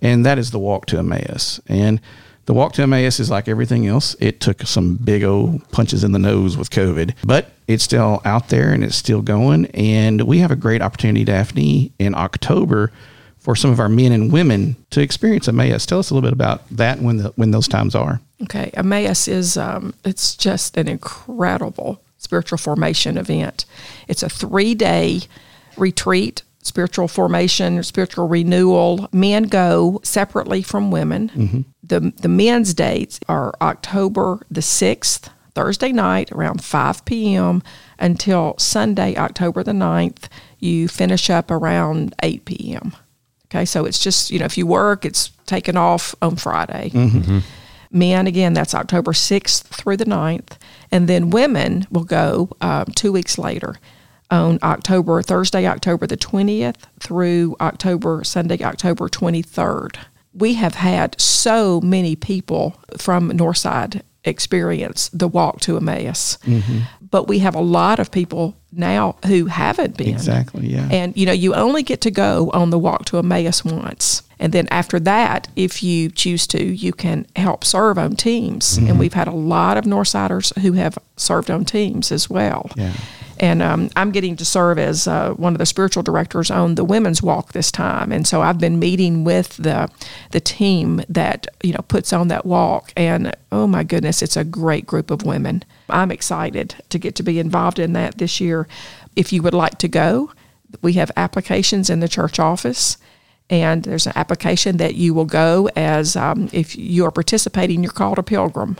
And 0.00 0.24
that 0.26 0.38
is 0.38 0.50
the 0.50 0.58
walk 0.58 0.86
to 0.86 0.98
Emmaus. 0.98 1.60
And 1.66 2.00
the 2.46 2.54
walk 2.54 2.72
to 2.74 2.82
Emmaus 2.82 3.20
is 3.20 3.30
like 3.30 3.46
everything 3.46 3.86
else. 3.86 4.16
It 4.20 4.40
took 4.40 4.62
some 4.62 4.96
big 4.96 5.22
old 5.22 5.70
punches 5.70 6.02
in 6.02 6.12
the 6.12 6.18
nose 6.18 6.56
with 6.56 6.70
COVID, 6.70 7.14
but 7.22 7.50
it's 7.66 7.84
still 7.84 8.22
out 8.24 8.48
there 8.48 8.72
and 8.72 8.82
it's 8.82 8.96
still 8.96 9.20
going. 9.20 9.66
And 9.66 10.22
we 10.22 10.38
have 10.38 10.50
a 10.50 10.56
great 10.56 10.80
opportunity, 10.80 11.24
Daphne, 11.24 11.92
in 11.98 12.14
October 12.14 12.90
for 13.38 13.54
some 13.54 13.70
of 13.70 13.80
our 13.80 13.88
men 13.88 14.12
and 14.12 14.32
women 14.32 14.76
to 14.90 15.00
experience 15.00 15.46
Emmaus. 15.46 15.86
Tell 15.86 15.98
us 15.98 16.10
a 16.10 16.14
little 16.14 16.26
bit 16.26 16.32
about 16.32 16.68
that 16.70 16.98
and 16.98 17.06
when 17.06 17.16
the, 17.18 17.28
when 17.36 17.50
those 17.50 17.68
times 17.68 17.94
are. 17.94 18.20
Okay, 18.42 18.70
Emmaus 18.74 19.28
is 19.28 19.56
um, 19.56 19.94
it's 20.04 20.34
just 20.34 20.76
an 20.76 20.88
incredible 20.88 22.00
spiritual 22.18 22.58
formation 22.58 23.16
event. 23.16 23.64
It's 24.06 24.22
a 24.22 24.28
three 24.28 24.74
day 24.74 25.20
retreat, 25.76 26.42
spiritual 26.62 27.08
formation, 27.08 27.82
spiritual 27.82 28.28
renewal. 28.28 29.08
Men 29.12 29.44
go 29.44 30.00
separately 30.02 30.62
from 30.62 30.90
women. 30.90 31.30
Mm-hmm. 31.30 31.60
The 31.82 32.12
the 32.16 32.28
men's 32.28 32.74
dates 32.74 33.20
are 33.28 33.54
October 33.60 34.40
the 34.50 34.62
sixth, 34.62 35.30
Thursday 35.54 35.92
night 35.92 36.30
around 36.32 36.62
five 36.62 37.04
p.m. 37.04 37.62
until 37.98 38.54
Sunday, 38.58 39.16
October 39.16 39.62
the 39.62 39.72
9th. 39.72 40.28
You 40.58 40.88
finish 40.88 41.30
up 41.30 41.50
around 41.50 42.14
eight 42.22 42.44
p.m. 42.44 42.94
Okay, 43.46 43.64
so 43.64 43.86
it's 43.86 43.98
just 43.98 44.30
you 44.30 44.38
know 44.38 44.44
if 44.44 44.58
you 44.58 44.66
work, 44.66 45.04
it's 45.04 45.30
taken 45.46 45.76
off 45.76 46.14
on 46.20 46.36
Friday. 46.36 46.90
Mm-hmm. 46.90 47.18
Mm-hmm. 47.18 47.38
Men, 47.90 48.26
again, 48.26 48.52
that's 48.52 48.74
October 48.74 49.12
6th 49.12 49.62
through 49.62 49.96
the 49.96 50.04
9th. 50.04 50.58
And 50.92 51.08
then 51.08 51.30
women 51.30 51.86
will 51.90 52.04
go 52.04 52.50
um, 52.60 52.84
two 52.94 53.12
weeks 53.12 53.38
later 53.38 53.76
on 54.30 54.58
October, 54.62 55.22
Thursday, 55.22 55.66
October 55.66 56.06
the 56.06 56.16
20th 56.16 56.76
through 57.00 57.56
October, 57.60 58.24
Sunday, 58.24 58.62
October 58.62 59.08
23rd. 59.08 59.96
We 60.34 60.54
have 60.54 60.74
had 60.74 61.20
so 61.20 61.80
many 61.80 62.14
people 62.14 62.80
from 62.96 63.30
Northside 63.30 64.02
experience 64.24 65.08
the 65.10 65.28
walk 65.28 65.60
to 65.60 65.76
Emmaus. 65.76 66.38
But 67.10 67.26
we 67.26 67.38
have 67.38 67.54
a 67.54 67.60
lot 67.60 67.98
of 67.98 68.10
people 68.10 68.54
now 68.70 69.16
who 69.26 69.46
haven't 69.46 69.96
been. 69.96 70.08
Exactly, 70.08 70.66
yeah. 70.66 70.88
And 70.90 71.16
you 71.16 71.24
know, 71.24 71.32
you 71.32 71.54
only 71.54 71.82
get 71.82 72.02
to 72.02 72.10
go 72.10 72.50
on 72.52 72.68
the 72.70 72.78
walk 72.78 73.06
to 73.06 73.18
Emmaus 73.18 73.64
once. 73.64 74.22
And 74.38 74.52
then 74.52 74.68
after 74.70 75.00
that, 75.00 75.48
if 75.56 75.82
you 75.82 76.10
choose 76.10 76.46
to, 76.48 76.62
you 76.62 76.92
can 76.92 77.26
help 77.34 77.64
serve 77.64 77.98
on 77.98 78.14
teams. 78.14 78.76
Mm-hmm. 78.76 78.88
And 78.88 78.98
we've 78.98 79.14
had 79.14 79.26
a 79.26 79.32
lot 79.32 79.78
of 79.78 79.84
Northsiders 79.84 80.56
who 80.58 80.74
have 80.74 80.98
served 81.16 81.50
on 81.50 81.64
teams 81.64 82.12
as 82.12 82.28
well. 82.28 82.70
Yeah. 82.76 82.92
And 83.40 83.62
um, 83.62 83.90
I'm 83.96 84.10
getting 84.10 84.36
to 84.36 84.44
serve 84.44 84.78
as 84.78 85.06
uh, 85.06 85.32
one 85.34 85.54
of 85.54 85.58
the 85.58 85.66
spiritual 85.66 86.02
directors 86.02 86.50
on 86.50 86.74
the 86.74 86.84
women's 86.84 87.22
walk 87.22 87.52
this 87.52 87.70
time. 87.70 88.12
And 88.12 88.26
so 88.26 88.42
I've 88.42 88.58
been 88.58 88.78
meeting 88.78 89.24
with 89.24 89.56
the 89.56 89.88
the 90.30 90.40
team 90.40 91.02
that 91.08 91.46
you 91.62 91.72
know 91.72 91.84
puts 91.88 92.12
on 92.12 92.28
that 92.28 92.44
walk. 92.44 92.92
And 92.96 93.34
oh 93.52 93.66
my 93.66 93.84
goodness, 93.84 94.22
it's 94.22 94.36
a 94.36 94.44
great 94.44 94.86
group 94.86 95.10
of 95.10 95.24
women. 95.24 95.64
I'm 95.88 96.10
excited 96.10 96.74
to 96.90 96.98
get 96.98 97.14
to 97.16 97.22
be 97.22 97.38
involved 97.38 97.78
in 97.78 97.92
that 97.92 98.18
this 98.18 98.40
year. 98.40 98.66
If 99.16 99.32
you 99.32 99.42
would 99.42 99.54
like 99.54 99.78
to 99.78 99.88
go, 99.88 100.32
we 100.82 100.94
have 100.94 101.10
applications 101.16 101.90
in 101.90 102.00
the 102.00 102.08
church 102.08 102.38
office. 102.38 102.98
And 103.50 103.82
there's 103.84 104.06
an 104.06 104.12
application 104.14 104.76
that 104.76 104.94
you 104.94 105.14
will 105.14 105.24
go 105.24 105.70
as 105.74 106.16
um, 106.16 106.50
if 106.52 106.76
you 106.76 107.06
are 107.06 107.10
participating, 107.10 107.82
you're 107.82 107.92
called 107.92 108.18
a 108.18 108.22
pilgrim. 108.22 108.76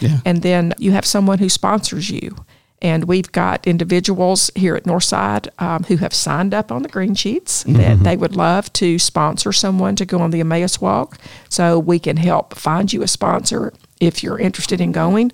Yeah. 0.00 0.18
And 0.24 0.42
then 0.42 0.74
you 0.78 0.92
have 0.92 1.04
someone 1.04 1.38
who 1.38 1.48
sponsors 1.48 2.08
you. 2.10 2.36
And 2.82 3.04
we've 3.04 3.30
got 3.30 3.66
individuals 3.66 4.50
here 4.56 4.74
at 4.74 4.84
Northside 4.84 5.48
um, 5.62 5.84
who 5.84 5.96
have 5.98 6.12
signed 6.12 6.52
up 6.52 6.72
on 6.72 6.82
the 6.82 6.88
green 6.88 7.14
sheets 7.14 7.62
that 7.64 8.02
they 8.02 8.16
would 8.16 8.34
love 8.36 8.72
to 8.74 8.98
sponsor 8.98 9.52
someone 9.52 9.94
to 9.96 10.04
go 10.04 10.18
on 10.18 10.32
the 10.32 10.40
Emmaus 10.40 10.80
Walk. 10.80 11.16
So 11.48 11.78
we 11.78 12.00
can 12.00 12.16
help 12.16 12.54
find 12.54 12.92
you 12.92 13.02
a 13.02 13.08
sponsor 13.08 13.72
if 14.00 14.24
you're 14.24 14.38
interested 14.38 14.80
in 14.80 14.90
going. 14.90 15.30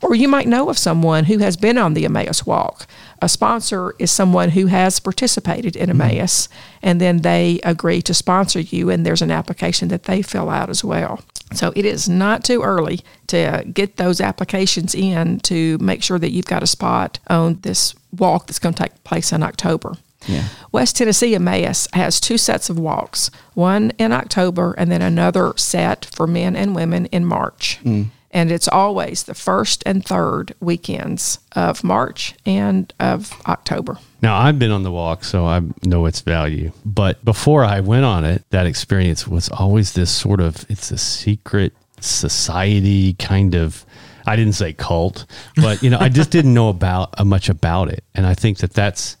Or 0.00 0.14
you 0.14 0.28
might 0.28 0.46
know 0.46 0.70
of 0.70 0.78
someone 0.78 1.24
who 1.24 1.38
has 1.38 1.56
been 1.56 1.76
on 1.76 1.94
the 1.94 2.04
Emmaus 2.04 2.46
Walk. 2.46 2.86
A 3.22 3.28
sponsor 3.28 3.94
is 4.00 4.10
someone 4.10 4.50
who 4.50 4.66
has 4.66 4.98
participated 4.98 5.76
in 5.76 5.88
Emmaus, 5.90 6.48
mm-hmm. 6.48 6.78
and 6.82 7.00
then 7.00 7.22
they 7.22 7.60
agree 7.62 8.02
to 8.02 8.12
sponsor 8.12 8.60
you, 8.60 8.90
and 8.90 9.06
there's 9.06 9.22
an 9.22 9.30
application 9.30 9.88
that 9.88 10.02
they 10.02 10.22
fill 10.22 10.50
out 10.50 10.68
as 10.68 10.82
well. 10.82 11.20
So 11.54 11.72
it 11.76 11.84
is 11.84 12.08
not 12.08 12.42
too 12.42 12.62
early 12.62 13.00
to 13.28 13.64
get 13.72 13.96
those 13.96 14.20
applications 14.20 14.94
in 14.94 15.38
to 15.40 15.78
make 15.78 16.02
sure 16.02 16.18
that 16.18 16.32
you've 16.32 16.46
got 16.46 16.64
a 16.64 16.66
spot 16.66 17.20
on 17.28 17.60
this 17.62 17.94
walk 18.18 18.48
that's 18.48 18.58
going 18.58 18.74
to 18.74 18.82
take 18.82 19.04
place 19.04 19.32
in 19.32 19.42
October. 19.42 19.94
Yeah. 20.26 20.48
West 20.70 20.96
Tennessee 20.96 21.34
Emmaus 21.34 21.88
has 21.92 22.20
two 22.20 22.38
sets 22.38 22.70
of 22.70 22.78
walks, 22.78 23.30
one 23.54 23.92
in 23.98 24.12
October 24.12 24.72
and 24.78 24.90
then 24.90 25.02
another 25.02 25.52
set 25.56 26.04
for 26.06 26.26
men 26.26 26.56
and 26.56 26.74
women 26.74 27.06
in 27.06 27.24
March. 27.24 27.80
Mm. 27.84 28.06
And 28.32 28.50
it's 28.50 28.68
always 28.68 29.24
the 29.24 29.34
first 29.34 29.82
and 29.84 30.04
third 30.04 30.54
weekends 30.60 31.38
of 31.52 31.84
March 31.84 32.34
and 32.46 32.92
of 32.98 33.32
October. 33.46 33.98
Now, 34.22 34.38
I've 34.38 34.58
been 34.58 34.70
on 34.70 34.84
the 34.84 34.90
walk, 34.90 35.24
so 35.24 35.44
I 35.44 35.60
know 35.84 36.06
its 36.06 36.20
value. 36.20 36.72
But 36.84 37.22
before 37.24 37.64
I 37.64 37.80
went 37.80 38.04
on 38.04 38.24
it, 38.24 38.44
that 38.50 38.66
experience 38.66 39.28
was 39.28 39.48
always 39.50 39.92
this 39.92 40.10
sort 40.10 40.40
of 40.40 40.64
it's 40.70 40.90
a 40.90 40.98
secret 40.98 41.74
society 42.00 43.14
kind 43.14 43.54
of 43.54 43.84
I 44.24 44.36
didn't 44.36 44.54
say 44.54 44.72
cult, 44.72 45.26
but 45.56 45.82
you 45.82 45.90
know, 45.90 45.98
I 45.98 46.08
just 46.08 46.30
didn't 46.30 46.54
know 46.54 46.68
about 46.68 47.18
uh, 47.18 47.24
much 47.24 47.48
about 47.48 47.88
it. 47.88 48.04
And 48.14 48.26
I 48.26 48.34
think 48.34 48.58
that 48.58 48.72
that's 48.72 49.16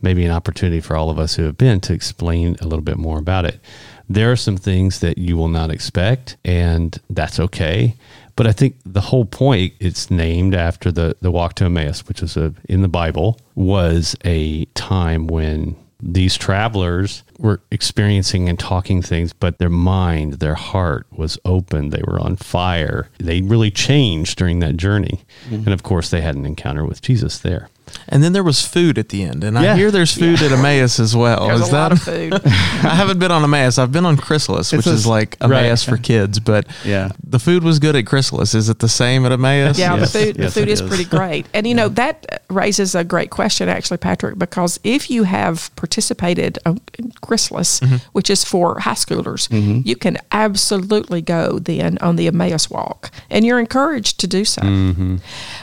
maybe 0.00 0.24
an 0.24 0.30
opportunity 0.30 0.80
for 0.80 0.96
all 0.96 1.10
of 1.10 1.18
us 1.18 1.34
who 1.34 1.42
have 1.44 1.58
been 1.58 1.80
to 1.80 1.92
explain 1.92 2.56
a 2.60 2.64
little 2.64 2.82
bit 2.82 2.96
more 2.96 3.18
about 3.18 3.44
it. 3.44 3.60
There 4.08 4.30
are 4.30 4.36
some 4.36 4.56
things 4.56 5.00
that 5.00 5.18
you 5.18 5.36
will 5.36 5.48
not 5.48 5.70
expect, 5.70 6.36
and 6.44 6.98
that's 7.10 7.40
okay. 7.40 7.96
But 8.36 8.46
I 8.46 8.52
think 8.52 8.76
the 8.84 9.00
whole 9.00 9.24
point, 9.24 9.72
it's 9.80 10.10
named 10.10 10.54
after 10.54 10.92
the, 10.92 11.16
the 11.20 11.30
walk 11.30 11.54
to 11.54 11.64
Emmaus, 11.64 12.06
which 12.06 12.22
is 12.22 12.36
a, 12.36 12.54
in 12.68 12.82
the 12.82 12.88
Bible, 12.88 13.40
was 13.54 14.14
a 14.24 14.66
time 14.66 15.26
when 15.26 15.74
these 16.02 16.36
travelers 16.36 17.24
were 17.38 17.62
experiencing 17.70 18.48
and 18.48 18.58
talking 18.58 19.00
things, 19.00 19.32
but 19.32 19.58
their 19.58 19.70
mind, 19.70 20.34
their 20.34 20.54
heart 20.54 21.06
was 21.10 21.38
open. 21.46 21.88
They 21.88 22.02
were 22.06 22.20
on 22.20 22.36
fire. 22.36 23.08
They 23.18 23.40
really 23.40 23.70
changed 23.70 24.36
during 24.36 24.58
that 24.58 24.76
journey. 24.76 25.20
Mm-hmm. 25.46 25.54
And 25.54 25.68
of 25.68 25.82
course, 25.82 26.10
they 26.10 26.20
had 26.20 26.34
an 26.34 26.44
encounter 26.44 26.84
with 26.84 27.00
Jesus 27.00 27.38
there. 27.38 27.70
And 28.08 28.22
then 28.22 28.32
there 28.32 28.42
was 28.44 28.64
food 28.64 28.98
at 28.98 29.08
the 29.08 29.22
end, 29.22 29.42
and 29.44 29.58
I 29.58 29.76
hear 29.76 29.90
there's 29.90 30.14
food 30.14 30.40
at 30.42 30.52
Emmaus 30.52 31.00
as 31.00 31.14
well. 31.16 31.46
There's 31.48 31.62
is 31.62 31.68
a 31.68 31.72
that 31.72 31.78
lot 31.78 31.92
of 31.92 32.02
food. 32.02 32.34
I 32.44 32.94
haven't 32.94 33.18
been 33.18 33.30
on 33.32 33.42
Emmaus. 33.42 33.78
I've 33.78 33.92
been 33.92 34.06
on 34.06 34.16
Chrysalis, 34.16 34.72
which 34.72 34.86
a- 34.86 34.90
is 34.90 35.06
like 35.06 35.36
right. 35.40 35.64
Emmaus 35.64 35.84
for 35.84 35.96
kids. 35.96 36.38
But 36.38 36.66
Yeah. 36.84 37.10
the 37.24 37.38
food 37.38 37.64
was 37.64 37.78
good 37.78 37.96
at 37.96 38.06
Chrysalis. 38.06 38.54
Is 38.54 38.68
it 38.68 38.78
the 38.78 38.88
same 38.88 39.26
at 39.26 39.32
Emmaus? 39.32 39.78
Yeah, 39.78 39.96
Yes, 39.96 40.12
the 40.12 40.18
food 40.18 40.36
yes, 40.38 40.54
the 40.54 40.60
food 40.60 40.68
it 40.68 40.72
is, 40.72 40.80
is. 40.80 40.88
pretty 40.88 41.04
great, 41.04 41.46
and 41.52 41.66
you 41.66 41.74
know 41.74 41.88
that 41.90 42.42
raises 42.48 42.94
a 42.94 43.04
great 43.04 43.30
question, 43.30 43.68
actually, 43.68 43.98
Patrick, 43.98 44.38
because 44.38 44.78
if 44.84 45.10
you 45.10 45.24
have 45.24 45.74
participated 45.76 46.58
uh, 46.64 46.70
on 46.70 46.80
Chrysalis, 47.22 47.80
mm-hmm. 47.80 47.96
which 48.12 48.30
is 48.30 48.44
for 48.44 48.78
high 48.80 48.92
schoolers, 48.92 49.48
mm-hmm. 49.48 49.80
you 49.84 49.96
can 49.96 50.18
absolutely 50.32 51.22
go 51.22 51.58
then 51.58 51.98
on 51.98 52.16
the 52.16 52.26
Emmaus 52.26 52.70
Walk, 52.70 53.10
and 53.30 53.44
you're 53.44 53.58
encouraged 53.58 54.20
to 54.20 54.26
do 54.26 54.44
so. 54.44 54.62
Mm-hmm. 54.62 55.16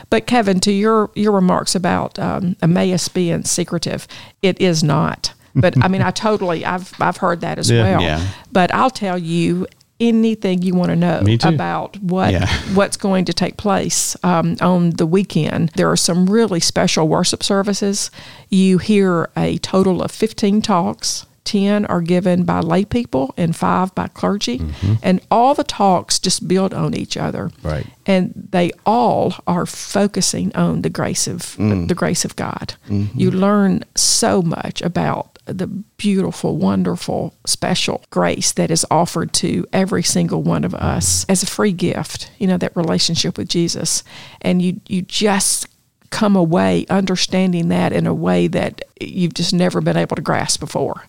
But 0.10 0.28
Kevin, 0.28 0.60
to 0.62 0.72
your 0.72 1.10
your 1.16 1.32
remarks 1.32 1.76
about 1.76 2.13
um, 2.20 2.56
Emmaus 2.62 3.08
being 3.08 3.44
secretive, 3.44 4.08
it 4.42 4.60
is 4.62 4.84
not. 4.84 5.34
But 5.56 5.76
I 5.84 5.88
mean, 5.88 6.02
I 6.02 6.12
totally 6.28 6.66
I've 6.66 6.94
I've 7.00 7.18
heard 7.18 7.42
that 7.42 7.60
as 7.60 7.70
Yeah. 7.70 7.84
well. 7.84 8.02
Yeah. 8.02 8.28
But 8.52 8.74
I'll 8.74 8.90
tell 8.90 9.18
you 9.18 9.68
anything 10.00 10.62
you 10.64 10.74
want 10.74 10.90
to 10.90 10.96
know 10.96 11.24
about 11.44 11.96
what 12.02 12.32
Yeah. 12.32 12.48
what's 12.74 12.98
going 12.98 13.26
to 13.26 13.34
take 13.34 13.56
place 13.58 14.18
um, 14.24 14.58
on 14.60 14.90
the 14.92 15.06
weekend. 15.06 15.70
There 15.76 15.90
are 15.90 15.96
some 15.96 16.26
really 16.26 16.60
special 16.60 17.08
worship 17.08 17.44
services. 17.44 18.10
You 18.50 18.80
hear 18.80 19.30
a 19.38 19.58
total 19.60 20.02
of 20.02 20.12
15 20.12 20.62
talks, 20.62 21.26
10 21.46 21.86
are 21.86 22.02
given 22.02 22.44
by 22.44 22.60
lay 22.60 22.86
people 22.86 23.34
and 23.38 23.56
five 23.56 23.94
by 23.96 24.08
clergy. 24.08 24.60
Mm-hmm. 24.60 24.94
And 25.04 25.22
all 25.30 25.54
the 25.54 25.64
talks 25.64 26.20
just 26.20 26.48
build 26.48 26.74
on 26.74 26.94
each 26.94 27.18
other. 27.18 27.52
Right. 27.62 27.86
And 28.06 28.48
they 28.52 28.72
all 28.86 29.36
are 29.48 29.66
focusing 29.66 30.56
on 30.56 30.82
the 30.82 30.90
grace 30.90 31.28
of 31.28 31.40
mm. 31.58 31.88
the 31.88 31.96
grace 31.96 32.26
of 32.26 32.36
God. 32.36 32.76
Mm-hmm. 32.88 33.20
You 33.20 33.32
learn 33.32 33.84
so 33.96 34.42
much 34.42 34.82
about 34.82 35.34
the 35.46 35.68
beautiful, 35.68 36.58
wonderful, 36.58 37.34
special 37.46 38.04
grace 38.10 38.54
that 38.54 38.72
is 38.72 38.86
offered 38.90 39.34
to 39.34 39.66
every 39.74 40.04
single 40.04 40.42
one 40.42 40.64
of 40.64 40.72
mm-hmm. 40.72 40.86
us 40.86 41.26
as 41.28 41.44
a 41.44 41.48
free 41.48 41.74
gift, 41.74 42.32
you 42.40 42.48
know, 42.48 42.58
that 42.58 42.76
relationship 42.76 43.38
with 43.38 43.50
Jesus. 43.50 44.04
And 44.42 44.62
you 44.62 44.80
you 44.88 45.02
just 45.02 45.68
come 46.14 46.36
away 46.36 46.86
understanding 46.92 47.70
that 47.70 47.92
in 47.92 48.06
a 48.06 48.14
way 48.14 48.46
that 48.46 48.84
you've 49.02 49.34
just 49.34 49.52
never 49.52 49.82
been 49.82 49.98
able 49.98 50.16
to 50.16 50.22
grasp 50.22 50.60
before. 50.60 51.04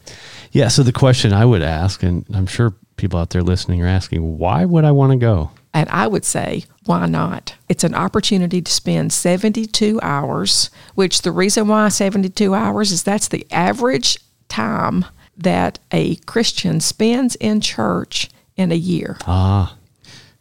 Yeah. 0.51 0.69
So 0.69 0.83
the 0.83 0.93
question 0.93 1.35
I 1.35 1.45
would 1.45 1.61
ask, 1.61 2.03
and 2.03 2.25
I'm 2.33 2.47
sure 2.47 2.75
people 2.97 3.21
out 3.21 3.29
there 3.29 3.43
listening 3.43 3.83
are 3.83 3.87
asking, 3.87 4.39
why 4.39 4.65
would 4.65 4.85
I 4.85 4.93
want 4.93 5.13
to 5.13 5.19
go? 5.19 5.51
And 5.75 5.91
I 5.91 6.07
would 6.07 6.25
say, 6.25 6.65
why 6.87 7.05
not? 7.05 7.55
It's 7.69 7.85
an 7.85 7.95
opportunity 7.95 8.63
to 8.63 8.73
spend 8.73 9.13
72 9.13 10.01
hours, 10.03 10.71
which 10.95 11.21
the 11.21 11.33
reason 11.33 11.69
why 11.69 11.91
72 11.91 12.55
hours 12.55 12.91
is 12.91 13.03
that's 13.03 13.29
the 13.29 13.47
average 13.51 14.19
time 14.49 15.05
that 15.37 15.81
a 15.93 16.17
Christian 16.17 16.81
spends 16.81 17.35
in 17.37 17.61
church 17.61 18.31
in 18.57 18.73
a 18.73 18.77
year. 18.77 19.19
Ah, 19.27 19.77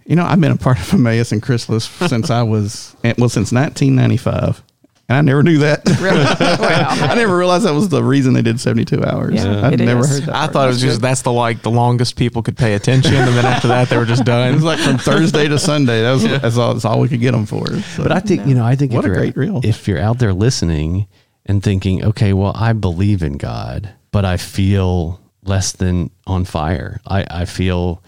You 0.05 0.15
know, 0.15 0.25
I've 0.25 0.39
been 0.41 0.51
a 0.51 0.57
part 0.57 0.79
of 0.79 0.93
Emmaus 0.93 1.31
and 1.31 1.41
Chrysalis 1.41 1.85
since 2.09 2.29
I 2.29 2.43
was, 2.43 2.95
well, 3.03 3.29
since 3.29 3.51
1995. 3.51 4.63
And 5.09 5.17
I 5.17 5.21
never 5.21 5.43
knew 5.43 5.57
that. 5.59 5.81
Really? 6.01 6.23
Well, 6.23 6.37
I 7.11 7.13
never 7.15 7.37
realized 7.37 7.65
that 7.65 7.73
was 7.73 7.89
the 7.89 8.03
reason 8.03 8.33
they 8.33 8.41
did 8.41 8.59
72 8.59 9.03
hours. 9.03 9.35
Yeah, 9.35 9.67
I'd 9.67 9.79
never 9.79 10.01
is. 10.01 10.09
heard 10.09 10.23
that. 10.23 10.35
I 10.35 10.39
part. 10.41 10.53
thought 10.53 10.65
it 10.65 10.67
was 10.71 10.81
just 10.81 11.01
that's 11.01 11.21
the 11.21 11.31
like 11.31 11.61
the 11.61 11.69
longest 11.71 12.15
people 12.15 12.41
could 12.41 12.57
pay 12.57 12.73
attention, 12.73 13.13
and 13.15 13.35
then 13.35 13.45
after 13.45 13.67
that 13.69 13.89
they 13.89 13.97
were 13.97 14.05
just 14.05 14.23
done. 14.25 14.51
It 14.51 14.55
was 14.55 14.63
like 14.63 14.79
from 14.79 14.97
Thursday 14.97 15.47
to 15.47 15.59
Sunday. 15.59 16.01
That 16.01 16.11
was 16.13 16.23
that's, 16.23 16.57
all, 16.57 16.73
that's 16.73 16.85
all 16.85 16.99
we 16.99 17.07
could 17.09 17.19
get 17.21 17.31
them 17.31 17.45
for. 17.45 17.67
So- 17.67 18.03
but 18.03 18.11
I 18.11 18.19
think 18.21 18.45
you 18.47 18.55
know, 18.55 18.65
I 18.65 18.75
think 18.75 18.91
What 18.93 18.99
if 18.99 19.05
a 19.05 19.07
you're, 19.09 19.15
great 19.17 19.37
reel. 19.37 19.61
if 19.63 19.87
you're 19.87 19.99
out 19.99 20.19
there 20.19 20.33
listening 20.33 21.07
and 21.45 21.61
thinking, 21.61 22.03
okay, 22.03 22.33
well, 22.33 22.53
I 22.55 22.73
believe 22.73 23.23
in 23.23 23.37
God, 23.37 23.93
but 24.11 24.25
I 24.25 24.37
feel 24.37 25.19
less 25.43 25.73
than 25.73 26.09
on 26.25 26.45
fire. 26.45 27.01
I, 27.05 27.25
I 27.29 27.45
feel 27.45 28.01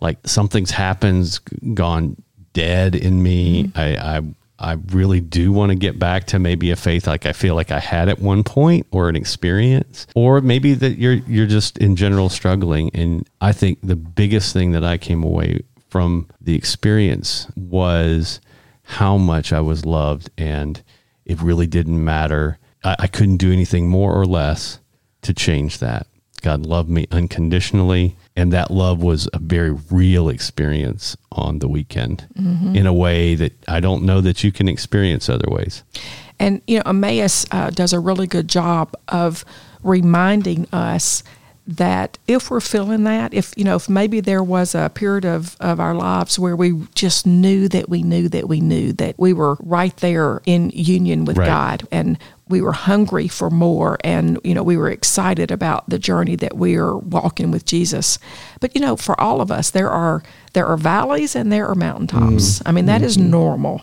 like 0.00 0.18
something's 0.26 0.70
happened, 0.70 1.38
gone 1.74 2.20
dead 2.52 2.94
in 2.94 3.22
me. 3.22 3.64
Mm-hmm. 3.64 3.78
I, 3.78 4.16
I 4.16 4.22
I 4.62 4.76
really 4.88 5.20
do 5.20 5.52
want 5.52 5.70
to 5.70 5.74
get 5.74 5.98
back 5.98 6.26
to 6.28 6.38
maybe 6.38 6.70
a 6.70 6.76
faith 6.76 7.06
like 7.06 7.24
I 7.24 7.32
feel 7.32 7.54
like 7.54 7.70
I 7.70 7.80
had 7.80 8.10
at 8.10 8.18
one 8.18 8.44
point 8.44 8.86
or 8.90 9.08
an 9.08 9.16
experience 9.16 10.06
or 10.14 10.42
maybe 10.42 10.74
that 10.74 10.98
you're 10.98 11.14
you're 11.14 11.46
just 11.46 11.78
in 11.78 11.96
general 11.96 12.28
struggling 12.28 12.90
and 12.92 13.26
I 13.40 13.52
think 13.52 13.78
the 13.82 13.96
biggest 13.96 14.52
thing 14.52 14.72
that 14.72 14.84
I 14.84 14.98
came 14.98 15.24
away 15.24 15.62
from 15.88 16.28
the 16.42 16.54
experience 16.54 17.46
was 17.56 18.40
how 18.82 19.16
much 19.16 19.52
I 19.52 19.60
was 19.60 19.86
loved 19.86 20.30
and 20.36 20.82
it 21.24 21.40
really 21.40 21.66
didn't 21.66 22.04
matter. 22.04 22.58
I, 22.84 22.96
I 23.00 23.06
couldn't 23.06 23.38
do 23.38 23.52
anything 23.52 23.88
more 23.88 24.12
or 24.12 24.26
less 24.26 24.78
to 25.22 25.32
change 25.32 25.78
that. 25.78 26.06
God 26.40 26.66
loved 26.66 26.88
me 26.88 27.06
unconditionally, 27.10 28.16
and 28.36 28.52
that 28.52 28.70
love 28.70 29.02
was 29.02 29.28
a 29.32 29.38
very 29.38 29.70
real 29.90 30.28
experience 30.28 31.16
on 31.32 31.58
the 31.60 31.68
weekend 31.68 32.26
in 32.74 32.86
a 32.86 32.92
way 32.92 33.34
that 33.34 33.52
I 33.68 33.80
don't 33.80 34.02
know 34.04 34.20
that 34.20 34.42
you 34.42 34.50
can 34.52 34.68
experience 34.68 35.28
other 35.28 35.48
ways. 35.48 35.82
And 36.38 36.62
you 36.66 36.78
know, 36.78 36.84
Emmaus 36.86 37.44
uh, 37.50 37.70
does 37.70 37.92
a 37.92 38.00
really 38.00 38.26
good 38.26 38.48
job 38.48 38.94
of 39.08 39.44
reminding 39.82 40.66
us 40.72 41.22
that 41.66 42.18
if 42.26 42.50
we're 42.50 42.60
feeling 42.60 43.04
that, 43.04 43.32
if 43.32 43.52
you 43.56 43.62
know, 43.62 43.76
if 43.76 43.88
maybe 43.88 44.20
there 44.20 44.42
was 44.42 44.74
a 44.74 44.90
period 44.92 45.24
of, 45.24 45.56
of 45.60 45.78
our 45.78 45.94
lives 45.94 46.38
where 46.38 46.56
we 46.56 46.82
just 46.94 47.26
knew 47.26 47.68
that 47.68 47.88
we 47.88 48.02
knew 48.02 48.28
that 48.28 48.48
we 48.48 48.60
knew 48.60 48.92
that 48.94 49.14
we 49.18 49.32
were 49.32 49.56
right 49.60 49.96
there 49.98 50.40
in 50.46 50.70
union 50.70 51.24
with 51.24 51.38
Right. 51.38 51.46
God 51.46 51.86
and 51.92 52.18
we 52.50 52.60
were 52.60 52.72
hungry 52.72 53.28
for 53.28 53.48
more 53.48 53.96
and 54.04 54.38
you 54.44 54.54
know 54.54 54.62
we 54.62 54.76
were 54.76 54.90
excited 54.90 55.50
about 55.50 55.88
the 55.88 55.98
journey 55.98 56.36
that 56.36 56.56
we 56.56 56.76
are 56.76 56.96
walking 56.96 57.50
with 57.50 57.64
Jesus. 57.64 58.18
But 58.60 58.74
you 58.74 58.80
know, 58.80 58.96
for 58.96 59.18
all 59.20 59.40
of 59.40 59.50
us 59.50 59.70
there 59.70 59.88
are 59.88 60.22
there 60.52 60.66
are 60.66 60.76
valleys 60.76 61.36
and 61.36 61.52
there 61.52 61.66
are 61.68 61.74
mountaintops. 61.74 62.58
Mm. 62.58 62.62
I 62.66 62.72
mean, 62.72 62.86
that 62.86 63.02
is 63.02 63.16
mm-hmm. 63.16 63.30
normal. 63.30 63.82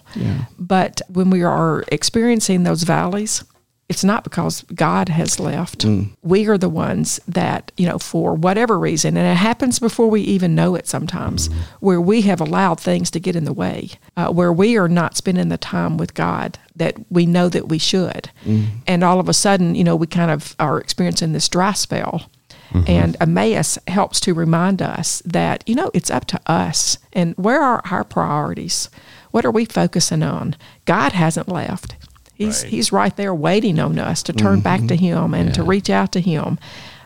But 0.59 1.01
when 1.07 1.29
we 1.29 1.43
are 1.43 1.83
experiencing 1.91 2.63
those 2.63 2.83
valleys, 2.83 3.43
it's 3.89 4.03
not 4.03 4.25
because 4.25 4.63
God 4.75 5.07
has 5.07 5.39
left. 5.39 5.85
Mm. 5.85 6.09
We 6.21 6.47
are 6.47 6.57
the 6.57 6.67
ones 6.67 7.21
that, 7.27 7.71
you 7.77 7.87
know, 7.87 7.97
for 7.97 8.33
whatever 8.33 8.77
reason, 8.77 9.15
and 9.15 9.25
it 9.25 9.37
happens 9.37 9.79
before 9.79 10.09
we 10.09 10.21
even 10.21 10.55
know 10.55 10.75
it 10.75 10.87
sometimes, 10.87 11.49
where 11.79 12.01
we 12.01 12.21
have 12.23 12.41
allowed 12.41 12.81
things 12.81 13.09
to 13.11 13.19
get 13.19 13.35
in 13.35 13.45
the 13.45 13.53
way, 13.53 13.91
uh, 14.17 14.29
where 14.29 14.51
we 14.51 14.77
are 14.77 14.89
not 14.89 15.15
spending 15.15 15.47
the 15.47 15.57
time 15.57 15.97
with 15.97 16.13
God 16.13 16.59
that 16.75 16.95
we 17.09 17.25
know 17.25 17.47
that 17.47 17.69
we 17.69 17.77
should. 17.77 18.29
Mm. 18.43 18.67
And 18.87 19.03
all 19.03 19.21
of 19.21 19.29
a 19.29 19.33
sudden, 19.33 19.73
you 19.73 19.85
know, 19.85 19.95
we 19.95 20.07
kind 20.07 20.31
of 20.31 20.53
are 20.59 20.79
experiencing 20.79 21.31
this 21.31 21.47
dry 21.47 21.71
spell. 21.71 22.29
Mm-hmm. 22.71 22.91
And 22.91 23.17
Emmaus 23.21 23.79
helps 23.87 24.19
to 24.19 24.33
remind 24.33 24.81
us 24.81 25.21
that, 25.23 25.63
you 25.65 25.75
know, 25.75 25.89
it's 25.93 26.11
up 26.11 26.25
to 26.25 26.41
us. 26.45 26.97
And 27.13 27.33
where 27.37 27.61
are 27.61 27.81
our 27.89 28.03
priorities? 28.03 28.89
What 29.31 29.45
are 29.45 29.51
we 29.51 29.63
focusing 29.63 30.21
on? 30.21 30.57
God 30.83 31.13
hasn't 31.13 31.47
left. 31.47 31.95
He's 32.37 32.61
he's 32.63 32.91
right 32.91 33.15
there 33.15 33.33
waiting 33.33 33.79
on 33.79 33.97
us 33.97 34.21
to 34.23 34.33
turn 34.33 34.59
back 34.61 34.85
to 34.87 34.95
him 34.95 35.33
and 35.33 35.53
to 35.55 35.63
reach 35.63 35.89
out 35.89 36.11
to 36.13 36.21
him. 36.21 36.59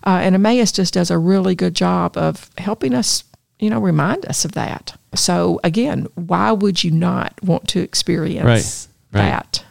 Uh, 0.05 0.19
and 0.23 0.35
Emmaus 0.35 0.71
just 0.71 0.93
does 0.93 1.09
a 1.11 1.17
really 1.17 1.55
good 1.55 1.75
job 1.75 2.17
of 2.17 2.49
helping 2.57 2.93
us, 2.93 3.23
you 3.59 3.69
know, 3.69 3.79
remind 3.79 4.25
us 4.25 4.43
of 4.45 4.51
that. 4.53 4.95
So 5.15 5.59
again, 5.63 6.07
why 6.15 6.51
would 6.51 6.83
you 6.83 6.91
not 6.91 7.33
want 7.43 7.67
to 7.69 7.79
experience 7.81 8.87
Right, 9.13 9.21
right. 9.21 9.29
that? 9.29 9.63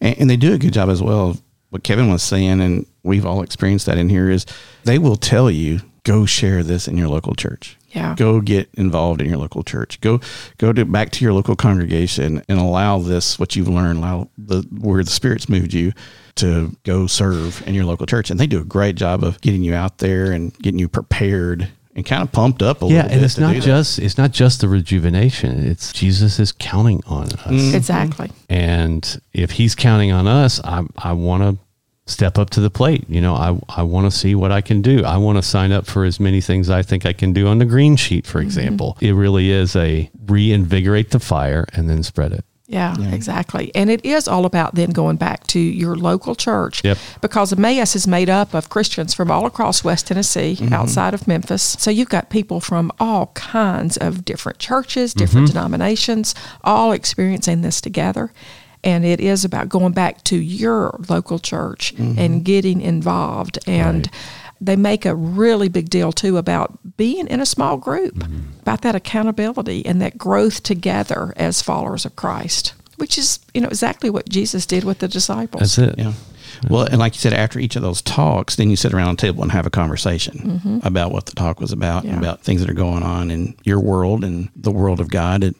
and, 0.00 0.18
and 0.18 0.30
they 0.30 0.36
do 0.36 0.52
a 0.54 0.58
good 0.58 0.72
job 0.72 0.88
as 0.88 1.02
well. 1.02 1.36
What 1.70 1.82
Kevin 1.84 2.10
was 2.10 2.22
saying, 2.22 2.60
and 2.60 2.86
we've 3.02 3.26
all 3.26 3.42
experienced 3.42 3.86
that 3.86 3.98
in 3.98 4.08
here, 4.08 4.30
is 4.30 4.46
they 4.84 4.98
will 4.98 5.16
tell 5.16 5.50
you 5.50 5.80
go 6.04 6.24
share 6.26 6.62
this 6.62 6.86
in 6.88 6.96
your 6.96 7.08
local 7.08 7.34
church. 7.34 7.76
Yeah. 7.94 8.14
Go 8.16 8.40
get 8.40 8.68
involved 8.74 9.20
in 9.20 9.28
your 9.28 9.38
local 9.38 9.62
church. 9.62 10.00
Go 10.00 10.20
go 10.58 10.72
to 10.72 10.84
back 10.84 11.10
to 11.12 11.24
your 11.24 11.32
local 11.32 11.54
congregation 11.56 12.42
and 12.48 12.58
allow 12.58 12.98
this 12.98 13.38
what 13.38 13.54
you've 13.56 13.68
learned, 13.68 13.98
allow 13.98 14.28
the 14.36 14.62
where 14.70 15.02
the 15.04 15.10
spirits 15.10 15.48
moved 15.48 15.72
you 15.72 15.92
to 16.36 16.76
go 16.82 17.06
serve 17.06 17.62
in 17.66 17.74
your 17.74 17.84
local 17.84 18.06
church. 18.06 18.30
And 18.30 18.40
they 18.40 18.46
do 18.48 18.60
a 18.60 18.64
great 18.64 18.96
job 18.96 19.22
of 19.22 19.40
getting 19.40 19.62
you 19.62 19.74
out 19.74 19.98
there 19.98 20.32
and 20.32 20.52
getting 20.58 20.80
you 20.80 20.88
prepared 20.88 21.68
and 21.96 22.04
kind 22.04 22.22
of 22.24 22.32
pumped 22.32 22.60
up 22.60 22.82
a 22.82 22.86
Yeah, 22.86 22.88
little 22.88 23.02
bit. 23.02 23.10
Yeah, 23.10 23.16
and 23.16 23.24
it's 23.24 23.34
to 23.36 23.40
not 23.42 23.52
do 23.54 23.60
that. 23.60 23.66
just 23.66 23.98
it's 24.00 24.18
not 24.18 24.32
just 24.32 24.60
the 24.60 24.66
rejuvenation. 24.68 25.64
It's 25.64 25.92
Jesus 25.92 26.40
is 26.40 26.50
counting 26.50 27.00
on 27.06 27.26
us. 27.26 27.40
Mm-hmm. 27.46 27.76
Exactly. 27.76 28.30
And 28.48 29.20
if 29.32 29.52
he's 29.52 29.76
counting 29.76 30.10
on 30.10 30.26
us, 30.26 30.60
I 30.64 30.82
I 30.98 31.12
want 31.12 31.42
to 31.44 31.63
step 32.06 32.38
up 32.38 32.50
to 32.50 32.60
the 32.60 32.70
plate. 32.70 33.04
You 33.08 33.20
know, 33.20 33.34
I 33.34 33.58
I 33.68 33.82
want 33.82 34.10
to 34.10 34.16
see 34.16 34.34
what 34.34 34.52
I 34.52 34.60
can 34.60 34.82
do. 34.82 35.04
I 35.04 35.16
want 35.16 35.38
to 35.38 35.42
sign 35.42 35.72
up 35.72 35.86
for 35.86 36.04
as 36.04 36.20
many 36.20 36.40
things 36.40 36.70
I 36.70 36.82
think 36.82 37.06
I 37.06 37.12
can 37.12 37.32
do 37.32 37.46
on 37.46 37.58
the 37.58 37.64
green 37.64 37.96
sheet, 37.96 38.26
for 38.26 38.38
mm-hmm. 38.38 38.46
example. 38.46 38.98
It 39.00 39.12
really 39.12 39.50
is 39.50 39.74
a 39.76 40.10
reinvigorate 40.26 41.10
the 41.10 41.20
fire 41.20 41.66
and 41.72 41.88
then 41.88 42.02
spread 42.02 42.32
it. 42.32 42.44
Yeah, 42.66 42.98
exactly. 43.12 43.70
And 43.74 43.90
it 43.90 44.02
is 44.06 44.26
all 44.26 44.46
about 44.46 44.74
then 44.74 44.90
going 44.90 45.16
back 45.16 45.46
to 45.48 45.60
your 45.60 45.96
local 45.96 46.34
church. 46.34 46.82
Yep. 46.82 46.96
Because 47.20 47.52
Emmaus 47.52 47.94
is 47.94 48.06
made 48.06 48.30
up 48.30 48.54
of 48.54 48.70
Christians 48.70 49.12
from 49.12 49.30
all 49.30 49.44
across 49.44 49.84
West 49.84 50.06
Tennessee, 50.06 50.56
mm-hmm. 50.58 50.72
outside 50.72 51.12
of 51.12 51.28
Memphis. 51.28 51.76
So 51.78 51.90
you've 51.90 52.08
got 52.08 52.30
people 52.30 52.60
from 52.60 52.90
all 52.98 53.26
kinds 53.34 53.98
of 53.98 54.24
different 54.24 54.58
churches, 54.58 55.12
different 55.12 55.48
mm-hmm. 55.48 55.54
denominations, 55.54 56.34
all 56.62 56.92
experiencing 56.92 57.60
this 57.60 57.82
together. 57.82 58.32
And 58.84 59.04
it 59.04 59.18
is 59.18 59.44
about 59.44 59.68
going 59.68 59.92
back 59.92 60.22
to 60.24 60.36
your 60.36 61.00
local 61.08 61.38
church 61.38 61.94
mm-hmm. 61.96 62.18
and 62.18 62.44
getting 62.44 62.80
involved. 62.80 63.58
And 63.66 64.08
they 64.60 64.76
make 64.76 65.04
a 65.04 65.14
really 65.14 65.68
big 65.68 65.90
deal 65.90 66.12
too 66.12 66.36
about 66.36 66.78
being 66.96 67.26
in 67.28 67.40
a 67.40 67.46
small 67.46 67.76
group, 67.76 68.14
mm-hmm. 68.14 68.60
about 68.60 68.82
that 68.82 68.94
accountability 68.94 69.84
and 69.84 70.00
that 70.00 70.16
growth 70.16 70.62
together 70.62 71.32
as 71.36 71.62
followers 71.62 72.04
of 72.04 72.14
Christ, 72.16 72.74
which 72.96 73.18
is 73.18 73.40
you 73.52 73.60
know 73.60 73.68
exactly 73.68 74.10
what 74.10 74.28
Jesus 74.28 74.66
did 74.66 74.84
with 74.84 74.98
the 75.00 75.08
disciples. 75.08 75.76
That's 75.76 75.78
it. 75.78 75.98
Yeah. 75.98 76.12
Well, 76.68 76.84
and 76.84 76.98
like 76.98 77.14
you 77.14 77.20
said, 77.20 77.32
after 77.32 77.58
each 77.58 77.76
of 77.76 77.82
those 77.82 78.02
talks, 78.02 78.56
then 78.56 78.70
you 78.70 78.76
sit 78.76 78.94
around 78.94 79.14
a 79.14 79.16
table 79.16 79.42
and 79.42 79.52
have 79.52 79.66
a 79.66 79.70
conversation 79.70 80.38
mm-hmm. 80.38 80.86
about 80.86 81.12
what 81.12 81.26
the 81.26 81.32
talk 81.32 81.60
was 81.60 81.72
about, 81.72 82.04
Yeah. 82.04 82.10
and 82.10 82.18
about 82.18 82.42
things 82.42 82.60
that 82.60 82.70
are 82.70 82.74
going 82.74 83.02
on 83.02 83.30
in 83.30 83.54
your 83.64 83.80
world 83.80 84.24
and 84.24 84.48
the 84.56 84.70
world 84.70 85.00
of 85.00 85.08
God, 85.10 85.42
and, 85.42 85.54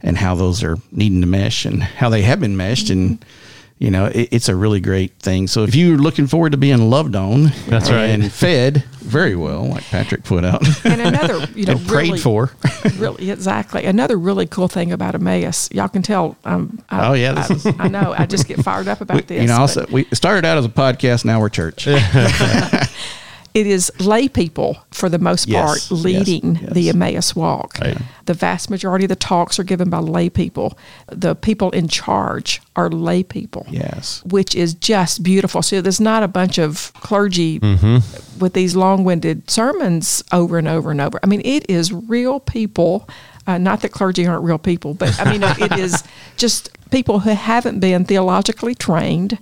and 0.00 0.16
how 0.16 0.34
those 0.34 0.62
are 0.62 0.76
needing 0.92 1.20
to 1.20 1.26
mesh 1.26 1.64
and 1.64 1.82
how 1.82 2.08
they 2.08 2.22
have 2.22 2.40
been 2.40 2.56
meshed. 2.56 2.90
And, 2.90 3.20
mm-hmm. 3.20 3.30
You 3.78 3.90
know, 3.90 4.06
it, 4.06 4.28
it's 4.32 4.48
a 4.48 4.56
really 4.56 4.80
great 4.80 5.12
thing. 5.20 5.46
So 5.46 5.62
if 5.64 5.74
you're 5.74 5.98
looking 5.98 6.26
forward 6.26 6.52
to 6.52 6.58
being 6.58 6.90
loved 6.90 7.14
on 7.16 7.52
That's 7.68 7.90
right. 7.90 8.06
and 8.06 8.30
fed 8.32 8.84
very 9.00 9.36
well, 9.36 9.64
like 9.68 9.84
Patrick 9.84 10.24
put 10.24 10.44
out, 10.44 10.62
And 10.84 11.00
another, 11.00 11.46
you 11.54 11.64
know, 11.66 11.72
and 11.72 11.86
prayed 11.86 12.08
really, 12.08 12.18
for. 12.18 12.50
really 12.96 13.30
exactly. 13.30 13.84
Another 13.86 14.16
really 14.18 14.46
cool 14.46 14.68
thing 14.68 14.92
about 14.92 15.14
Emmaus, 15.14 15.70
y'all 15.72 15.88
can 15.88 16.02
tell. 16.02 16.36
Um, 16.44 16.82
I, 16.90 17.08
Oh, 17.08 17.12
yeah, 17.14 17.32
this 17.32 17.50
I, 17.50 17.54
is- 17.70 17.76
I 17.78 17.88
know. 17.88 18.14
I 18.16 18.26
just 18.26 18.46
get 18.48 18.58
fired 18.62 18.88
up 18.88 19.00
about 19.02 19.26
this. 19.28 19.40
you 19.42 19.48
know, 19.48 19.66
but- 19.74 19.90
we 19.90 20.04
started 20.12 20.44
out 20.44 20.58
as 20.58 20.64
a 20.64 20.68
podcast, 20.68 21.24
now 21.24 21.40
we're 21.40 21.48
church. 21.48 21.86
It 23.58 23.66
is 23.66 23.90
lay 23.98 24.28
people 24.28 24.78
for 24.92 25.08
the 25.08 25.18
most 25.18 25.48
Yes, 25.48 25.64
part 25.64 25.78
yes, 25.90 26.04
leading 26.04 26.54
the. 26.72 26.88
Emmaus 26.88 27.34
walk. 27.34 27.76
Right. 27.80 27.98
The 28.26 28.34
vast 28.34 28.70
majority 28.70 29.04
of 29.04 29.08
the 29.08 29.16
talks 29.16 29.58
are 29.58 29.64
given 29.64 29.90
by 29.90 29.98
lay 29.98 30.30
people. 30.30 30.78
The 31.08 31.34
people 31.34 31.70
in 31.70 31.88
charge 31.88 32.62
are 32.76 32.88
lay 32.88 33.24
people. 33.24 33.66
Yes. 33.68 34.22
Which 34.24 34.54
is 34.54 34.74
just 34.74 35.22
beautiful. 35.22 35.60
So 35.62 35.80
there's 35.80 36.00
not 36.00 36.22
a 36.22 36.28
bunch 36.28 36.58
of 36.58 36.92
clergy 36.94 37.58
mm-hmm. 37.58 38.38
with 38.38 38.52
these 38.52 38.76
long 38.76 39.02
winded 39.04 39.50
sermons 39.50 40.22
over 40.32 40.56
and 40.56 40.68
over 40.68 40.92
and 40.92 41.00
over. 41.00 41.18
I 41.22 41.26
mean, 41.26 41.42
it 41.44 41.68
is 41.68 41.92
real 41.92 42.38
people. 42.38 43.08
Uh, 43.48 43.56
not 43.58 43.80
that 43.80 43.88
clergy 43.88 44.26
aren't 44.26 44.44
real 44.44 44.58
people, 44.58 44.92
but 44.94 45.18
I 45.18 45.32
mean, 45.32 45.42
it 45.42 45.78
is 45.78 46.04
just 46.36 46.70
people 46.90 47.20
who 47.20 47.30
haven't 47.30 47.80
been 47.80 48.04
theologically 48.04 48.74
trained 48.74 49.38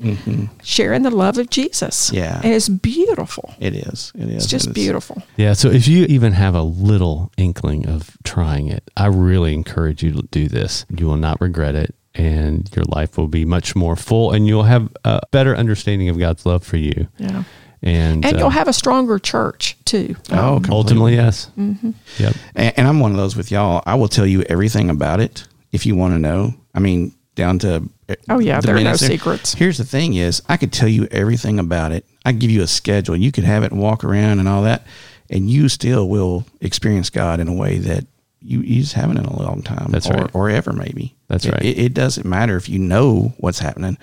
sharing 0.62 1.02
the 1.02 1.10
love 1.10 1.38
of 1.38 1.50
Jesus. 1.50 2.12
Yeah. 2.12 2.40
And 2.42 2.52
it's 2.54 2.68
beautiful. 2.68 3.52
It 3.58 3.74
is. 3.74 4.12
It 4.14 4.28
is. 4.28 4.34
It's 4.36 4.46
just 4.46 4.66
It 4.66 4.70
is. 4.70 4.74
beautiful. 4.74 5.22
Yeah. 5.36 5.52
So 5.54 5.68
if 5.70 5.88
you 5.88 6.04
even 6.06 6.32
have 6.34 6.54
a 6.54 6.62
little 6.62 7.32
inkling 7.36 7.88
of 7.88 8.16
trying 8.24 8.68
it, 8.68 8.88
I 8.96 9.06
really 9.06 9.52
encourage 9.52 10.02
you 10.04 10.12
to 10.12 10.22
do 10.30 10.48
this. 10.48 10.86
You 10.88 11.06
will 11.06 11.16
not 11.16 11.40
regret 11.40 11.74
it. 11.74 11.94
And 12.14 12.70
your 12.74 12.84
life 12.86 13.18
will 13.18 13.28
be 13.28 13.44
much 13.44 13.76
more 13.76 13.94
full, 13.94 14.32
and 14.32 14.46
you'll 14.46 14.62
have 14.62 14.88
a 15.04 15.20
better 15.32 15.54
understanding 15.54 16.08
of 16.08 16.18
God's 16.18 16.46
love 16.46 16.64
for 16.64 16.78
you. 16.78 17.08
Yeah. 17.18 17.42
And, 17.82 18.24
And 18.24 18.36
uh, 18.36 18.38
you'll 18.38 18.50
have 18.50 18.68
a 18.68 18.72
stronger 18.72 19.18
church 19.18 19.76
too. 19.84 20.16
Oh, 20.32 20.54
completely. 20.54 20.70
ultimately, 20.76 21.14
yes. 21.14 21.50
Mm-hmm. 21.58 21.90
Yep. 22.18 22.34
And, 22.54 22.74
and 22.78 22.88
I'm 22.88 23.00
one 23.00 23.10
of 23.12 23.16
those 23.16 23.36
with 23.36 23.50
y'all. 23.50 23.82
I 23.86 23.94
will 23.94 24.08
tell 24.08 24.26
you 24.26 24.42
everything 24.42 24.90
about 24.90 25.20
it 25.20 25.46
if 25.72 25.84
you 25.86 25.94
want 25.94 26.14
to 26.14 26.18
know. 26.18 26.54
I 26.74 26.80
mean, 26.80 27.14
down 27.34 27.58
to 27.60 27.88
Oh, 28.28 28.38
yeah, 28.38 28.60
the 28.60 28.68
there 28.68 28.76
are 28.76 28.78
no 28.78 28.84
minutes. 28.84 29.04
secrets. 29.06 29.54
Here's 29.54 29.78
the 29.78 29.84
thing: 29.84 30.14
is 30.14 30.40
I 30.48 30.56
could 30.56 30.72
tell 30.72 30.88
you 30.88 31.06
everything 31.10 31.58
about 31.58 31.90
it. 31.92 32.04
I 32.24 32.30
give 32.32 32.50
you 32.52 32.62
a 32.62 32.66
schedule. 32.68 33.16
You 33.16 33.32
could 33.32 33.42
have 33.44 33.62
it 33.64 33.72
and 33.72 33.80
walk 33.80 34.04
around 34.04 34.38
and 34.38 34.48
all 34.48 34.62
that, 34.62 34.86
and 35.28 35.50
you 35.50 35.68
still 35.68 36.08
will 36.08 36.46
experience 36.60 37.10
God 37.10 37.40
in 37.40 37.48
a 37.48 37.52
way 37.52 37.78
that 37.78 38.06
you, 38.40 38.60
you 38.60 38.80
just 38.82 38.92
haven't 38.94 39.18
in 39.18 39.24
a 39.24 39.42
long 39.42 39.60
time, 39.62 39.88
That's 39.90 40.08
or, 40.08 40.12
right. 40.14 40.30
or 40.34 40.48
ever 40.50 40.72
maybe. 40.72 41.16
That's 41.26 41.46
It- 41.46 41.52
right. 41.52 41.62
It, 41.64 41.78
it 41.78 41.94
doesn't 41.94 42.24
matter 42.24 42.56
if 42.56 42.68
you 42.68 42.78
know 42.78 43.34
what's 43.38 43.58
happening, 43.58 43.98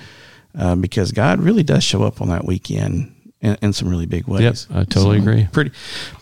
uh, 0.57 0.75
because 0.75 1.13
God 1.13 1.39
really 1.39 1.63
does 1.63 1.83
show 1.85 2.03
up 2.03 2.21
on 2.21 2.27
that 2.27 2.43
weekend 2.45 3.12
in, 3.43 3.57
in 3.61 3.73
some 3.73 3.89
really 3.89 4.07
big 4.07 4.27
ways. 4.27 4.67
Yep, 4.69 4.77
I 4.77 4.83
totally 4.85 5.19
agree. 5.19 5.47
Pretty, 5.51 5.71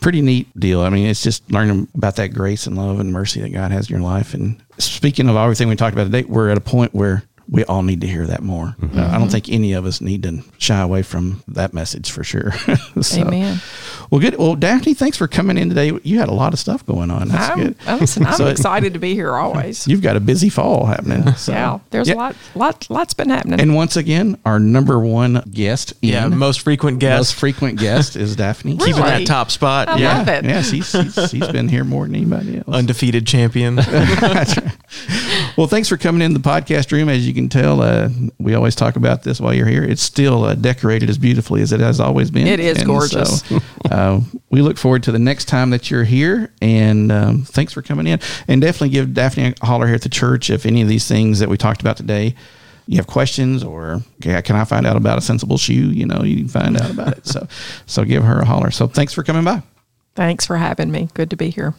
pretty 0.01 0.21
neat 0.21 0.47
deal. 0.59 0.81
I 0.81 0.89
mean, 0.89 1.05
it's 1.07 1.23
just 1.23 1.49
learning 1.51 1.87
about 1.95 2.17
that 2.17 2.29
grace 2.33 2.67
and 2.67 2.75
love 2.75 2.99
and 2.99 3.13
mercy 3.13 3.39
that 3.41 3.49
God 3.53 3.71
has 3.71 3.89
in 3.89 3.95
your 3.95 4.03
life. 4.03 4.33
And 4.33 4.61
speaking 4.77 5.29
of 5.29 5.35
everything 5.37 5.69
we 5.69 5.75
talked 5.77 5.93
about 5.93 6.05
today, 6.05 6.23
we're 6.23 6.49
at 6.49 6.57
a 6.57 6.61
point 6.61 6.93
where 6.93 7.23
we 7.47 7.63
all 7.65 7.83
need 7.83 8.01
to 8.01 8.07
hear 8.07 8.25
that 8.27 8.41
more. 8.41 8.75
Mm-hmm. 8.79 8.97
Uh, 8.99 9.07
I 9.09 9.17
don't 9.17 9.29
think 9.29 9.49
any 9.49 9.73
of 9.73 9.85
us 9.85 9.99
need 10.01 10.23
to 10.23 10.41
shy 10.57 10.79
away 10.79 11.03
from 11.03 11.43
that 11.49 11.73
message 11.73 12.09
for 12.11 12.23
sure. 12.23 12.51
So- 13.01 13.21
Amen. 13.21 13.59
Well, 14.11 14.19
good. 14.19 14.35
Well, 14.37 14.55
Daphne, 14.55 14.93
thanks 14.93 15.15
for 15.17 15.27
coming 15.29 15.57
in 15.57 15.69
today. 15.69 15.97
You 16.03 16.19
had 16.19 16.27
a 16.27 16.33
lot 16.33 16.51
of 16.51 16.59
stuff 16.59 16.85
going 16.85 17.09
on. 17.09 17.29
That's 17.29 17.49
I'm, 17.51 17.57
good. 17.59 17.75
I'm, 17.87 17.99
listen, 17.99 18.25
I'm 18.25 18.33
So- 18.33 18.47
excited 18.47 18.91
to 18.93 18.99
be 18.99 19.13
here 19.15 19.33
always. 19.33 19.87
You've 19.91 20.01
got 20.01 20.17
a 20.17 20.19
busy 20.19 20.49
fall 20.49 20.85
happening. 20.85 21.33
So. 21.35 21.53
yeah, 21.53 21.79
there's 21.91 22.09
Yeah. 22.09 22.15
a 22.15 22.17
lot, 22.17 22.35
lot, 22.53 22.87
lots 22.89 23.13
been 23.13 23.29
happening. 23.29 23.61
And 23.61 23.73
once 23.73 23.95
again, 23.95 24.37
our 24.45 24.59
number 24.59 24.99
one 24.99 25.41
guest, 25.49 25.93
Yeah, 26.01 26.25
in, 26.25 26.37
most 26.37 26.59
frequent 26.59 26.99
guest. 26.99 27.19
most 27.19 27.27
guest. 27.29 27.39
frequent 27.39 27.79
guest 27.79 28.15
is 28.17 28.35
Daphne. 28.35 28.73
Really? 28.75 28.87
Keeping 28.91 29.05
that 29.05 29.25
top 29.25 29.49
spot. 29.49 29.87
I 29.87 29.95
yeah. 29.97 30.17
love 30.17 30.27
it. 30.27 30.43
Yes, 30.43 30.69
he's, 30.69 30.91
he's, 30.91 31.31
he's 31.31 31.47
been 31.47 31.69
here 31.69 31.85
more 31.85 32.05
than 32.05 32.15
anybody 32.15 32.57
else. 32.57 32.67
Undefeated 32.67 33.25
champion. 33.25 33.79
Well, 35.57 35.67
thanks 35.67 35.89
for 35.89 35.97
coming 35.97 36.21
in 36.21 36.33
the 36.33 36.39
podcast 36.39 36.91
room. 36.91 37.09
As 37.09 37.27
you 37.27 37.33
can 37.33 37.49
tell, 37.49 37.81
uh, 37.81 38.09
we 38.39 38.53
always 38.55 38.73
talk 38.73 38.95
about 38.95 39.23
this 39.23 39.39
while 39.41 39.53
you're 39.53 39.67
here. 39.67 39.83
It's 39.83 40.01
still 40.01 40.45
uh, 40.45 40.55
decorated 40.55 41.09
as 41.09 41.17
beautifully 41.17 41.61
as 41.61 41.73
it 41.73 41.81
has 41.81 41.99
always 41.99 42.31
been. 42.31 42.47
It 42.47 42.59
is 42.61 42.77
And 42.77 42.87
gorgeous. 42.87 43.41
so, 43.41 43.57
uh, 43.57 44.00
we 44.49 44.61
look 44.61 44.77
forward 44.77 45.03
to 45.03 45.11
the 45.11 45.19
next 45.19 45.45
time 45.45 45.69
that 45.71 45.89
you're 45.89 46.03
here. 46.03 46.51
And 46.61 47.11
um, 47.11 47.43
thanks 47.43 47.73
for 47.73 47.81
coming 47.81 48.07
in. 48.07 48.19
And 48.47 48.61
definitely 48.61 48.89
give 48.89 49.13
Daphne 49.13 49.53
a 49.61 49.65
holler 49.65 49.85
here 49.87 49.95
at 49.95 50.01
the 50.01 50.09
church 50.09 50.49
if 50.49 50.65
any 50.65 50.81
of 50.81 50.87
these 50.87 51.07
things 51.07 51.39
that 51.39 51.49
we 51.49 51.57
talked 51.57 51.81
about 51.81 51.97
today. 51.97 52.35
You 52.87 52.97
have 52.97 53.07
questions, 53.07 53.63
or 53.63 54.01
okay, 54.17 54.41
can 54.41 54.55
I 54.55 54.65
find 54.65 54.85
out 54.85 54.97
about 54.97 55.17
a 55.17 55.21
sensible 55.21 55.57
shoe? 55.57 55.73
You 55.73 56.05
know, 56.07 56.23
you 56.23 56.37
can 56.37 56.47
find 56.47 56.75
out 56.81 56.89
about 56.89 57.17
it. 57.17 57.27
So, 57.27 57.47
so 57.85 58.03
give 58.03 58.23
her 58.23 58.39
a 58.39 58.45
holler. 58.45 58.71
So, 58.71 58.87
thanks 58.87 59.13
for 59.13 59.23
coming 59.23 59.45
by. 59.45 59.61
Thanks 60.15 60.45
for 60.45 60.57
having 60.57 60.91
me. 60.91 61.07
Good 61.13 61.29
to 61.29 61.37
be 61.37 61.51
here. 61.51 61.73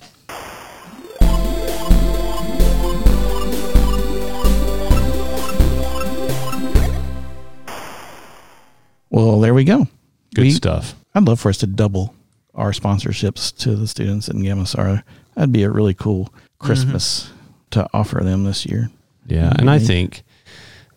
Well, 9.11 9.41
there 9.41 9.55
we 9.55 9.65
go. 9.65 9.87
Good 10.35 10.43
We- 10.43 10.51
stuff. 10.51 10.95
I'd 11.15 11.25
love 11.25 11.41
for 11.41 11.49
us 11.49 11.59
to 11.59 11.67
double 11.67 12.15
our 12.55 12.73
sponsorships 12.73 13.57
to 13.59 13.77
the 13.77 13.87
students 13.87 14.29
in 14.29 14.39
Gamasara. 14.39 15.03
That'd 15.35 15.53
be 15.53 15.63
a 15.63 15.71
really 15.71 15.95
cool 15.95 16.33
Christmas 16.59 17.31
to 17.71 17.89
offer 17.93 18.21
them 18.23 18.45
this 18.45 18.67
year. 18.67 18.91
Yeah. 19.27 19.53
And 19.59 19.71
I 19.71 19.79
think 19.79 20.23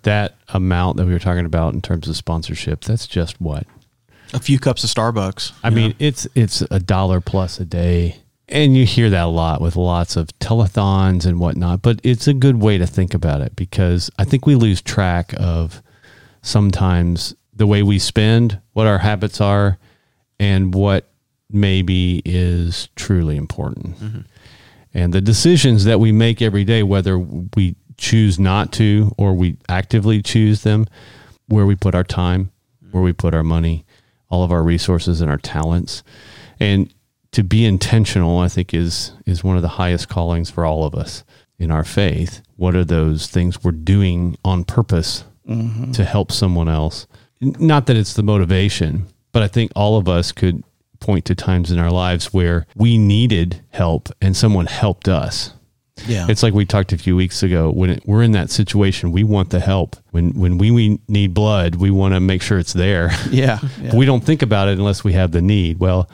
that 0.04 0.36
amount 0.50 0.98
that 0.98 1.06
we 1.06 1.14
were 1.14 1.20
talking 1.20 1.46
about 1.46 1.74
in 1.74 1.82
terms 1.82 2.08
of 2.08 2.16
sponsorship, 2.16 2.84
that's 2.84 3.08
just 3.08 3.40
what? 3.40 3.66
a 4.34 4.40
few 4.40 4.60
cups 4.60 4.84
of 4.84 4.90
Starbucks. 4.90 5.54
I 5.64 5.70
mean, 5.70 5.96
it's 6.00 6.28
it's 6.36 6.62
a 6.70 6.80
dollar 6.80 7.22
plus 7.22 7.60
a 7.60 7.66
day. 7.66 8.18
And 8.48 8.78
you 8.78 8.86
hear 8.86 9.10
that 9.10 9.24
a 9.24 9.28
lot 9.28 9.60
with 9.60 9.76
lots 9.76 10.16
of 10.16 10.28
telethons 10.40 11.26
and 11.26 11.40
whatnot, 11.40 11.82
but 11.82 12.00
it's 12.04 12.28
a 12.28 12.34
good 12.34 12.62
way 12.62 12.78
to 12.78 12.86
think 12.86 13.16
about 13.16 13.42
it 13.42 13.56
because 13.56 14.12
I 14.20 14.24
think 14.24 14.46
we 14.46 14.54
lose 14.54 14.84
track 14.84 15.34
of 15.38 15.82
sometimes 16.44 17.34
the 17.56 17.66
way 17.66 17.82
we 17.82 17.98
spend, 17.98 18.60
what 18.74 18.86
our 18.86 19.00
habits 19.00 19.42
are, 19.42 19.80
and 20.40 20.74
what 20.74 21.10
maybe 21.50 22.22
is 22.26 22.90
truly 22.96 23.38
important. 23.38 24.00
Mm-hmm. 24.00 24.22
And 24.94 25.14
the 25.14 25.22
decisions 25.22 25.84
that 25.86 26.00
we 26.00 26.12
make 26.12 26.42
every 26.42 26.64
day, 26.64 26.84
whether 26.84 27.20
we 27.20 27.76
choose 27.98 28.40
not 28.40 28.72
to 28.74 29.14
or 29.18 29.34
we 29.34 29.58
actively 29.68 30.22
choose 30.22 30.64
them, 30.64 30.86
where 31.48 31.66
we 31.66 31.76
put 31.76 31.96
our 31.96 32.04
time, 32.04 32.52
where 32.92 33.04
we 33.04 33.14
put 33.14 33.36
our 33.36 33.44
money, 33.44 33.86
all 34.30 34.44
of 34.44 34.52
our 34.52 34.64
resources 34.64 35.22
and 35.22 35.30
our 35.30 35.38
talents. 35.38 36.04
And 36.60 36.94
to 37.32 37.44
be 37.44 37.66
intentional, 37.66 38.40
I 38.40 38.48
think 38.48 38.74
is 38.74 39.12
is 39.26 39.44
one 39.44 39.58
of 39.58 39.62
the 39.62 39.68
highest 39.68 40.08
callings 40.08 40.50
for 40.50 40.66
all 40.66 40.86
of 40.86 40.96
us 40.96 41.24
in 41.60 41.72
our 41.72 41.84
faith. 41.84 42.42
What 42.56 42.76
are 42.76 42.86
those 42.86 43.28
things 43.28 43.64
we're 43.64 43.72
doing 43.72 44.38
on 44.46 44.64
purpose 44.64 45.26
mm-hmm. 45.48 45.92
to 45.92 46.06
help 46.06 46.32
someone 46.32 46.70
else? 46.70 47.08
Not 47.42 47.88
that 47.88 47.98
it's 47.98 48.14
the 48.14 48.24
motivation, 48.24 49.08
but 49.36 49.44
I 49.44 49.50
think 49.50 49.74
all 49.76 49.98
of 49.98 50.08
us 50.08 50.32
could 50.32 50.64
point 51.02 51.26
to 51.26 51.36
times 51.36 51.70
in 51.70 51.78
our 51.78 51.92
lives 51.92 52.34
where 52.34 52.66
we 52.74 52.98
needed 52.98 53.62
help 53.72 54.08
and 54.22 54.34
someone 54.34 54.66
helped 54.66 55.10
us. 55.10 55.52
Yeah. 56.08 56.28
It's 56.30 56.42
like 56.42 56.54
we 56.54 56.66
talked 56.66 56.94
a 56.94 56.98
few 56.98 57.18
weeks 57.18 57.44
ago. 57.44 57.70
When 57.70 57.90
it, 57.90 58.04
we're 58.06 58.24
in 58.24 58.32
that 58.32 58.50
situation, 58.50 59.12
we 59.12 59.26
want 59.26 59.50
the 59.50 59.60
help. 59.60 59.98
When 60.12 60.30
when 60.40 60.58
we, 60.58 60.72
we 60.72 61.02
need 61.10 61.34
blood, 61.34 61.76
we 61.76 61.92
want 61.92 62.14
to 62.14 62.22
make 62.22 62.42
sure 62.42 62.58
it's 62.58 62.72
there. 62.72 63.12
yeah. 63.30 63.60
yeah. 63.82 63.94
We 63.94 64.06
don't 64.06 64.24
think 64.24 64.42
about 64.42 64.70
it 64.70 64.78
unless 64.78 65.04
we 65.04 65.12
have 65.12 65.34
the 65.34 65.42
need. 65.42 65.82
Well, 65.82 66.10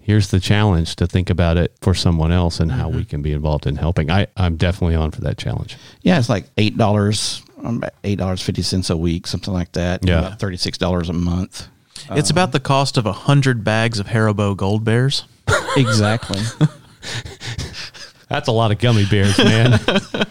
here's 0.00 0.32
the 0.32 0.40
challenge 0.40 0.96
to 0.96 1.06
think 1.06 1.30
about 1.30 1.56
it 1.56 1.76
for 1.80 1.94
someone 1.94 2.32
else 2.32 2.58
and 2.58 2.72
how 2.72 2.88
we 2.88 3.04
can 3.04 3.22
be 3.22 3.30
involved 3.30 3.68
in 3.68 3.76
helping. 3.76 4.10
I, 4.10 4.26
I'm 4.36 4.56
definitely 4.56 4.96
on 4.96 5.12
for 5.12 5.20
that 5.20 5.38
challenge. 5.38 5.76
Yeah, 6.02 6.18
it's 6.18 6.28
like 6.28 6.46
eight 6.58 6.76
dollars, 6.76 7.40
um, 7.62 7.84
eight 8.02 8.18
dollars 8.18 8.42
fifty 8.42 8.62
cents 8.62 8.90
a 8.90 8.96
week, 8.96 9.28
something 9.28 9.54
like 9.54 9.70
that. 9.74 10.04
Yeah. 10.04 10.18
about 10.18 10.40
thirty 10.40 10.56
six 10.56 10.76
dollars 10.76 11.08
a 11.08 11.12
month. 11.12 11.68
It's 12.10 12.30
about 12.30 12.52
the 12.52 12.60
cost 12.60 12.96
of 12.96 13.06
a 13.06 13.12
hundred 13.12 13.64
bags 13.64 13.98
of 13.98 14.06
Haribo 14.08 14.56
Gold 14.56 14.84
Bears. 14.84 15.24
Exactly. 15.76 16.40
That's 18.28 18.48
a 18.48 18.52
lot 18.52 18.70
of 18.72 18.78
gummy 18.78 19.04
bears, 19.06 19.36
man. 19.38 19.78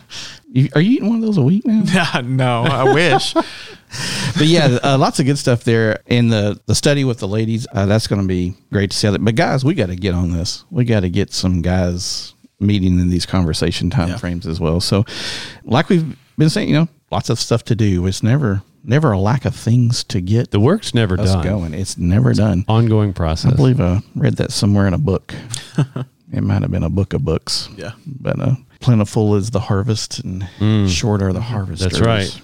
you, 0.51 0.69
are 0.73 0.81
you 0.81 0.91
eating 0.91 1.07
one 1.09 1.17
of 1.17 1.21
those 1.21 1.37
a 1.37 1.41
week 1.41 1.65
now? 1.65 2.21
no, 2.23 2.63
I 2.63 2.93
wish. 2.93 3.33
but 3.33 4.45
yeah, 4.47 4.79
uh, 4.83 4.97
lots 4.97 5.19
of 5.19 5.25
good 5.25 5.37
stuff 5.37 5.63
there. 5.63 6.01
in 6.07 6.29
the 6.29 6.59
the 6.65 6.75
study 6.75 7.03
with 7.03 7.19
the 7.19 7.27
ladies, 7.27 7.67
uh, 7.73 7.85
that's 7.85 8.07
going 8.07 8.21
to 8.21 8.27
be 8.27 8.55
great 8.71 8.91
to 8.91 8.97
see. 8.97 9.09
That, 9.09 9.19
but 9.23 9.35
guys, 9.35 9.63
we 9.63 9.73
got 9.73 9.87
to 9.87 9.95
get 9.95 10.13
on 10.13 10.31
this. 10.31 10.65
We 10.71 10.85
got 10.85 11.01
to 11.01 11.09
get 11.09 11.31
some 11.33 11.61
guys 11.61 12.33
meeting 12.59 12.99
in 12.99 13.09
these 13.09 13.25
conversation 13.25 13.89
time 13.89 14.09
Yeah. 14.09 14.17
frames 14.17 14.47
as 14.47 14.59
well. 14.59 14.79
So, 14.79 15.05
like 15.65 15.89
we've 15.89 16.15
been 16.37 16.49
saying, 16.49 16.69
you 16.69 16.75
know, 16.75 16.87
lots 17.11 17.29
of 17.29 17.37
stuff 17.39 17.63
to 17.65 17.75
do. 17.75 18.05
It's 18.07 18.23
never 18.23 18.63
never 18.83 19.11
a 19.11 19.19
lack 19.19 19.45
of 19.45 19.55
things 19.55 20.03
to 20.05 20.21
get 20.21 20.51
the 20.51 20.59
work's 20.59 20.93
never 20.93 21.19
us 21.19 21.33
done. 21.33 21.43
going. 21.43 21.73
It's 21.73 21.97
never 21.97 22.33
done. 22.33 22.65
Ongoing 22.67 23.13
process. 23.13 23.53
I 23.53 23.55
believe 23.55 23.79
I 23.79 24.01
read 24.15 24.35
that 24.37 24.51
somewhere 24.51 24.87
in 24.87 24.93
a 24.93 24.97
book. 24.97 25.33
it 26.33 26.41
might 26.43 26.61
have 26.61 26.71
been 26.71 26.83
a 26.83 26.89
book 26.89 27.13
of 27.13 27.23
books. 27.23 27.69
Yeah. 27.77 27.91
But 28.05 28.39
uh, 28.39 28.55
plentiful 28.79 29.35
is 29.35 29.51
the 29.51 29.59
harvest 29.61 30.19
and 30.19 30.89
short 30.89 31.21
are 31.21 31.33
the 31.33 31.41
harvesters. 31.41 31.93
That's 31.99 32.01
right. 32.05 32.41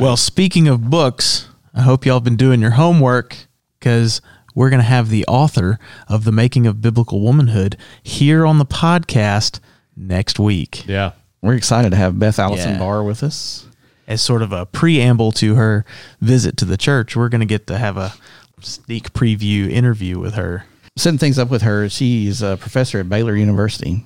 Well, 0.00 0.16
speaking 0.16 0.68
of 0.68 0.88
books, 0.88 1.48
I 1.74 1.82
hope 1.82 2.06
y'all 2.06 2.20
been 2.20 2.36
doing 2.36 2.60
your 2.60 2.70
homework 2.72 3.36
because 3.78 4.20
we're 4.54 4.70
going 4.70 4.80
to 4.80 4.86
have 4.86 5.08
the 5.10 5.24
author 5.26 5.78
of 6.08 6.24
The 6.24 6.32
Making 6.32 6.66
of 6.66 6.80
Biblical 6.80 7.20
Womanhood 7.20 7.76
here 8.02 8.46
on 8.46 8.58
the 8.58 8.64
podcast 8.66 9.60
next 9.96 10.38
week. 10.38 10.86
Yeah. 10.86 11.12
We're 11.42 11.54
excited 11.54 11.90
to 11.90 11.96
have 11.96 12.18
Beth 12.18 12.38
Allison 12.38 12.72
Yeah. 12.72 12.78
Barr 12.78 13.02
with 13.02 13.22
us. 13.22 13.66
As 14.12 14.20
sort 14.20 14.42
of 14.42 14.52
a 14.52 14.66
preamble 14.66 15.32
to 15.32 15.54
her 15.54 15.86
visit 16.20 16.58
to 16.58 16.66
the 16.66 16.76
church, 16.76 17.16
we're 17.16 17.30
going 17.30 17.40
to 17.40 17.46
get 17.46 17.66
to 17.68 17.78
have 17.78 17.96
a 17.96 18.12
sneak 18.60 19.14
preview 19.14 19.70
interview 19.70 20.18
with 20.18 20.34
her. 20.34 20.66
setting 20.98 21.16
things 21.16 21.38
up 21.38 21.48
with 21.48 21.62
her. 21.62 21.88
She's 21.88 22.42
a 22.42 22.58
professor 22.58 23.00
at 23.00 23.08
Baylor 23.08 23.34
University. 23.34 24.04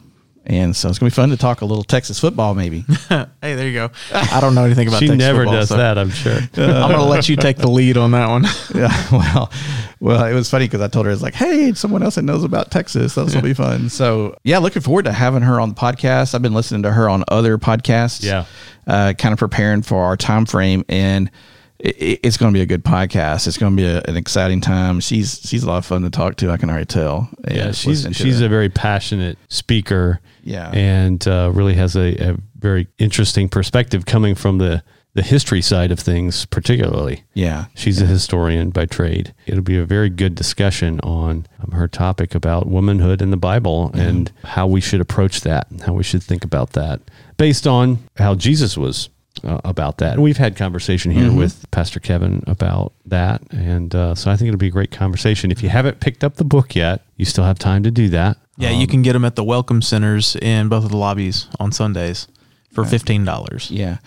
And 0.49 0.77
so 0.77 0.89
it's 0.89 0.99
gonna 1.01 1.11
be 1.11 1.15
fun 1.15 1.31
to 1.31 1.37
talk 1.37 1.61
a 1.61 1.65
little 1.65 1.83
Texas 1.83 2.21
football, 2.21 2.55
maybe. 2.55 2.85
Hey, 3.09 3.55
there 3.55 3.67
you 3.69 3.75
go. 3.75 3.91
I 4.13 4.41
don't 4.41 4.55
know 4.57 4.65
anything 4.65 4.89
about 4.89 4.99
She 4.99 5.07
Texas 5.07 5.19
never 5.19 5.41
football, 5.45 5.55
does 5.55 5.69
so 5.69 5.77
that, 5.77 5.99
I'm 5.99 6.11
sure. 6.11 6.35
I'm 6.57 6.91
going 6.91 6.93
to 6.95 7.05
let 7.05 7.29
you 7.29 7.37
take 7.37 7.59
the 7.59 7.69
lead 7.71 7.97
on 7.97 8.11
that 8.11 8.29
one. 8.29 8.45
yeah, 8.75 9.07
well, 9.13 9.53
well, 10.01 10.25
it 10.25 10.35
was 10.35 10.51
funny 10.51 10.65
because 10.65 10.81
I 10.81 10.89
told 10.89 11.07
her 11.07 11.13
it's 11.13 11.23
like, 11.23 11.35
hey, 11.35 11.73
someone 11.75 12.03
else 12.03 12.17
that 12.17 12.23
knows 12.23 12.43
about 12.43 12.73
Texas. 12.73 13.15
This 13.15 13.35
will 13.35 13.43
be 13.43 13.55
fun. 13.55 13.89
So 13.89 14.37
yeah, 14.43 14.59
looking 14.59 14.83
forward 14.83 15.05
to 15.05 15.13
having 15.13 15.43
her 15.43 15.61
on 15.61 15.69
the 15.71 15.75
podcast. 15.77 16.35
I've 16.35 16.43
been 16.43 16.55
listening 16.55 16.83
to 16.85 16.91
her 16.93 17.09
on 17.09 17.23
other 17.29 17.57
podcasts. 17.59 18.25
Yeah. 18.25 18.47
uh, 18.89 19.13
kind 19.17 19.33
of 19.33 19.39
preparing 19.39 19.83
for 19.83 20.03
our 20.05 20.17
time 20.17 20.45
frame, 20.47 20.85
and 20.89 21.31
it, 21.79 22.21
it's 22.23 22.37
going 22.37 22.53
to 22.53 22.57
be 22.57 22.63
a 22.63 22.67
good 22.67 22.85
podcast. 22.85 23.47
It's 23.47 23.59
going 23.59 23.77
to 23.77 23.83
be 23.83 23.89
a, 23.89 24.03
an 24.03 24.17
exciting 24.17 24.61
time. 24.61 25.01
She's 25.01 25.41
she's 25.43 25.63
a 25.63 25.67
lot 25.67 25.79
of 25.79 25.87
fun 25.87 26.03
to 26.03 26.11
talk 26.11 26.37
to. 26.37 26.51
I 26.51 26.57
can 26.57 26.71
already 26.71 26.87
tell. 26.87 27.29
Yeah, 27.51 27.73
she's 27.73 28.07
she's 28.13 28.41
her. 28.41 28.47
a 28.47 28.49
very 28.49 28.69
passionate 28.69 29.39
speaker. 29.49 30.21
Yeah. 30.43 30.71
and 30.73 31.27
uh, 31.27 31.51
really 31.53 31.75
has 31.75 31.97
a, 31.97 32.15
a 32.31 32.37
very 32.57 32.87
interesting 32.99 33.49
perspective 33.49 34.07
coming 34.07 34.37
from 34.37 34.59
the 34.59 34.85
the 35.15 35.23
history 35.23 35.63
side 35.63 35.91
of 35.91 35.99
things, 35.99 36.45
particularly. 36.45 37.25
yeah. 37.33 37.65
She's 37.75 38.03
a 38.03 38.07
historian 38.07 38.69
by 38.69 38.85
trade. 38.85 39.33
It'll 39.47 39.63
be 39.63 39.79
a 39.79 39.85
very 39.87 40.11
good 40.11 40.35
discussion 40.35 41.01
on 41.01 41.47
um, 41.59 41.71
her 41.71 41.89
topic 41.89 42.35
about 42.35 42.67
womanhood 42.67 43.23
in 43.23 43.31
the 43.31 43.39
Bible 43.39 43.91
and 43.95 44.31
how 44.45 44.67
we 44.67 44.83
should 44.83 45.01
approach 45.01 45.41
that, 45.41 45.69
how 45.87 45.95
we 45.95 46.03
should 46.03 46.23
think 46.23 46.45
about 46.45 46.75
that, 46.75 47.01
based 47.39 47.67
on 47.67 48.01
how 48.19 48.35
Jesus 48.35 48.77
was 48.77 49.09
uh, 49.45 49.61
about 49.65 49.99
that. 49.99 50.15
And 50.15 50.23
we've 50.23 50.37
had 50.37 50.57
conversation 50.57 51.11
here 51.13 51.33
with 51.33 51.71
Pastor 51.71 52.01
Kevin 52.01 52.43
about 52.47 52.93
that, 53.07 53.43
and 53.51 53.95
uh, 53.95 54.15
so 54.15 54.31
I 54.31 54.37
think 54.37 54.49
it'll 54.49 54.59
be 54.59 54.69
a 54.69 54.71
great 54.71 54.91
conversation. 54.91 55.51
If 55.51 55.63
you 55.63 55.69
haven't 55.69 56.01
picked 56.01 56.23
up 56.25 56.37
the 56.37 56.45
book 56.45 56.75
yet, 56.75 57.03
you 57.17 57.25
still 57.25 57.45
have 57.45 57.59
time 57.59 57.83
to 57.85 57.91
do 57.91 58.09
that. 58.11 58.39
Yeah, 58.59 58.71
you 58.71 58.87
can 58.87 59.03
get 59.03 59.13
them 59.13 59.25
at 59.25 59.37
the 59.37 59.45
welcome 59.45 59.83
centers 59.83 60.35
in 60.37 60.69
both 60.69 60.85
of 60.85 60.91
the 60.91 60.97
lobbies 60.97 61.47
on 61.61 61.73
Sundays 61.73 62.27
for 62.73 62.85
$15. 62.85 63.69
Yeah. 63.71 63.99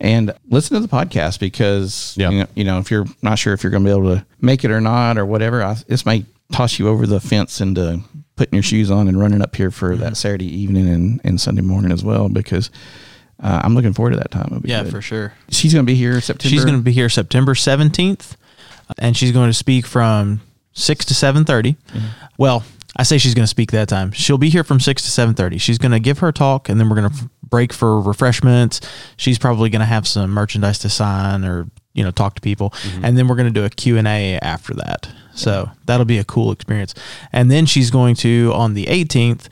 And 0.00 0.34
listen 0.48 0.74
to 0.74 0.80
the 0.86 0.88
podcast 0.94 1.40
because 1.40 2.14
Yeah. 2.18 2.30
you, 2.30 2.38
know, 2.40 2.46
you 2.54 2.64
know 2.64 2.78
if 2.78 2.90
you're 2.90 3.06
not 3.22 3.38
sure 3.38 3.52
if 3.54 3.62
you're 3.62 3.70
going 3.70 3.82
to 3.84 3.88
be 3.88 3.96
able 3.96 4.14
to 4.16 4.26
make 4.40 4.64
it 4.64 4.70
or 4.70 4.80
not 4.80 5.16
or 5.18 5.24
whatever, 5.26 5.62
I, 5.62 5.74
this 5.88 6.04
might 6.06 6.26
toss 6.52 6.78
you 6.78 6.88
over 6.88 7.06
the 7.06 7.20
fence 7.20 7.60
into 7.60 8.00
putting 8.36 8.54
your 8.54 8.62
shoes 8.62 8.90
on 8.90 9.08
and 9.08 9.18
running 9.18 9.40
up 9.42 9.54
here 9.56 9.70
for 9.70 9.92
Mm-hmm. 9.92 10.00
that 10.02 10.16
Saturday 10.16 10.46
evening 10.46 10.88
and, 10.88 11.20
and 11.24 11.40
Sunday 11.40 11.62
morning 11.62 11.92
as 11.92 12.02
well 12.04 12.28
because 12.28 12.70
uh, 13.42 13.60
I'm 13.62 13.74
looking 13.74 13.92
forward 13.92 14.10
to 14.12 14.16
that 14.18 14.30
time. 14.30 14.62
Yeah, 14.64 14.82
good. 14.82 14.92
for 14.92 15.00
sure. 15.00 15.34
She's 15.50 15.72
going 15.72 15.84
to 15.84 15.90
be 15.90 15.96
here 15.96 16.20
September. 16.20 16.50
She's 16.50 16.64
going 16.64 16.76
to 16.76 16.82
be 16.82 16.92
here 16.92 17.08
September 17.08 17.54
17th, 17.54 18.36
and 18.98 19.16
she's 19.16 19.32
going 19.32 19.48
to 19.50 19.54
speak 19.54 19.86
from 19.86 20.40
6 20.72 21.04
to 21.06 21.14
7.30. 21.14 21.76
Well, 22.38 22.64
I 22.96 23.02
say 23.02 23.18
she's 23.18 23.34
going 23.34 23.42
to 23.44 23.48
speak 23.48 23.72
that 23.72 23.88
time. 23.88 24.12
She'll 24.12 24.38
be 24.38 24.50
here 24.50 24.62
from 24.64 24.78
6 24.80 25.02
to 25.02 25.08
7.30. 25.08 25.60
She's 25.60 25.78
going 25.78 25.92
to 25.92 26.00
give 26.00 26.18
her 26.20 26.30
talk, 26.32 26.68
and 26.68 26.78
then 26.78 26.88
we're 26.88 26.96
going 26.96 27.10
to 27.10 27.30
break 27.48 27.72
for 27.72 28.00
refreshments. 28.00 28.80
She's 29.16 29.38
probably 29.38 29.68
going 29.70 29.80
to 29.80 29.86
have 29.86 30.06
some 30.06 30.30
merchandise 30.30 30.78
to 30.80 30.88
sign 30.88 31.44
or, 31.44 31.68
you 31.92 32.02
know, 32.04 32.10
talk 32.10 32.34
to 32.36 32.40
people. 32.40 32.72
And 33.02 33.16
then 33.18 33.28
we're 33.28 33.36
going 33.36 33.52
to 33.52 33.60
do 33.60 33.64
a 33.64 33.70
Q&A 33.70 34.38
after 34.40 34.74
that. 34.74 35.08
So 35.34 35.70
that'll 35.86 36.06
be 36.06 36.18
a 36.18 36.24
cool 36.24 36.52
experience. 36.52 36.94
And 37.32 37.50
then 37.50 37.66
she's 37.66 37.90
going 37.90 38.14
to, 38.16 38.52
on 38.54 38.74
the 38.74 38.86
18th, 38.86 39.48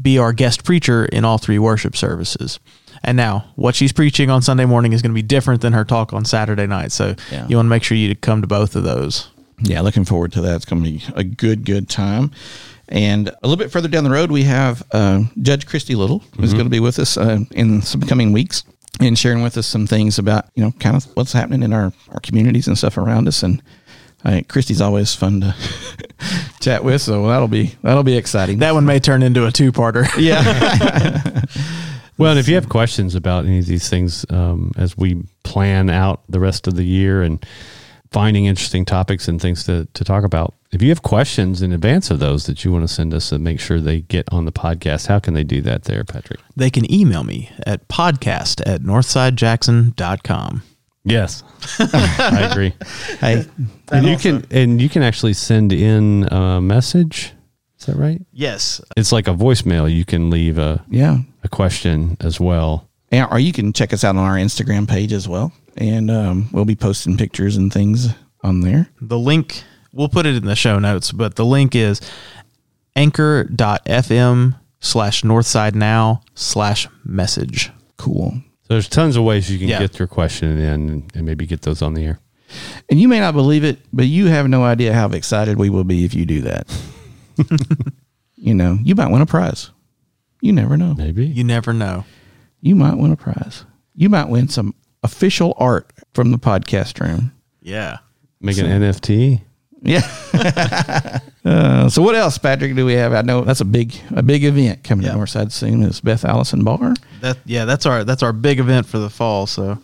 be 0.00 0.18
our 0.18 0.32
guest 0.32 0.64
preacher 0.64 1.04
in 1.04 1.24
all 1.26 1.36
three 1.38 1.58
worship 1.58 1.96
services. 1.96 2.58
And 3.02 3.16
now, 3.16 3.46
what 3.56 3.74
she's 3.74 3.92
preaching 3.92 4.28
on 4.30 4.42
Sunday 4.42 4.66
morning 4.66 4.92
is 4.92 5.00
going 5.02 5.10
to 5.12 5.14
be 5.14 5.22
different 5.22 5.62
than 5.62 5.72
her 5.72 5.84
talk 5.84 6.12
on 6.12 6.24
Saturday 6.24 6.66
night. 6.66 6.92
So 6.92 7.14
Yeah. 7.32 7.46
you 7.48 7.56
want 7.56 7.66
to 7.66 7.70
make 7.70 7.82
sure 7.82 7.96
you 7.96 8.14
come 8.14 8.40
to 8.42 8.46
both 8.46 8.76
of 8.76 8.82
those. 8.82 9.28
yeah, 9.62 9.80
looking 9.80 10.04
forward 10.04 10.32
to 10.32 10.40
that. 10.42 10.56
It's 10.56 10.64
going 10.64 10.82
to 10.84 10.90
be 10.90 11.02
a 11.14 11.24
good, 11.24 11.64
good 11.64 11.88
time. 11.88 12.30
And 12.88 13.28
a 13.28 13.34
little 13.46 13.56
bit 13.56 13.70
further 13.70 13.88
down 13.88 14.04
the 14.04 14.10
road, 14.10 14.30
we 14.30 14.42
have 14.44 14.82
uh, 14.92 15.22
Judge 15.40 15.64
Christy 15.66 15.94
Little, 15.94 16.22
who's 16.38 16.52
going 16.52 16.64
to 16.66 16.70
be 16.70 16.80
with 16.80 16.98
us 16.98 17.16
uh, 17.16 17.38
in 17.52 17.82
some 17.82 18.00
coming 18.02 18.32
weeks 18.32 18.64
and 19.00 19.16
sharing 19.18 19.42
with 19.42 19.56
us 19.56 19.66
some 19.66 19.86
things 19.86 20.18
about, 20.18 20.46
you 20.56 20.62
know, 20.64 20.72
kind 20.80 20.96
of 20.96 21.04
what's 21.14 21.32
happening 21.32 21.62
in 21.62 21.72
our, 21.72 21.92
our 22.10 22.20
communities 22.20 22.66
and 22.66 22.76
stuff 22.76 22.98
around 22.98 23.28
us. 23.28 23.42
And 23.44 23.62
uh, 24.24 24.40
Christy's 24.48 24.80
always 24.80 25.14
fun 25.14 25.40
to 25.42 25.54
chat 26.60 26.82
with, 26.84 27.00
so 27.00 27.26
that'll 27.28 27.48
be 27.48 27.74
that'll 27.82 28.02
be 28.02 28.16
exciting. 28.16 28.58
That 28.58 28.74
one 28.74 28.84
may 28.84 28.98
turn 29.00 29.22
into 29.22 29.46
a 29.46 29.52
two-parter. 29.52 30.06
yeah, 30.18 30.42
Well, 32.20 32.32
and 32.32 32.38
if 32.38 32.48
you 32.48 32.54
have 32.56 32.68
questions 32.68 33.14
about 33.14 33.46
any 33.46 33.60
of 33.60 33.66
these 33.66 33.88
things 33.88 34.26
um, 34.28 34.72
as 34.76 34.94
we 34.94 35.22
plan 35.42 35.88
out 35.88 36.22
the 36.28 36.38
rest 36.38 36.66
of 36.66 36.76
the 36.76 36.84
year 36.84 37.22
and 37.22 37.44
finding 38.10 38.44
interesting 38.44 38.84
topics 38.84 39.26
and 39.26 39.40
things 39.40 39.64
to, 39.64 39.88
to 39.94 40.04
talk 40.04 40.22
about, 40.22 40.54
if 40.70 40.82
you 40.82 40.90
have 40.90 41.00
questions 41.00 41.62
in 41.62 41.72
advance 41.72 42.10
of 42.10 42.18
those 42.18 42.44
that 42.44 42.62
you 42.62 42.72
want 42.72 42.86
to 42.86 42.92
send 42.92 43.14
us 43.14 43.32
and 43.32 43.42
make 43.42 43.58
sure 43.58 43.80
they 43.80 44.02
get 44.02 44.30
on 44.30 44.44
the 44.44 44.52
podcast, 44.52 45.06
how 45.06 45.18
can 45.18 45.32
they 45.32 45.44
do 45.44 45.62
that 45.62 45.84
there, 45.84 46.04
Patrick? 46.04 46.40
They 46.54 46.68
can 46.68 46.92
email 46.92 47.24
me 47.24 47.50
at 47.66 47.88
podcast 47.88 48.60
at 48.66 48.82
northsidejackson.com. 48.82 50.62
Yes, 51.04 51.42
I 51.78 52.48
agree. 52.50 52.74
hey, 53.20 53.46
and 53.90 54.06
you 54.06 54.18
can 54.18 54.46
and 54.50 54.82
you 54.82 54.90
can 54.90 55.02
actually 55.02 55.32
send 55.32 55.72
in 55.72 56.28
a 56.30 56.60
message. 56.60 57.32
Is 57.80 57.86
that 57.86 57.96
right? 57.96 58.20
Yes. 58.32 58.80
It's 58.96 59.10
like 59.10 59.26
a 59.26 59.32
voicemail. 59.32 59.92
You 59.92 60.04
can 60.04 60.28
leave 60.28 60.58
a, 60.58 60.84
yeah. 60.90 61.18
a 61.42 61.48
question 61.48 62.16
as 62.20 62.38
well. 62.38 62.86
And, 63.10 63.26
or 63.30 63.38
you 63.38 63.52
can 63.52 63.72
check 63.72 63.92
us 63.92 64.04
out 64.04 64.16
on 64.16 64.22
our 64.24 64.36
Instagram 64.36 64.86
page 64.88 65.12
as 65.12 65.26
well, 65.26 65.52
and 65.76 66.10
um, 66.10 66.48
we'll 66.52 66.64
be 66.66 66.76
posting 66.76 67.16
pictures 67.16 67.56
and 67.56 67.72
things 67.72 68.08
on 68.42 68.60
there. 68.60 68.88
The 69.00 69.18
link, 69.18 69.64
we'll 69.92 70.08
put 70.08 70.26
it 70.26 70.36
in 70.36 70.44
the 70.44 70.54
show 70.54 70.78
notes, 70.78 71.10
but 71.10 71.34
the 71.34 71.44
link 71.44 71.74
is 71.74 72.00
anchor.fm 72.94 74.56
slash 74.80 75.22
northside 75.22 75.74
now 75.74 76.22
slash 76.34 76.86
message. 77.04 77.70
Cool. 77.96 78.30
So 78.62 78.74
there's 78.74 78.88
tons 78.88 79.16
of 79.16 79.24
ways 79.24 79.50
you 79.50 79.58
can 79.58 79.68
Yeah. 79.68 79.80
get 79.80 79.98
your 79.98 80.08
question 80.08 80.58
in 80.58 80.88
and, 80.90 81.12
and 81.14 81.26
maybe 81.26 81.46
get 81.46 81.62
those 81.62 81.82
on 81.82 81.94
the 81.94 82.04
air. 82.04 82.20
And 82.88 83.00
you 83.00 83.08
may 83.08 83.20
not 83.20 83.34
believe 83.34 83.64
it, 83.64 83.78
but 83.92 84.06
you 84.06 84.26
have 84.26 84.48
no 84.48 84.64
idea 84.64 84.92
how 84.92 85.08
excited 85.08 85.56
we 85.58 85.70
will 85.70 85.84
be 85.84 86.04
if 86.04 86.14
you 86.14 86.26
do 86.26 86.42
that. 86.42 86.66
you 88.36 88.54
know, 88.54 88.78
you 88.82 88.94
might 88.94 89.10
win 89.10 89.22
a 89.22 89.26
prize. 89.26 89.70
You 90.40 90.52
never 90.52 90.76
know. 90.76 90.94
Maybe. 90.94 91.26
You 91.26 91.44
never 91.44 91.72
know. 91.72 92.04
You 92.60 92.74
might 92.74 92.94
win 92.96 93.12
a 93.12 93.16
prize. 93.16 93.64
You 93.94 94.08
might 94.08 94.28
win 94.28 94.48
some 94.48 94.74
official 95.02 95.54
art 95.58 95.90
from 96.14 96.30
the 96.32 96.38
podcast 96.38 97.00
room. 97.00 97.32
Yeah. 97.60 97.98
Make 98.40 98.58
an 98.58 98.66
NFT. 98.66 99.42
Yeah. 99.82 100.00
uh, 101.44 101.88
so 101.88 102.02
what 102.02 102.14
else, 102.14 102.38
Patrick? 102.38 102.74
Do 102.74 102.84
we 102.86 102.94
have? 102.94 103.12
I 103.12 103.22
know 103.22 103.42
that's 103.42 103.60
a 103.60 103.64
big 103.66 103.94
a 104.14 104.22
big 104.22 104.44
event 104.44 104.84
coming 104.84 105.06
Yeah. 105.06 105.12
to 105.12 105.18
Northside 105.18 105.52
soon. 105.52 105.82
Is 105.82 106.00
Beth 106.00 106.24
Allison 106.24 106.64
Barr? 106.64 106.94
That 107.20 107.38
yeah, 107.46 107.64
that's 107.64 107.86
our 107.86 108.04
that's 108.04 108.22
our 108.22 108.32
big 108.32 108.60
event 108.60 108.86
for 108.86 108.98
the 108.98 109.08
fall. 109.10 109.46
So 109.46 109.78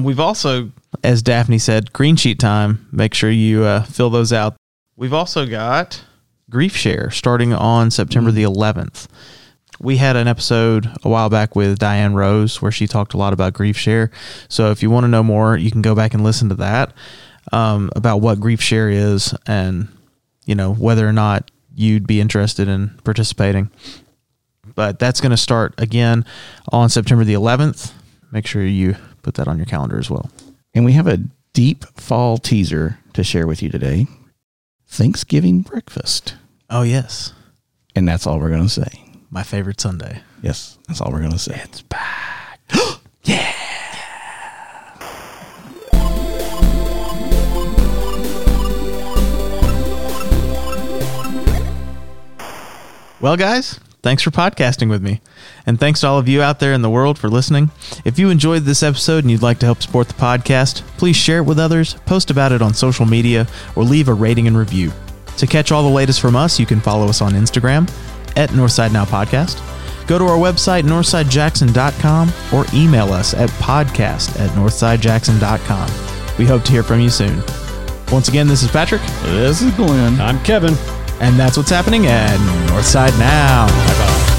we've 0.00 0.18
also, 0.20 0.70
as 1.04 1.22
Daphne 1.22 1.58
said, 1.58 1.92
green 1.92 2.16
sheet 2.16 2.38
time. 2.40 2.88
Make 2.92 3.14
sure 3.14 3.30
you 3.30 3.64
uh, 3.64 3.82
fill 3.84 4.10
those 4.10 4.32
out. 4.32 4.56
We've 4.96 5.12
also 5.14 5.46
got 5.46 6.02
grief 6.50 6.76
share 6.76 7.10
starting 7.10 7.52
on 7.52 7.90
September 7.90 8.30
the 8.30 8.42
11th. 8.42 9.06
We 9.80 9.98
had 9.98 10.16
an 10.16 10.26
episode 10.26 10.90
a 11.04 11.08
while 11.08 11.30
back 11.30 11.54
with 11.54 11.78
Diane 11.78 12.14
Rose 12.14 12.60
where 12.60 12.72
she 12.72 12.86
talked 12.86 13.14
a 13.14 13.18
lot 13.18 13.32
about 13.32 13.54
grief 13.54 13.76
share. 13.76 14.10
So 14.48 14.70
if 14.70 14.82
you 14.82 14.90
want 14.90 15.04
to 15.04 15.08
know 15.08 15.22
more, 15.22 15.56
you 15.56 15.70
can 15.70 15.82
go 15.82 15.94
back 15.94 16.14
and 16.14 16.24
listen 16.24 16.48
to 16.48 16.56
that 16.56 16.92
um, 17.52 17.90
about 17.94 18.20
what 18.20 18.40
grief 18.40 18.60
share 18.60 18.90
is 18.90 19.34
and 19.46 19.88
you 20.46 20.54
know 20.54 20.74
whether 20.74 21.06
or 21.06 21.12
not 21.12 21.50
you'd 21.74 22.06
be 22.06 22.20
interested 22.20 22.66
in 22.66 22.88
participating 23.04 23.70
but 24.78 25.00
that's 25.00 25.20
going 25.20 25.30
to 25.30 25.36
start 25.36 25.74
again 25.78 26.24
on 26.70 26.88
September 26.88 27.24
the 27.24 27.34
11th. 27.34 27.92
Make 28.30 28.46
sure 28.46 28.64
you 28.64 28.94
put 29.22 29.34
that 29.34 29.48
on 29.48 29.56
your 29.56 29.66
calendar 29.66 29.98
as 29.98 30.08
well. 30.08 30.30
And 30.72 30.84
we 30.84 30.92
have 30.92 31.08
a 31.08 31.18
deep 31.52 31.84
fall 31.98 32.38
teaser 32.38 32.98
to 33.14 33.24
share 33.24 33.48
with 33.48 33.60
you 33.60 33.70
today. 33.70 34.06
Thanksgiving 34.88 35.60
breakfast. 35.60 36.34
Oh, 36.70 36.82
yes. 36.82 37.32
And 37.94 38.08
that's 38.08 38.26
all 38.26 38.38
we're 38.38 38.50
going 38.50 38.62
to 38.62 38.68
say. 38.68 39.04
My 39.30 39.42
favorite 39.42 39.80
Sunday. 39.80 40.22
Yes, 40.42 40.78
that's 40.86 41.00
all 41.00 41.12
we're 41.12 41.20
going 41.20 41.32
to 41.32 41.38
say. 41.38 41.60
It's 41.64 41.82
back. 41.82 42.60
Yeah. 43.24 43.52
Well, 53.20 53.36
guys, 53.36 53.80
thanks 54.02 54.22
for 54.22 54.30
podcasting 54.30 54.88
with 54.88 55.02
me. 55.02 55.20
And 55.66 55.78
thanks 55.78 56.00
to 56.00 56.08
all 56.08 56.18
of 56.18 56.28
you 56.28 56.42
out 56.42 56.60
there 56.60 56.72
in 56.72 56.82
the 56.82 56.90
world 56.90 57.18
for 57.18 57.28
listening. 57.28 57.70
If 58.04 58.18
you 58.18 58.30
enjoyed 58.30 58.62
this 58.62 58.82
episode 58.82 59.24
and 59.24 59.30
you'd 59.30 59.42
like 59.42 59.58
to 59.60 59.66
help 59.66 59.82
support 59.82 60.08
the 60.08 60.14
podcast, 60.14 60.82
please 60.98 61.16
share 61.16 61.38
it 61.38 61.46
with 61.46 61.58
others, 61.58 61.94
post 62.06 62.30
about 62.30 62.52
it 62.52 62.62
on 62.62 62.74
social 62.74 63.06
media, 63.06 63.46
or 63.76 63.84
leave 63.84 64.08
a 64.08 64.14
rating 64.14 64.46
and 64.46 64.56
review. 64.56 64.92
To 65.38 65.46
catch 65.46 65.70
all 65.70 65.82
the 65.82 65.88
latest 65.88 66.20
from 66.20 66.36
us, 66.36 66.58
you 66.58 66.66
can 66.66 66.80
follow 66.80 67.06
us 67.06 67.20
on 67.20 67.32
Instagram 67.32 67.88
at 68.36 68.50
Northside 68.50 68.92
Now 68.92 69.04
Podcast. 69.04 69.62
Go 70.08 70.18
to 70.18 70.24
our 70.24 70.38
website, 70.38 70.84
northsidejackson.com, 70.84 72.32
or 72.52 72.64
email 72.72 73.12
us 73.12 73.34
at 73.34 73.50
podcast 73.50 74.40
at 74.40 74.50
northsidejackson.com. 74.50 76.36
We 76.38 76.46
hope 76.46 76.64
to 76.64 76.72
hear 76.72 76.82
from 76.82 77.00
you 77.00 77.10
soon. 77.10 77.42
Once 78.10 78.28
again, 78.28 78.48
this 78.48 78.62
is 78.62 78.70
Patrick. 78.70 79.02
This 79.22 79.60
is 79.60 79.72
Glenn. 79.74 80.18
I'm 80.20 80.42
Kevin. 80.44 80.74
And 81.20 81.38
that's 81.38 81.56
what's 81.56 81.70
happening 81.70 82.06
at 82.06 82.38
Northside 82.68 83.18
Now. 83.18 83.66
Bye 83.66 83.98
bye. 83.98 84.37